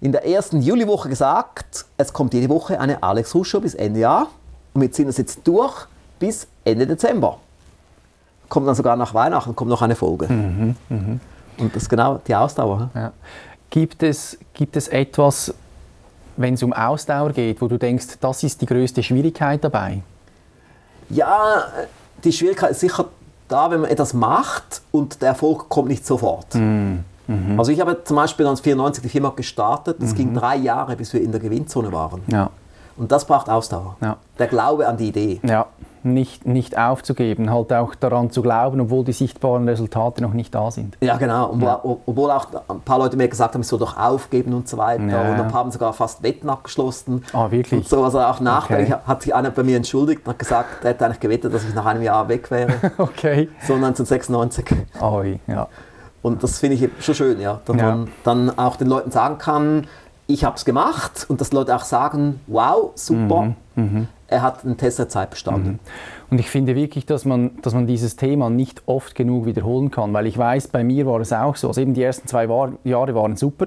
in 0.00 0.12
der 0.12 0.24
ersten 0.24 0.62
Juliwoche 0.62 1.08
gesagt, 1.08 1.86
es 1.96 2.12
kommt 2.12 2.34
jede 2.34 2.48
Woche 2.50 2.78
eine 2.78 3.02
Alex 3.02 3.34
Show 3.42 3.58
bis 3.60 3.74
Ende 3.74 3.98
Jahr. 3.98 4.28
Und 4.74 4.80
wir 4.82 4.92
ziehen 4.92 5.08
das 5.08 5.16
jetzt 5.18 5.40
durch 5.42 5.74
bis 6.20 6.46
Ende 6.64 6.86
Dezember. 6.86 7.38
Kommt 8.48 8.68
dann 8.68 8.76
sogar 8.76 8.94
nach 8.94 9.12
Weihnachten, 9.12 9.56
kommt 9.56 9.70
noch 9.70 9.82
eine 9.82 9.96
Folge. 9.96 10.26
Und 10.28 10.78
das 11.74 11.82
ist 11.82 11.88
genau 11.88 12.20
die 12.24 12.34
Ausdauer. 12.36 12.90
Ja. 12.94 13.12
Gibt, 13.70 14.04
es, 14.04 14.38
gibt 14.52 14.76
es 14.76 14.86
etwas, 14.86 15.52
wenn 16.36 16.54
es 16.54 16.62
um 16.62 16.72
Ausdauer 16.72 17.30
geht, 17.32 17.60
wo 17.60 17.66
du 17.66 17.76
denkst, 17.76 18.18
das 18.20 18.44
ist 18.44 18.60
die 18.60 18.66
größte 18.66 19.02
Schwierigkeit 19.02 19.64
dabei? 19.64 20.02
Ja, 21.10 21.64
die 22.22 22.32
Schwierigkeit 22.32 22.70
ist 22.70 22.80
sicher 22.80 23.06
da, 23.54 23.70
wenn 23.70 23.82
man 23.82 23.90
etwas 23.90 24.12
macht 24.12 24.82
und 24.90 25.22
der 25.22 25.28
Erfolg 25.28 25.68
kommt 25.68 25.88
nicht 25.88 26.04
sofort. 26.04 26.56
Also 27.56 27.72
ich 27.72 27.80
habe 27.80 28.04
zum 28.04 28.16
Beispiel 28.16 28.44
1994 28.44 29.02
die 29.02 29.08
Firma 29.08 29.32
gestartet. 29.34 30.02
Es 30.02 30.14
ging 30.14 30.34
drei 30.34 30.56
Jahre, 30.56 30.96
bis 30.96 31.12
wir 31.12 31.22
in 31.22 31.30
der 31.32 31.40
Gewinnzone 31.40 31.90
waren. 31.92 32.20
Ja. 32.26 32.50
Und 32.96 33.10
das 33.10 33.24
braucht 33.24 33.48
Ausdauer. 33.48 33.96
Ja. 34.00 34.16
Der 34.38 34.46
Glaube 34.46 34.86
an 34.86 34.96
die 34.96 35.08
Idee. 35.08 35.40
Ja, 35.42 35.66
nicht, 36.04 36.46
nicht 36.46 36.76
aufzugeben, 36.78 37.50
halt 37.50 37.72
auch 37.72 37.94
daran 37.94 38.30
zu 38.30 38.42
glauben, 38.42 38.80
obwohl 38.80 39.04
die 39.04 39.12
sichtbaren 39.12 39.66
Resultate 39.68 40.22
noch 40.22 40.32
nicht 40.34 40.54
da 40.54 40.70
sind. 40.70 40.96
Ja, 41.00 41.16
genau. 41.16 41.48
Und 41.50 41.62
wo- 41.62 42.00
Obwohl 42.06 42.30
auch 42.30 42.46
ein 42.68 42.80
paar 42.80 42.98
Leute 42.98 43.16
mir 43.16 43.28
gesagt 43.28 43.54
haben, 43.54 43.62
ich 43.62 43.66
soll 43.66 43.78
doch 43.78 43.96
aufgeben 43.96 44.52
und 44.54 44.68
so 44.68 44.76
weiter. 44.76 45.02
Ja, 45.06 45.20
und 45.22 45.36
ja. 45.38 45.42
ein 45.42 45.48
paar 45.48 45.60
haben 45.60 45.70
sogar 45.70 45.92
fast 45.94 46.22
Wetten 46.22 46.50
abgeschlossen. 46.50 47.24
Ah, 47.32 47.50
wirklich? 47.50 47.80
Und 47.80 47.88
so, 47.88 48.04
also 48.04 48.20
auch 48.20 48.40
nach, 48.40 48.70
Okay. 48.70 48.94
hat 49.06 49.22
sich 49.22 49.34
einer 49.34 49.50
bei 49.50 49.62
mir 49.62 49.76
entschuldigt 49.76 50.20
und 50.26 50.32
hat 50.32 50.38
gesagt, 50.38 50.84
er 50.84 50.90
hätte 50.90 51.04
eigentlich 51.06 51.20
gewettet, 51.20 51.54
dass 51.54 51.64
ich 51.64 51.74
nach 51.74 51.86
einem 51.86 52.02
Jahr 52.02 52.28
weg 52.28 52.50
wäre. 52.50 52.72
Okay. 52.98 53.48
so 53.66 53.74
1996. 53.74 54.66
Oi, 55.00 55.40
ja. 55.46 55.68
Und 56.22 56.42
das 56.42 56.58
finde 56.58 56.76
ich 56.76 56.88
schon 57.04 57.14
schön, 57.14 57.40
ja, 57.40 57.60
dass 57.64 57.76
Ja. 57.76 57.82
man 57.94 58.08
dann 58.24 58.58
auch 58.58 58.76
den 58.76 58.88
Leuten 58.88 59.10
sagen 59.10 59.38
kann, 59.38 59.86
ich 60.26 60.44
habe 60.44 60.56
es 60.56 60.64
gemacht 60.64 61.26
und 61.28 61.40
dass 61.40 61.52
Leute 61.52 61.74
auch 61.76 61.84
sagen, 61.84 62.40
wow, 62.46 62.92
super, 62.94 63.54
Mhm, 63.76 64.06
er 64.34 64.42
hat 64.42 64.64
den 64.64 64.76
Test 64.76 64.98
der 64.98 65.08
Zeit 65.08 65.30
bestanden. 65.30 65.78
Und 66.30 66.40
ich 66.40 66.50
finde 66.50 66.74
wirklich, 66.74 67.06
dass 67.06 67.24
man, 67.24 67.52
dass 67.62 67.74
man 67.74 67.86
dieses 67.86 68.16
Thema 68.16 68.50
nicht 68.50 68.82
oft 68.86 69.14
genug 69.14 69.46
wiederholen 69.46 69.90
kann, 69.90 70.12
weil 70.12 70.26
ich 70.26 70.36
weiß, 70.36 70.68
bei 70.68 70.82
mir 70.82 71.06
war 71.06 71.20
es 71.20 71.32
auch 71.32 71.54
so. 71.54 71.68
Also 71.68 71.80
eben 71.80 71.94
die 71.94 72.02
ersten 72.02 72.26
zwei 72.26 72.48
war 72.48 72.72
Jahre 72.82 73.14
waren 73.14 73.36
super. 73.36 73.66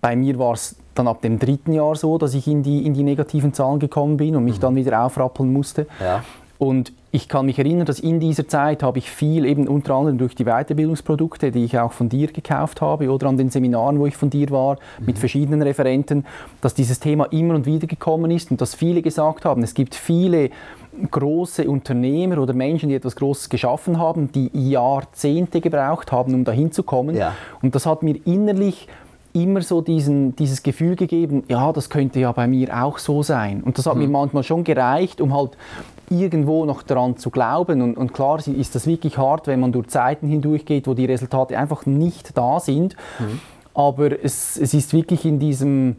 Bei 0.00 0.16
mir 0.16 0.38
war 0.38 0.54
es 0.54 0.76
dann 0.94 1.08
ab 1.08 1.20
dem 1.20 1.38
dritten 1.38 1.72
Jahr 1.72 1.94
so, 1.94 2.16
dass 2.16 2.32
ich 2.34 2.46
in 2.46 2.62
die, 2.62 2.86
in 2.86 2.94
die 2.94 3.02
negativen 3.02 3.52
Zahlen 3.52 3.78
gekommen 3.78 4.16
bin 4.16 4.34
und 4.34 4.44
mich 4.44 4.58
dann 4.58 4.74
wieder 4.76 5.02
aufrappeln 5.02 5.52
musste. 5.52 5.86
Ja. 6.00 6.24
Und 6.58 6.92
ich 7.12 7.28
kann 7.28 7.46
mich 7.46 7.58
erinnern, 7.58 7.86
dass 7.86 8.00
in 8.00 8.20
dieser 8.20 8.48
Zeit 8.48 8.82
habe 8.82 8.98
ich 8.98 9.10
viel, 9.10 9.44
eben 9.44 9.68
unter 9.68 9.94
anderem 9.94 10.18
durch 10.18 10.34
die 10.34 10.44
Weiterbildungsprodukte, 10.44 11.50
die 11.50 11.64
ich 11.64 11.78
auch 11.78 11.92
von 11.92 12.08
dir 12.08 12.28
gekauft 12.28 12.80
habe 12.80 13.10
oder 13.10 13.28
an 13.28 13.36
den 13.36 13.50
Seminaren, 13.50 13.98
wo 13.98 14.06
ich 14.06 14.16
von 14.16 14.30
dir 14.30 14.50
war, 14.50 14.78
mit 15.00 15.18
verschiedenen 15.18 15.62
Referenten, 15.62 16.24
dass 16.60 16.74
dieses 16.74 17.00
Thema 17.00 17.24
immer 17.26 17.54
und 17.54 17.66
wieder 17.66 17.86
gekommen 17.86 18.30
ist 18.30 18.50
und 18.50 18.60
dass 18.60 18.74
viele 18.74 19.02
gesagt 19.02 19.44
haben, 19.44 19.62
es 19.62 19.74
gibt 19.74 19.94
viele 19.94 20.50
große 21.10 21.68
Unternehmer 21.68 22.38
oder 22.38 22.54
Menschen, 22.54 22.88
die 22.88 22.94
etwas 22.94 23.16
Großes 23.16 23.50
geschaffen 23.50 23.98
haben, 23.98 24.32
die 24.32 24.50
Jahrzehnte 24.52 25.60
gebraucht 25.60 26.10
haben, 26.12 26.32
um 26.34 26.44
dahin 26.44 26.72
zu 26.72 26.82
kommen. 26.82 27.16
Ja. 27.16 27.34
Und 27.62 27.74
das 27.74 27.86
hat 27.86 28.02
mir 28.02 28.16
innerlich 28.24 28.88
immer 29.32 29.60
so 29.60 29.82
diesen, 29.82 30.34
dieses 30.36 30.62
Gefühl 30.62 30.96
gegeben, 30.96 31.44
ja, 31.48 31.70
das 31.72 31.90
könnte 31.90 32.20
ja 32.20 32.32
bei 32.32 32.46
mir 32.46 32.82
auch 32.82 32.98
so 32.98 33.22
sein. 33.22 33.62
Und 33.62 33.76
das 33.76 33.86
hat 33.86 33.96
mir 33.96 34.08
manchmal 34.08 34.42
schon 34.42 34.64
gereicht, 34.64 35.20
um 35.20 35.34
halt 35.34 35.50
irgendwo 36.10 36.64
noch 36.64 36.82
daran 36.82 37.16
zu 37.16 37.30
glauben. 37.30 37.82
Und, 37.82 37.96
und 37.96 38.12
klar 38.14 38.38
ist 38.46 38.74
das 38.74 38.86
wirklich 38.86 39.18
hart, 39.18 39.46
wenn 39.46 39.60
man 39.60 39.72
durch 39.72 39.88
Zeiten 39.88 40.28
hindurchgeht, 40.28 40.86
wo 40.86 40.94
die 40.94 41.06
Resultate 41.06 41.58
einfach 41.58 41.86
nicht 41.86 42.36
da 42.36 42.60
sind. 42.60 42.96
Aber 43.74 44.10
es, 44.22 44.56
es 44.56 44.72
ist 44.74 44.92
wirklich 44.92 45.24
in 45.24 45.38
diesem, 45.38 45.96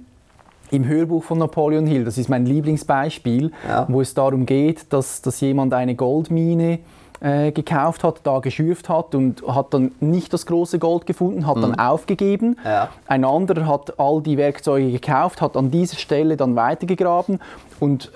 im 0.72 0.86
Hörbuch 0.86 1.24
von 1.24 1.38
Napoleon 1.38 1.86
Hill, 1.86 2.06
das 2.06 2.17
ist 2.17 2.30
mein 2.30 2.46
Lieblingsbeispiel, 2.46 3.52
Ja. 3.67 3.86
wo 3.88 4.02
es 4.02 4.13
darum 4.13 4.46
geht, 4.46 4.91
dass, 4.91 5.22
dass 5.22 5.39
jemand 5.41 5.74
eine 5.74 5.96
Goldmine 5.96 6.80
äh, 7.20 7.52
gekauft 7.52 8.04
hat, 8.04 8.22
da 8.24 8.39
geschürft 8.39 8.89
hat 8.89 9.15
und 9.15 9.41
hat 9.48 9.74
dann 9.74 9.91
nicht 10.00 10.34
das 10.34 10.46
große 10.46 10.78
Gold 10.80 11.06
gefunden, 11.06 11.48
hat 11.48 11.58
dann 11.58 11.80
aufgegeben. 11.80 12.58
Ja. 12.63 12.89
Ein 13.08 13.26
anderer 13.26 13.65
hat 13.67 14.00
all 14.00 14.22
die 14.22 14.38
Werkzeuge 14.38 14.91
gekauft, 14.91 15.41
hat 15.41 15.58
an 15.58 15.72
dieser 15.72 15.98
Stelle 15.98 16.38
dann 16.38 16.56
weitergegraben 16.56 17.39
und 17.80 18.12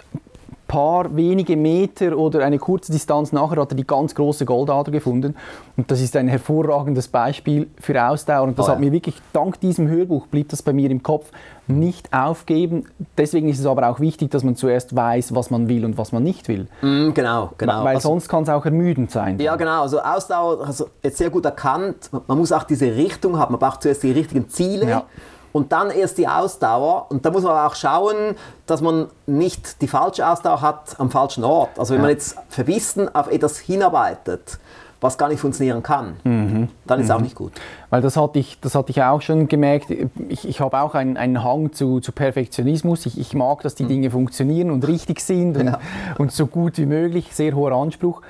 paar 0.71 1.13
wenige 1.17 1.57
Meter 1.57 2.17
oder 2.17 2.45
eine 2.45 2.57
kurze 2.57 2.93
Distanz 2.93 3.33
nachher 3.33 3.59
hat 3.59 3.73
er 3.73 3.75
die 3.75 3.85
ganz 3.85 4.15
große 4.15 4.45
Goldader 4.45 4.89
gefunden. 4.89 5.35
Und 5.75 5.91
das 5.91 5.99
ist 5.99 6.15
ein 6.15 6.29
hervorragendes 6.29 7.09
Beispiel 7.09 7.67
für 7.79 8.01
Ausdauer. 8.01 8.43
Und 8.43 8.57
das 8.57 8.65
Oh 8.65 8.69
ja. 8.69 8.73
hat 8.75 8.79
mir 8.79 8.93
wirklich, 8.93 9.15
dank 9.33 9.59
diesem 9.59 9.89
Hörbuch, 9.89 10.27
blieb 10.27 10.47
das 10.47 10.61
bei 10.61 10.71
mir 10.71 10.89
im 10.89 11.03
Kopf, 11.03 11.29
nicht 11.67 12.13
aufgeben. 12.13 12.85
Deswegen 13.17 13.49
ist 13.49 13.59
es 13.59 13.65
aber 13.65 13.89
auch 13.89 13.99
wichtig, 13.99 14.31
dass 14.31 14.43
man 14.45 14.55
zuerst 14.55 14.95
weiß, 14.95 15.35
was 15.35 15.51
man 15.51 15.67
will 15.67 15.83
und 15.83 15.97
was 15.97 16.13
man 16.13 16.23
nicht 16.23 16.47
will. 16.47 16.67
Mm, 16.81 17.11
genau, 17.13 17.49
genau. 17.57 17.83
Weil 17.83 17.95
Also- 17.95 18.07
sonst 18.09 18.29
kann 18.29 18.43
es 18.43 18.49
auch 18.49 18.63
ermüdend 18.65 19.11
sein. 19.11 19.39
Ja, 19.39 19.57
genau. 19.57 19.81
Also 19.81 19.99
Ausdauer, 20.01 20.65
also 20.65 20.87
jetzt 21.03 21.17
sehr 21.17 21.29
gut 21.29 21.43
erkannt. 21.45 22.09
Man 22.27 22.37
muss 22.37 22.51
auch 22.53 22.63
diese 22.63 22.95
Richtung 22.95 23.37
haben. 23.37 23.51
Man 23.53 23.59
braucht 23.59 23.81
zuerst 23.83 24.03
die 24.03 24.11
richtigen 24.11 24.47
Ziele 24.49 24.89
Ja. 24.89 25.03
Und 25.51 25.71
dann 25.71 25.89
erst 25.91 26.17
die 26.17 26.27
Ausdauer. 26.27 27.07
Und 27.09 27.25
da 27.25 27.31
muss 27.31 27.43
man 27.43 27.51
aber 27.53 27.67
auch 27.67 27.75
schauen, 27.75 28.35
dass 28.65 28.81
man 28.81 29.07
nicht 29.27 29.81
die 29.81 29.87
falsche 29.87 30.27
Ausdauer 30.27 30.61
hat 30.61 30.95
am 30.99 31.09
falschen 31.11 31.43
Ort. 31.43 31.77
Also 31.79 31.93
wenn 31.93 31.99
Ja. 32.01 32.07
man 32.07 32.11
jetzt 32.11 32.35
verbissen 32.49 33.13
auf 33.13 33.27
etwas 33.31 33.57
hinarbeitet, 33.57 34.59
was 35.01 35.17
gar 35.17 35.29
nicht 35.29 35.39
funktionieren 35.39 35.81
kann, 35.81 36.17
Mhm. 36.23 36.69
dann 36.85 36.99
ist 36.99 37.05
es 37.07 37.11
auch 37.11 37.19
nicht 37.21 37.35
gut. 37.35 37.53
Weil 37.91 38.01
das 38.01 38.17
hatte 38.17 38.39
ich, 38.39 38.57
das 38.61 38.73
hatte 38.73 38.89
ich 38.89 39.03
auch 39.03 39.21
schon 39.21 39.47
gemerkt. 39.47 39.87
Ich, 40.29 40.47
ich 40.47 40.59
habe 40.61 40.79
auch 40.81 40.95
einen, 40.95 41.17
einen 41.17 41.43
Hang 41.43 41.73
zu, 41.73 41.99
zu 41.99 42.11
Perfektionismus. 42.13 43.05
Ich, 43.05 43.19
ich 43.19 43.33
mag, 43.35 43.61
dass 43.61 43.75
die 43.75 43.83
Dinge 43.83 44.09
funktionieren 44.09 44.71
und 44.71 44.87
richtig 44.87 45.19
sind 45.19 45.57
und, 45.57 45.65
Ja. 45.67 45.79
und 46.17 46.31
so 46.31 46.47
gut 46.47 46.77
wie 46.77 46.85
möglich. 46.85 47.27
Sehr 47.33 47.53
hoher 47.53 47.73
Anspruch. 47.73 48.21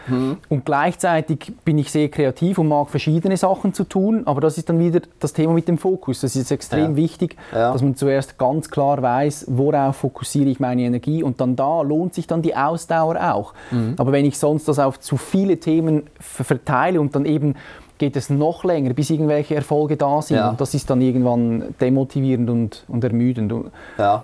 Und 0.50 0.66
gleichzeitig 0.66 1.54
bin 1.64 1.78
ich 1.78 1.92
sehr 1.92 2.10
kreativ 2.10 2.58
und 2.58 2.68
mag 2.68 2.90
verschiedene 2.90 3.38
Sachen 3.38 3.74
zu 3.74 3.84
tun. 3.84 4.24
Aber 4.26 4.42
das 4.42 4.58
ist 4.58 4.68
dann 4.68 4.80
wieder 4.80 5.02
das 5.20 5.32
Thema 5.34 5.54
mit 5.54 5.68
dem 5.68 5.78
Fokus. 5.78 6.22
Das 6.22 6.36
ist 6.36 6.50
extrem 6.52 6.92
Ja. 6.92 6.96
wichtig, 6.96 7.38
Ja. 7.54 7.72
dass 7.72 7.82
man 7.84 7.96
zuerst 7.96 8.38
ganz 8.40 8.70
klar 8.72 9.02
weiß, 9.02 9.46
worauf 9.48 9.96
fokussiere 9.98 10.50
ich 10.50 10.60
meine 10.60 10.82
Energie. 10.82 11.22
Und 11.22 11.40
dann 11.40 11.56
da 11.56 11.84
lohnt 11.84 12.16
sich 12.16 12.26
dann 12.26 12.42
die 12.42 12.56
Ausdauer 12.56 13.16
auch. 13.34 13.54
Aber 13.98 14.12
wenn 14.12 14.26
ich 14.26 14.40
sonst 14.40 14.68
das 14.68 14.80
auf 14.80 15.00
zu 15.00 15.18
viele 15.18 15.58
Themen 15.60 16.04
ver- 16.20 16.44
verteile 16.44 17.00
und 17.00 17.16
dann 17.16 17.26
eben 17.26 17.54
geht 18.02 18.16
es 18.16 18.32
noch 18.32 18.64
länger, 18.64 18.96
bis 18.96 19.12
irgendwelche 19.12 19.54
Erfolge 19.54 19.96
da 19.96 20.24
sind. 20.24 20.38
Ja. 20.38 20.50
Und 20.50 20.60
das 20.60 20.74
ist 20.74 20.90
dann 20.90 21.02
irgendwann 21.02 21.76
demotivierend 21.80 22.50
und, 22.50 22.84
und 22.88 23.04
ermüdend. 23.04 23.54
Ja, 24.00 24.24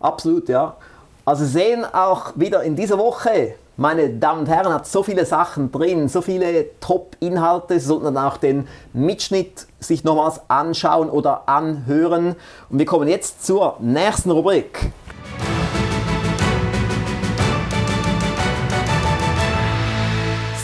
absolut, 0.00 0.50
ja. 0.50 0.76
Also 1.24 1.46
sehen 1.46 1.86
auch 1.90 2.32
wieder 2.34 2.62
in 2.62 2.76
dieser 2.76 2.98
Woche, 2.98 3.54
meine 3.78 4.10
Damen 4.10 4.40
und 4.40 4.48
Herren, 4.48 4.74
hat 4.74 4.86
so 4.86 5.02
viele 5.02 5.24
Sachen 5.24 5.72
drin, 5.72 6.10
so 6.10 6.20
viele 6.20 6.78
Top-Inhalte. 6.80 7.80
Sie 7.80 7.86
sollten 7.86 8.04
dann 8.04 8.18
auch 8.18 8.36
den 8.36 8.68
Mitschnitt 8.92 9.66
sich 9.78 10.04
nochmals 10.04 10.42
anschauen 10.48 11.08
oder 11.08 11.48
anhören. 11.48 12.36
Und 12.68 12.78
wir 12.78 12.84
kommen 12.84 13.08
jetzt 13.08 13.46
zur 13.46 13.76
nächsten 13.80 14.30
Rubrik. 14.30 14.92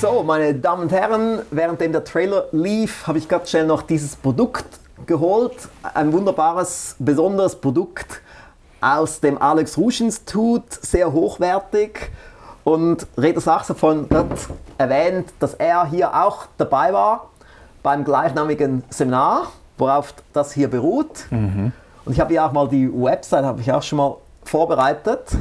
So, 0.09 0.23
meine 0.23 0.55
Damen 0.55 0.83
und 0.83 0.93
Herren, 0.93 1.43
währenddem 1.51 1.91
der 1.91 2.05
Trailer 2.05 2.45
lief, 2.53 3.09
habe 3.09 3.19
ich 3.19 3.27
ganz 3.29 3.51
schnell 3.51 3.67
noch 3.67 3.83
dieses 3.83 4.15
Produkt 4.15 4.65
geholt. 5.05 5.69
Ein 5.83 6.13
wunderbares, 6.13 6.95
besonderes 7.01 7.57
Produkt 7.57 8.21
aus 8.81 9.19
dem 9.19 9.37
Alex 9.43 9.77
Rusch 9.77 10.01
Institut, 10.01 10.63
sehr 10.71 11.13
hochwertig. 11.13 12.13
Und 12.63 13.09
Reda 13.19 13.41
Saxophon 13.41 14.07
hat 14.15 14.29
erwähnt, 14.79 15.33
dass 15.41 15.55
er 15.55 15.91
hier 15.91 16.15
auch 16.15 16.47
dabei 16.57 16.93
war 16.93 17.31
beim 17.83 18.05
gleichnamigen 18.05 18.85
Seminar, 18.91 19.49
worauf 19.77 20.15
das 20.33 20.53
hier 20.53 20.71
beruht. 20.71 21.27
Und 22.05 22.13
ich 22.13 22.21
habe 22.21 22.31
hier 22.31 22.47
auch 22.47 22.53
mal 22.53 22.69
die 22.69 22.89
Website, 22.89 23.45
habe 23.45 23.61
ich 23.61 23.73
auch 23.73 23.83
schon 23.83 23.97
mal 23.97 24.17
vorbereitet 24.45 25.37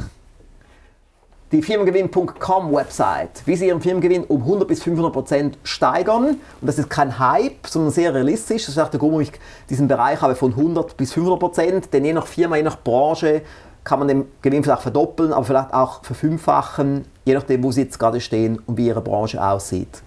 die 1.52 1.62
Firmengewinn.com 1.62 2.72
Website, 2.72 3.42
wie 3.44 3.54
Sie 3.54 3.68
Ihren 3.68 3.80
Firmengewinn 3.80 4.24
um 4.24 4.42
100 4.42 4.66
bis 4.66 4.82
500 4.82 5.12
Prozent 5.12 5.58
steigern. 5.62 6.24
Und 6.60 6.66
das 6.66 6.78
ist 6.78 6.90
kein 6.90 7.18
Hype, 7.18 7.66
sondern 7.66 7.92
sehr 7.92 8.12
realistisch. 8.12 8.66
Das 8.66 8.76
ist 8.76 8.78
auch 8.78 8.88
der 8.88 8.98
Grund, 8.98 9.12
warum 9.12 9.22
ich 9.22 9.32
diesen 9.70 9.86
Bereich 9.86 10.20
habe 10.20 10.34
von 10.34 10.52
100 10.52 10.96
bis 10.96 11.12
500 11.12 11.38
Prozent. 11.38 11.92
Denn 11.92 12.04
je 12.04 12.12
nach 12.12 12.26
Firma, 12.26 12.56
je 12.56 12.64
nach 12.64 12.78
Branche 12.78 13.42
kann 13.84 14.00
man 14.00 14.08
den 14.08 14.24
Gewinn 14.42 14.64
vielleicht 14.64 14.82
verdoppeln, 14.82 15.32
aber 15.32 15.44
vielleicht 15.44 15.72
auch 15.72 16.04
verfünffachen, 16.04 17.04
je 17.24 17.34
nachdem, 17.34 17.62
wo 17.62 17.70
Sie 17.70 17.82
jetzt 17.82 17.98
gerade 17.98 18.20
stehen 18.20 18.58
und 18.66 18.76
wie 18.76 18.88
Ihre 18.88 19.00
Branche 19.00 19.42
aussieht. 19.42 20.02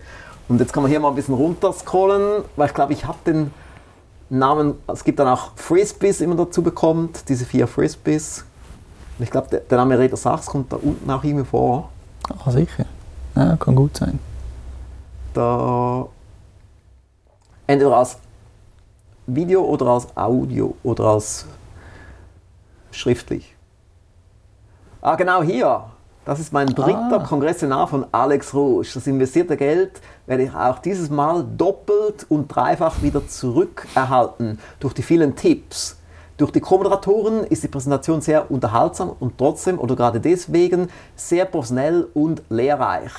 Und 0.49 0.59
jetzt 0.59 0.73
kann 0.73 0.83
man 0.83 0.89
hier 0.89 0.99
mal 0.99 1.09
ein 1.09 1.15
bisschen 1.15 1.35
runterscrollen, 1.35 2.43
weil 2.57 2.67
ich 2.67 2.73
glaube, 2.73 2.91
ich 2.91 3.05
habe 3.05 3.19
den 3.25 3.51
Namen, 4.29 4.75
es 4.87 5.05
gibt 5.05 5.19
dann 5.19 5.27
auch 5.27 5.51
Frisbees, 5.55 6.17
die 6.17 6.27
man 6.27 6.37
dazu 6.37 6.61
bekommt, 6.61 7.29
diese 7.29 7.45
vier 7.45 7.67
Frisbees. 7.67 8.43
Und 9.19 9.23
ich 9.25 9.31
glaube, 9.31 9.49
der, 9.49 9.59
der 9.59 9.77
Name 9.77 9.99
Reda 9.99 10.15
Sachs 10.15 10.45
kommt 10.47 10.71
da 10.71 10.77
unten 10.77 11.11
auch 11.11 11.23
irgendwie 11.23 11.45
vor. 11.45 11.89
Ah, 12.45 12.49
sicher. 12.49 12.85
Ja, 13.35 13.57
kann 13.57 13.75
gut 13.75 13.97
sein. 13.97 14.17
Da 15.33 16.07
entweder 17.67 17.97
als 17.97 18.17
Video 19.27 19.61
oder 19.63 19.87
als 19.87 20.07
Audio 20.15 20.73
oder 20.83 21.03
als 21.03 21.45
schriftlich. 22.91 23.55
Ah, 25.01 25.15
genau 25.15 25.43
hier. 25.43 25.83
Das 26.25 26.39
ist 26.39 26.53
mein 26.53 26.67
dritter 26.67 27.21
Ah. 27.21 27.25
Kongressseminar 27.27 27.87
von 27.87 28.05
Alex 28.11 28.53
Rouge. 28.53 28.89
Das 28.93 29.05
investierte 29.07 29.57
Geld 29.57 29.99
werde 30.27 30.43
ich 30.43 30.53
auch 30.53 30.79
dieses 30.79 31.09
Mal 31.09 31.43
doppelt 31.57 32.25
und 32.29 32.47
dreifach 32.47 33.01
wieder 33.01 33.27
zurückerhalten 33.27 34.59
durch 34.79 34.93
die 34.93 35.01
vielen 35.03 35.35
Tipps. 35.35 35.97
Durch 36.39 36.51
die 36.51 36.61
Co-Moderatoren 36.61 37.43
ist 37.43 37.63
die 37.63 37.67
Präsentation 37.67 38.21
sehr 38.21 38.49
unterhaltsam 38.49 39.11
und 39.19 39.37
trotzdem 39.37 39.77
oder 39.77 39.97
gerade 39.97 40.21
deswegen 40.21 40.87
sehr 41.17 41.43
professionell 41.43 42.07
und 42.13 42.41
lehrreich. 42.49 43.11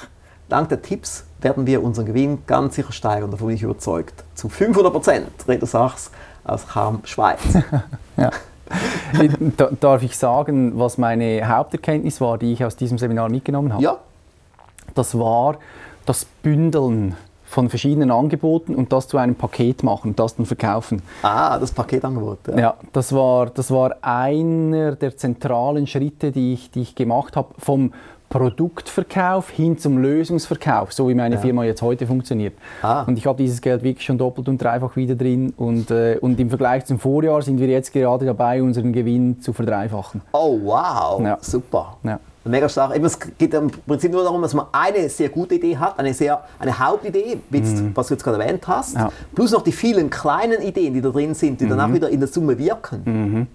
Dank 0.48 0.70
der 0.70 0.80
Tipps 0.80 1.24
werden 1.42 1.66
wir 1.66 1.84
unseren 1.84 2.06
Gewinn 2.06 2.38
ganz 2.46 2.76
sicher 2.76 2.92
steigern, 2.92 3.30
davon 3.30 3.48
bin 3.48 3.56
ich 3.56 3.62
überzeugt. 3.62 4.24
Zu 4.34 4.48
500 4.48 4.90
Prozent, 4.90 5.26
Reda 5.46 5.66
Sachs 5.66 6.10
aus 6.44 6.66
Cham, 6.72 7.00
Schweiz. 7.04 7.40
Ja. 8.16 8.30
Da- 9.56 9.70
Darf 9.80 10.02
ich 10.02 10.16
sagen, 10.16 10.78
was 10.78 10.96
meine 10.96 11.46
Haupterkenntnis 11.46 12.20
war, 12.20 12.38
die 12.38 12.52
ich 12.54 12.64
aus 12.64 12.76
diesem 12.76 12.96
Seminar 12.98 13.28
mitgenommen 13.28 13.72
habe? 13.74 13.82
ja, 13.82 13.96
Das 14.94 15.18
war 15.18 15.56
das 16.06 16.24
Bündeln 16.24 17.16
von 17.50 17.68
verschiedenen 17.68 18.10
Angeboten 18.12 18.74
und 18.76 18.92
das 18.92 19.08
zu 19.08 19.18
einem 19.18 19.34
Paket 19.34 19.82
machen 19.82 20.10
und 20.10 20.20
das 20.20 20.36
dann 20.36 20.46
verkaufen. 20.46 21.02
ah, 21.22 21.58
das 21.58 21.72
Paketangebot. 21.72 22.38
Ja. 22.48 22.58
Ja, 22.58 22.74
das 22.92 23.12
war, 23.12 23.46
das 23.46 23.70
war 23.72 23.96
einer 24.02 24.94
der 24.94 25.16
zentralen 25.16 25.86
Schritte, 25.88 26.30
die 26.30 26.52
ich, 26.54 26.70
die 26.70 26.82
ich 26.82 26.94
gemacht 26.94 27.36
habe, 27.36 27.48
vom 27.58 27.92
Produktverkauf 28.28 29.50
hin 29.50 29.78
zum 29.78 29.98
Lösungsverkauf, 29.98 30.92
so 30.92 31.08
wie 31.08 31.14
meine 31.14 31.34
Ja. 31.34 31.40
Firma 31.40 31.64
jetzt 31.64 31.82
heute 31.82 32.06
funktioniert. 32.06 32.54
Ah. 32.82 33.02
Und 33.02 33.18
ich 33.18 33.26
habe 33.26 33.36
dieses 33.42 33.60
Geld 33.60 33.82
wirklich 33.82 34.04
schon 34.06 34.18
doppelt 34.18 34.48
und 34.48 34.62
dreifach 34.62 34.94
wieder 34.94 35.16
drin 35.16 35.52
und, 35.56 35.90
äh, 35.90 36.18
und 36.20 36.38
im 36.38 36.48
Vergleich 36.48 36.84
zum 36.84 37.00
Vorjahr 37.00 37.42
sind 37.42 37.58
wir 37.58 37.66
jetzt 37.66 37.92
gerade 37.92 38.26
dabei, 38.26 38.62
unseren 38.62 38.92
Gewinn 38.92 39.40
zu 39.40 39.52
verdreifachen. 39.52 40.20
Oh, 40.32 40.58
wow, 40.62 41.20
Ja. 41.20 41.38
super. 41.40 41.96
Ja. 42.04 42.20
Mega 42.44 42.68
stark. 42.70 42.96
Eben, 42.96 43.04
Es 43.04 43.18
geht 43.36 43.52
im 43.52 43.70
Prinzip 43.70 44.10
nur 44.12 44.22
darum, 44.24 44.40
dass 44.40 44.54
man 44.54 44.66
eine 44.72 45.08
sehr 45.10 45.28
gute 45.28 45.56
Idee 45.56 45.76
hat, 45.76 45.98
eine, 45.98 46.14
sehr, 46.14 46.42
eine 46.58 46.78
Hauptidee, 46.78 47.38
jetzt, 47.50 47.82
was 47.94 48.06
du 48.08 48.14
jetzt 48.14 48.24
gerade 48.24 48.42
erwähnt 48.42 48.66
hast, 48.66 48.94
Mhm. 48.94 49.00
Ja. 49.00 49.12
plus 49.34 49.52
noch 49.52 49.62
die 49.62 49.72
vielen 49.72 50.08
kleinen 50.08 50.62
Ideen, 50.62 50.94
die 50.94 51.00
da 51.02 51.10
drin 51.10 51.34
sind, 51.34 51.60
die 51.60 51.68
dann 51.68 51.80
auch 51.80 51.92
wieder 51.92 52.08
in 52.08 52.18
der 52.20 52.28
Summe 52.28 52.56
wirken. 52.58 53.46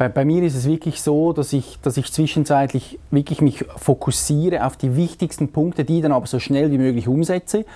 Bei, 0.00 0.08
bei 0.08 0.24
mir 0.24 0.42
ist 0.44 0.54
es 0.56 0.66
wirklich 0.66 1.02
so, 1.02 1.34
dass 1.34 1.52
ich, 1.52 1.78
dass 1.82 1.98
ich 1.98 2.10
zwischenzeitlich 2.10 2.98
wirklich 3.10 3.42
mich 3.42 3.66
fokussiere 3.76 4.64
auf 4.64 4.78
die 4.78 4.96
wichtigsten 4.96 5.48
Punkte, 5.48 5.84
die 5.84 6.00
dann 6.00 6.12
aber 6.12 6.26
so 6.26 6.38
schnell 6.38 6.70
wie 6.70 6.78
möglich 6.78 7.06
umsetze. 7.06 7.66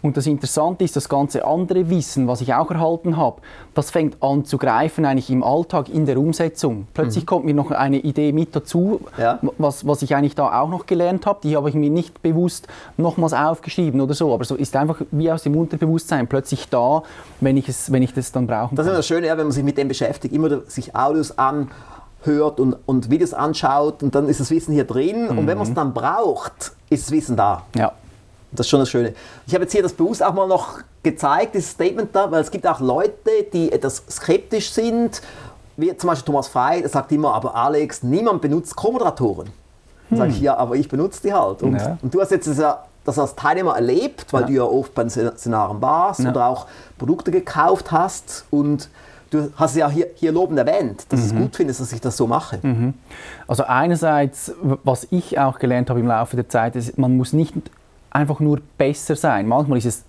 Und 0.00 0.16
das 0.16 0.26
Interessante 0.26 0.82
ist, 0.82 0.96
das 0.96 1.10
ganze 1.10 1.44
andere 1.44 1.90
Wissen, 1.90 2.26
was 2.26 2.40
ich 2.40 2.54
auch 2.54 2.70
erhalten 2.70 3.18
habe, 3.18 3.42
das 3.74 3.90
fängt 3.90 4.22
an 4.22 4.46
zu 4.46 4.56
greifen 4.56 5.04
eigentlich 5.04 5.28
im 5.28 5.42
Alltag, 5.44 5.90
in 5.90 6.06
der 6.06 6.16
Umsetzung. 6.16 6.86
Plötzlich 6.94 7.26
kommt 7.26 7.44
mir 7.44 7.52
noch 7.52 7.70
eine 7.70 7.98
Idee 7.98 8.32
mit 8.32 8.56
dazu, 8.56 9.02
Ja. 9.18 9.38
was, 9.58 9.86
was 9.86 10.00
ich 10.00 10.16
eigentlich 10.16 10.34
da 10.34 10.58
auch 10.62 10.70
noch 10.70 10.86
gelernt 10.86 11.26
habe. 11.26 11.40
Die 11.42 11.54
habe 11.54 11.68
ich 11.68 11.74
mir 11.74 11.90
nicht 11.90 12.22
bewusst 12.22 12.66
nochmals 12.96 13.34
aufgeschrieben 13.34 14.00
oder 14.00 14.14
so. 14.14 14.32
Aber 14.32 14.44
so 14.44 14.54
ist 14.54 14.74
einfach 14.74 15.02
wie 15.10 15.30
aus 15.30 15.42
dem 15.42 15.54
Unterbewusstsein 15.54 16.28
plötzlich 16.28 16.66
da, 16.70 17.02
wenn 17.42 17.58
ich, 17.58 17.68
es, 17.68 17.92
wenn 17.92 18.02
ich 18.02 18.14
das 18.14 18.32
dann 18.32 18.46
brauchen 18.46 18.74
Das 18.74 18.86
ist 18.86 18.96
das 18.96 19.06
Schöne, 19.06 19.26
ja, 19.26 19.36
wenn 19.36 19.44
man 19.44 19.52
sich 19.52 19.64
mit 19.64 19.76
dem 19.76 19.88
beschäftigt, 19.88 20.32
immer 20.32 20.62
sich 20.66 20.96
Audios 20.96 21.36
anhört 22.26 22.60
und, 22.60 22.76
und 22.86 23.10
Videos 23.10 23.34
anschaut 23.34 24.02
und 24.02 24.14
dann 24.14 24.28
ist 24.28 24.40
das 24.40 24.50
Wissen 24.50 24.72
hier 24.72 24.84
drin 24.84 25.28
und 25.28 25.46
wenn 25.46 25.58
man 25.58 25.66
es 25.66 25.74
dann 25.74 25.92
braucht, 25.92 26.72
ist 26.90 27.06
das 27.06 27.10
Wissen 27.12 27.36
da. 27.36 27.62
Ja. 27.76 27.92
Das 28.52 28.66
ist 28.66 28.70
schon 28.70 28.80
das 28.80 28.88
Schöne. 28.88 29.14
Ich 29.46 29.54
habe 29.54 29.64
jetzt 29.64 29.72
hier 29.72 29.82
das 29.82 29.92
bewusst 29.92 30.22
auch 30.22 30.32
mal 30.32 30.46
noch 30.46 30.78
gezeigt, 31.02 31.54
dieses 31.54 31.70
Statement 31.72 32.14
da, 32.14 32.30
weil 32.30 32.40
es 32.40 32.50
gibt 32.50 32.66
auch 32.66 32.80
Leute, 32.80 33.12
die 33.52 33.72
etwas 33.72 34.02
skeptisch 34.08 34.70
sind. 34.70 35.20
Wie 35.76 35.94
zum 35.96 36.08
Beispiel 36.08 36.26
Thomas 36.26 36.46
Frey, 36.46 36.80
der 36.80 36.88
sagt 36.88 37.10
immer, 37.10 37.34
aber 37.34 37.54
Alex, 37.56 38.04
niemand 38.04 38.40
benutzt 38.40 38.76
Co-Moderatoren. 38.76 39.48
Dann 40.08 40.18
sage 40.18 40.30
ich, 40.30 40.40
ja, 40.40 40.56
aber 40.56 40.76
ich 40.76 40.88
benutze 40.88 41.20
die 41.22 41.32
halt. 41.32 41.62
Und, 41.64 41.76
Ja. 41.80 41.98
und 42.00 42.14
du 42.14 42.20
hast 42.20 42.30
jetzt 42.30 42.46
das, 42.46 42.58
ja- 42.58 42.84
das 43.04 43.18
als 43.18 43.34
Teilnehmer 43.34 43.74
erlebt, 43.74 44.32
weil 44.32 44.42
Ja. 44.42 44.46
du 44.46 44.52
ja 44.52 44.62
oft 44.62 44.94
bei 44.94 45.02
den 45.02 45.10
Seminaren 45.10 45.82
warst 45.82 46.20
Ja. 46.20 46.30
oder 46.30 46.46
auch 46.46 46.66
Produkte 46.96 47.32
gekauft 47.32 47.90
hast. 47.90 48.44
Und 48.50 48.88
du 49.34 49.52
hast 49.56 49.72
es 49.72 49.76
ja 49.76 49.90
hier, 49.90 50.08
hier 50.14 50.32
lobend 50.32 50.58
erwähnt, 50.58 51.06
dass 51.08 51.20
du 51.20 51.26
es 51.26 51.34
gut 51.34 51.56
findest, 51.56 51.80
dass 51.80 51.92
ich 51.92 52.00
das 52.00 52.16
so 52.16 52.26
mache. 52.26 52.60
Also 53.46 53.64
einerseits, 53.64 54.52
was 54.84 55.06
ich 55.10 55.38
auch 55.38 55.58
gelernt 55.58 55.90
habe 55.90 56.00
im 56.00 56.06
Laufe 56.06 56.36
der 56.36 56.48
Zeit, 56.48 56.76
ist, 56.76 56.96
man 56.98 57.16
muss 57.16 57.32
nicht 57.32 57.54
einfach 58.10 58.40
nur 58.40 58.60
besser 58.78 59.16
sein. 59.16 59.48
Manchmal 59.48 59.78
ist 59.78 59.86
es 59.86 60.04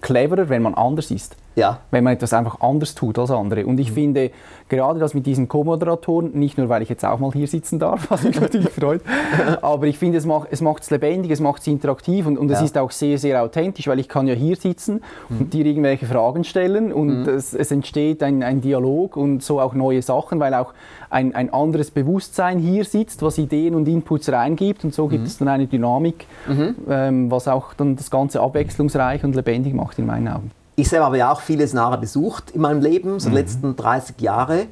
cleverer, 0.00 0.48
wenn 0.48 0.62
man 0.62 0.74
anders 0.74 1.10
ist. 1.10 1.34
Ja. 1.58 1.80
Wenn 1.90 2.04
man 2.04 2.14
etwas 2.14 2.32
einfach 2.32 2.60
anders 2.60 2.94
tut 2.94 3.18
als 3.18 3.30
andere. 3.30 3.66
Und 3.66 3.78
ich 3.80 3.92
finde, 3.92 4.30
gerade 4.68 4.98
das 5.00 5.12
mit 5.14 5.26
diesen 5.26 5.48
Co-Moderatoren, 5.48 6.30
nicht 6.32 6.56
nur, 6.56 6.68
weil 6.68 6.82
ich 6.82 6.88
jetzt 6.88 7.04
auch 7.04 7.18
mal 7.18 7.32
hier 7.32 7.46
sitzen 7.48 7.78
darf, 7.78 8.06
was 8.10 8.22
mich 8.22 8.40
natürlich 8.40 8.68
freut, 8.70 9.02
aber 9.62 9.86
ich 9.86 9.98
finde, 9.98 10.18
es 10.18 10.26
macht 10.26 10.48
es 10.50 10.60
macht's 10.60 10.90
lebendig, 10.90 11.30
es 11.32 11.40
macht 11.40 11.60
es 11.62 11.66
interaktiv 11.66 12.26
und, 12.26 12.38
und 12.38 12.50
es 12.50 12.60
Ja. 12.60 12.64
ist 12.64 12.78
auch 12.78 12.90
sehr, 12.90 13.18
sehr 13.18 13.42
authentisch, 13.42 13.88
weil 13.88 13.98
ich 13.98 14.08
kann 14.08 14.26
ja 14.26 14.34
hier 14.34 14.56
sitzen 14.56 15.02
und 15.28 15.52
dir 15.52 15.66
irgendwelche 15.66 16.06
Fragen 16.06 16.44
stellen 16.44 16.92
und 16.92 17.26
es, 17.26 17.54
es 17.54 17.70
entsteht 17.70 18.22
ein, 18.22 18.42
ein 18.42 18.60
Dialog 18.60 19.16
und 19.16 19.42
so 19.42 19.60
auch 19.60 19.74
neue 19.74 20.00
Sachen, 20.02 20.38
weil 20.40 20.54
auch 20.54 20.72
ein, 21.10 21.34
ein 21.34 21.52
anderes 21.52 21.90
Bewusstsein 21.90 22.58
hier 22.58 22.84
sitzt, 22.84 23.22
was 23.22 23.38
Ideen 23.38 23.74
und 23.74 23.88
Inputs 23.88 24.30
reingibt 24.30 24.84
und 24.84 24.94
so 24.94 25.08
gibt 25.08 25.26
es 25.26 25.38
dann 25.38 25.48
eine 25.48 25.66
Dynamik, 25.66 26.26
ähm, 26.88 27.30
was 27.30 27.48
auch 27.48 27.74
dann 27.74 27.96
das 27.96 28.10
Ganze 28.10 28.40
abwechslungsreich 28.40 29.24
und 29.24 29.34
lebendig 29.34 29.74
macht 29.74 29.98
in 29.98 30.06
meinen 30.06 30.28
Augen. 30.28 30.50
Ich 30.78 30.88
selber 30.88 31.06
habe 31.06 31.18
ja 31.18 31.32
auch 31.32 31.40
viele 31.40 31.66
Seminare 31.66 31.98
besucht 31.98 32.52
in 32.52 32.60
meinem 32.60 32.80
Leben, 32.80 33.18
so 33.18 33.30
die 33.30 33.34
letzten 33.34 33.74
30 33.74 34.20
Jahre. 34.20 34.66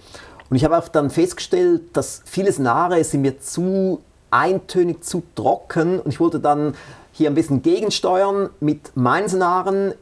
Und 0.48 0.57
ich 0.57 0.64
habe 0.64 0.78
auch 0.78 0.86
dann 0.86 1.11
festgestellt, 1.11 1.96
dass 1.96 2.22
viele 2.24 2.52
Seminare 2.52 3.02
sind 3.02 3.22
mir 3.22 3.40
zu 3.40 4.00
eintönig, 4.30 5.02
zu 5.02 5.24
trocken. 5.34 5.98
Und 5.98 6.12
ich 6.12 6.20
wollte 6.20 6.38
dann 6.38 6.74
hier 7.11 7.28
ein 7.28 7.34
bisschen 7.34 7.61
gegensteuern 7.61 8.50
mit 8.61 8.96
meinen 8.96 9.28
Seminaren, 9.28 9.94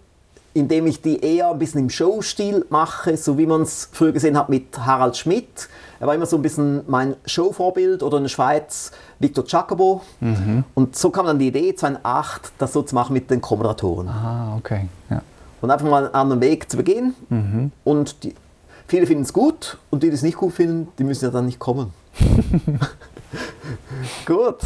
indem 0.53 0.87
ich 0.89 1.01
die 1.01 1.25
eher 1.25 1.51
ein 1.51 1.59
bisschen 1.59 1.81
im 1.81 1.89
Showstil 1.89 2.67
mache, 2.69 3.17
so 3.17 3.39
wie 3.39 3.47
man 3.47 3.63
es 3.63 3.89
früher 3.91 4.13
gesehen 4.13 4.37
hat 4.37 4.51
mit 4.51 4.79
Harald 4.79 5.17
Schmidt. 5.17 5.71
Er 6.01 6.07
war 6.07 6.15
immer 6.15 6.27
so 6.27 6.37
ein 6.37 6.43
bisschen 6.43 6.83
mein 6.87 7.17
Showvorbild 7.25 8.03
oder 8.03 8.19
in 8.19 8.25
der 8.25 8.29
Schweiz 8.29 8.93
Victor 9.21 9.45
Jacobo. 9.49 10.03
Und 10.75 10.97
so 10.97 11.09
kam 11.09 11.25
dann 11.25 11.39
die 11.39 11.49
Idee 11.49 11.75
2008, 11.75 12.53
das 12.59 12.75
so 12.75 12.83
zu 12.83 12.95
machen 12.95 13.15
mit 13.15 13.31
den 13.31 13.41
Co-Moderatoren 13.41 14.07
Ah, 14.11 14.55
okay. 14.59 14.87
Ja. 15.09 15.23
Und 15.65 15.71
einfach 15.71 15.89
mal 15.89 16.05
einen 16.05 16.15
anderen 16.15 16.43
Weg 16.43 16.71
zu 16.71 16.77
begehen. 16.77 17.15
Und 17.85 18.23
die, 18.23 18.35
viele 18.87 19.07
finden 19.07 19.23
es 19.23 19.33
gut 19.33 19.79
und 19.91 20.03
die, 20.03 20.11
die 20.11 20.15
es 20.15 20.23
nicht 20.23 20.37
gut 20.37 20.53
finden, 20.53 20.89
die 20.99 21.05
müssen 21.05 21.25
ja 21.25 21.31
dann 21.31 21.47
nicht 21.47 21.59
kommen. 21.59 21.95
gut. 24.27 24.59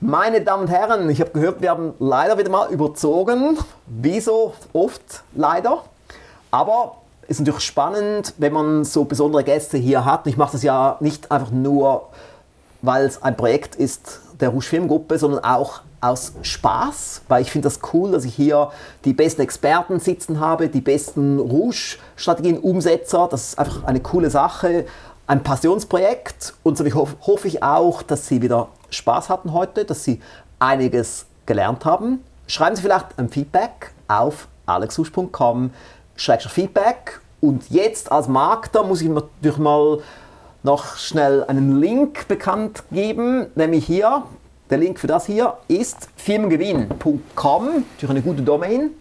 Meine 0.00 0.40
Damen 0.40 0.64
und 0.64 0.68
Herren, 0.68 1.08
ich 1.08 1.20
habe 1.20 1.30
gehört, 1.30 1.62
wir 1.62 1.70
haben 1.70 1.94
leider 2.00 2.36
wieder 2.36 2.50
mal 2.50 2.72
überzogen, 2.72 3.56
wie 3.86 4.18
so 4.18 4.54
oft 4.72 5.22
leider. 5.36 5.84
Aber 6.50 6.96
es 7.22 7.36
ist 7.36 7.38
natürlich 7.38 7.62
spannend, 7.62 8.34
wenn 8.38 8.52
man 8.52 8.84
so 8.84 9.04
besondere 9.04 9.44
Gäste 9.44 9.78
hier 9.78 10.04
hat. 10.04 10.26
Ich 10.26 10.36
mache 10.36 10.52
das 10.52 10.64
ja 10.64 10.96
nicht 10.98 11.30
einfach 11.30 11.52
nur, 11.52 12.08
weil 12.82 13.06
es 13.06 13.22
ein 13.22 13.36
Projekt 13.36 13.76
ist 13.76 14.20
der 14.40 14.48
Rouge 14.48 14.66
Filmgruppe, 14.66 15.16
sondern 15.16 15.44
auch 15.44 15.82
aus 16.02 16.34
Spaß, 16.42 17.22
weil 17.28 17.42
ich 17.42 17.50
finde 17.50 17.68
das 17.68 17.78
cool, 17.92 18.10
dass 18.10 18.24
ich 18.24 18.34
hier 18.34 18.70
die 19.04 19.12
besten 19.12 19.40
Experten 19.40 20.00
sitzen 20.00 20.40
habe, 20.40 20.68
die 20.68 20.80
besten 20.80 21.38
Rouge-Strategien-Umsetzer. 21.38 23.28
Das 23.30 23.48
ist 23.48 23.58
einfach 23.58 23.84
eine 23.84 24.00
coole 24.00 24.28
Sache, 24.28 24.84
ein 25.28 25.42
Passionsprojekt 25.42 26.54
und 26.64 26.76
so 26.76 26.84
hoff, 26.84 27.16
hoffe 27.22 27.46
ich 27.48 27.62
auch, 27.62 28.02
dass 28.02 28.26
Sie 28.26 28.42
wieder 28.42 28.68
Spaß 28.90 29.28
hatten 29.28 29.52
heute, 29.52 29.84
dass 29.84 30.02
Sie 30.02 30.20
einiges 30.58 31.26
gelernt 31.46 31.84
haben. 31.84 32.24
Schreiben 32.48 32.74
Sie 32.74 32.82
vielleicht 32.82 33.18
ein 33.18 33.28
Feedback 33.28 33.92
auf 34.08 34.48
alexhusch.com 34.66 35.70
Feedback 36.16 37.20
und 37.40 37.70
jetzt 37.70 38.10
als 38.10 38.26
Markter 38.26 38.82
muss 38.82 39.02
ich 39.02 39.08
natürlich 39.08 39.56
mal 39.58 40.00
noch 40.64 40.96
schnell 40.96 41.44
einen 41.44 41.80
Link 41.80 42.28
bekannt 42.28 42.82
geben, 42.90 43.46
nämlich 43.54 43.86
hier, 43.86 44.24
der 44.72 44.78
Link 44.78 44.98
für 44.98 45.06
das 45.06 45.26
hier 45.26 45.58
ist 45.68 46.08
firmengewinn.com, 46.16 47.64
natürlich 47.64 48.10
eine 48.10 48.22
gute 48.22 48.40
Domain. 48.40 48.92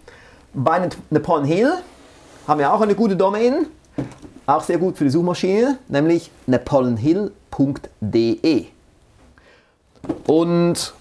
Bei 0.54 0.90
Napoleon 1.10 1.46
Hill 1.46 1.72
haben 2.46 2.60
wir 2.60 2.74
auch 2.74 2.82
eine 2.82 2.94
gute 2.94 3.16
Domain, 3.16 3.68
auch 4.46 4.64
sehr 4.64 4.78
gut 4.78 4.98
für 4.98 5.06
die 5.06 5.10
Suchmaschine, 5.10 5.78
nämlich 5.88 6.30
napoleonhill.de. 6.46 8.66
Und 10.28 10.94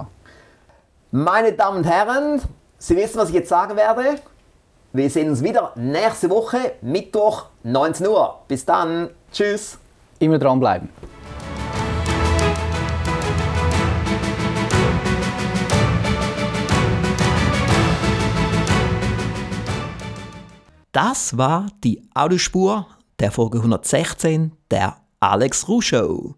Meine 1.13 1.53
Damen 1.53 1.77
und 1.77 1.85
Herren, 1.85 2.43
Sie 2.79 2.97
wissen, 2.97 3.19
was 3.19 3.29
ich 3.29 3.37
jetzt 3.37 3.49
sagen 3.49 3.77
werde. 3.77 4.17
Wir 4.95 5.09
sehen 5.09 5.31
uns 5.31 5.43
wieder 5.43 5.73
nächste 5.75 6.29
Woche, 6.29 6.75
Mittwoch, 6.83 7.47
19 7.63 8.07
Uhr. 8.09 8.43
Bis 8.47 8.67
dann. 8.67 9.09
Tschüss. 9.33 9.79
Immer 10.19 10.39
dranbleiben. 10.39 10.91
Das 20.93 21.39
war 21.39 21.69
die 21.83 22.03
Audiospur 22.13 22.87
der 23.19 23.33
Folge 23.33 23.59
116 23.59 24.53
der 24.71 24.99
Alex 25.21 25.69
Ruh 25.69 25.81
Show. 25.81 26.35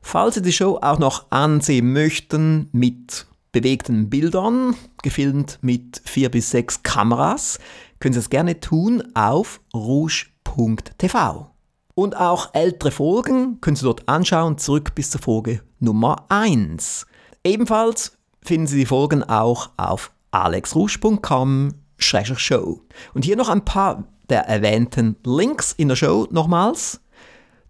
Falls 0.00 0.34
Sie 0.34 0.42
die 0.42 0.52
Show 0.52 0.76
auch 0.82 0.98
noch 0.98 1.30
ansehen 1.30 1.92
möchten 1.92 2.68
mit 2.72 3.26
bewegten 3.52 4.08
Bildern, 4.08 4.74
gefilmt 5.02 5.58
mit 5.60 6.00
vier 6.04 6.30
bis 6.30 6.50
sechs 6.50 6.82
Kameras, 6.82 7.60
können 8.02 8.14
Sie 8.14 8.18
es 8.18 8.30
gerne 8.30 8.58
tun 8.58 9.04
auf 9.14 9.60
rouge.tv. 9.72 11.50
Und 11.94 12.16
auch 12.16 12.52
ältere 12.52 12.90
Folgen 12.90 13.60
können 13.60 13.76
Sie 13.76 13.84
dort 13.84 14.08
anschauen, 14.08 14.58
zurück 14.58 14.96
bis 14.96 15.10
zur 15.10 15.20
Folge 15.20 15.62
Nummer 15.78 16.24
1. 16.28 17.06
Ebenfalls 17.44 18.18
finden 18.42 18.66
Sie 18.66 18.80
die 18.80 18.86
Folgen 18.86 19.22
auch 19.22 19.70
auf 19.76 20.10
alexrouge.com 20.32 21.74
Show. 21.96 22.80
Und 23.14 23.24
hier 23.24 23.36
noch 23.36 23.48
ein 23.48 23.64
paar 23.64 24.02
der 24.28 24.48
erwähnten 24.48 25.14
Links 25.24 25.72
in 25.72 25.86
der 25.86 25.94
Show 25.94 26.26
nochmals. 26.32 27.00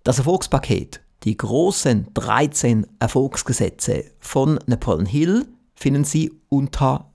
Das 0.03 0.17
Erfolgspaket, 0.17 1.03
die 1.25 1.37
großen 1.37 2.09
13 2.15 2.87
Erfolgsgesetze 3.01 4.07
von 4.19 4.59
Napoleon 4.65 5.05
Hill 5.05 5.47
finden 5.75 6.05
Sie 6.05 6.33
unter 6.49 7.13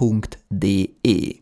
www.napoleonhill.de, 0.00 1.40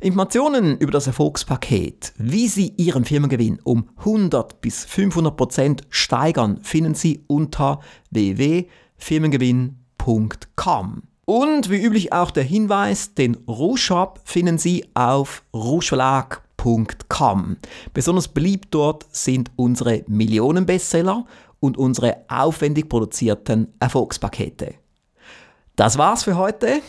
Informationen 0.00 0.78
über 0.78 0.92
das 0.92 1.06
Erfolgspaket, 1.06 2.12
wie 2.16 2.48
Sie 2.48 2.72
Ihren 2.76 3.04
Firmengewinn 3.04 3.60
um 3.64 3.90
100 3.98 4.60
bis 4.60 4.84
500 4.84 5.36
Prozent 5.36 5.82
steigern, 5.88 6.60
finden 6.62 6.94
Sie 6.94 7.24
unter 7.26 7.80
www.firmengewinn.com. 8.10 11.02
Und 11.26 11.70
wie 11.70 11.82
üblich 11.82 12.12
auch 12.12 12.30
der 12.30 12.44
Hinweis, 12.44 13.14
den 13.14 13.38
Rouge-Shop 13.48 14.20
finden 14.24 14.58
Sie 14.58 14.84
auf 14.92 15.42
rougeverlag.com. 15.54 17.56
Besonders 17.94 18.28
beliebt 18.28 18.74
dort 18.74 19.06
sind 19.10 19.50
unsere 19.56 20.04
Millionen-Bestseller 20.06 21.24
und 21.60 21.78
unsere 21.78 22.18
aufwendig 22.28 22.90
produzierten 22.90 23.72
Erfolgspakete. 23.80 24.74
Das 25.76 25.96
war's 25.96 26.24
für 26.24 26.36
heute. 26.36 26.82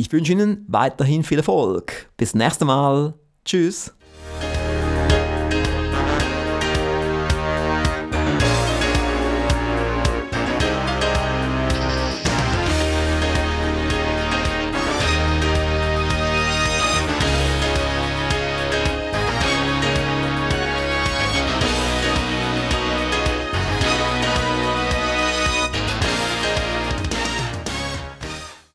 Ich 0.00 0.10
wünsche 0.12 0.32
Ihnen 0.32 0.64
weiterhin 0.68 1.22
viel 1.22 1.38
Erfolg. 1.38 2.10
Bis 2.16 2.34
nächstes 2.34 2.66
Mal. 2.66 3.14
Tschüss. 3.44 3.94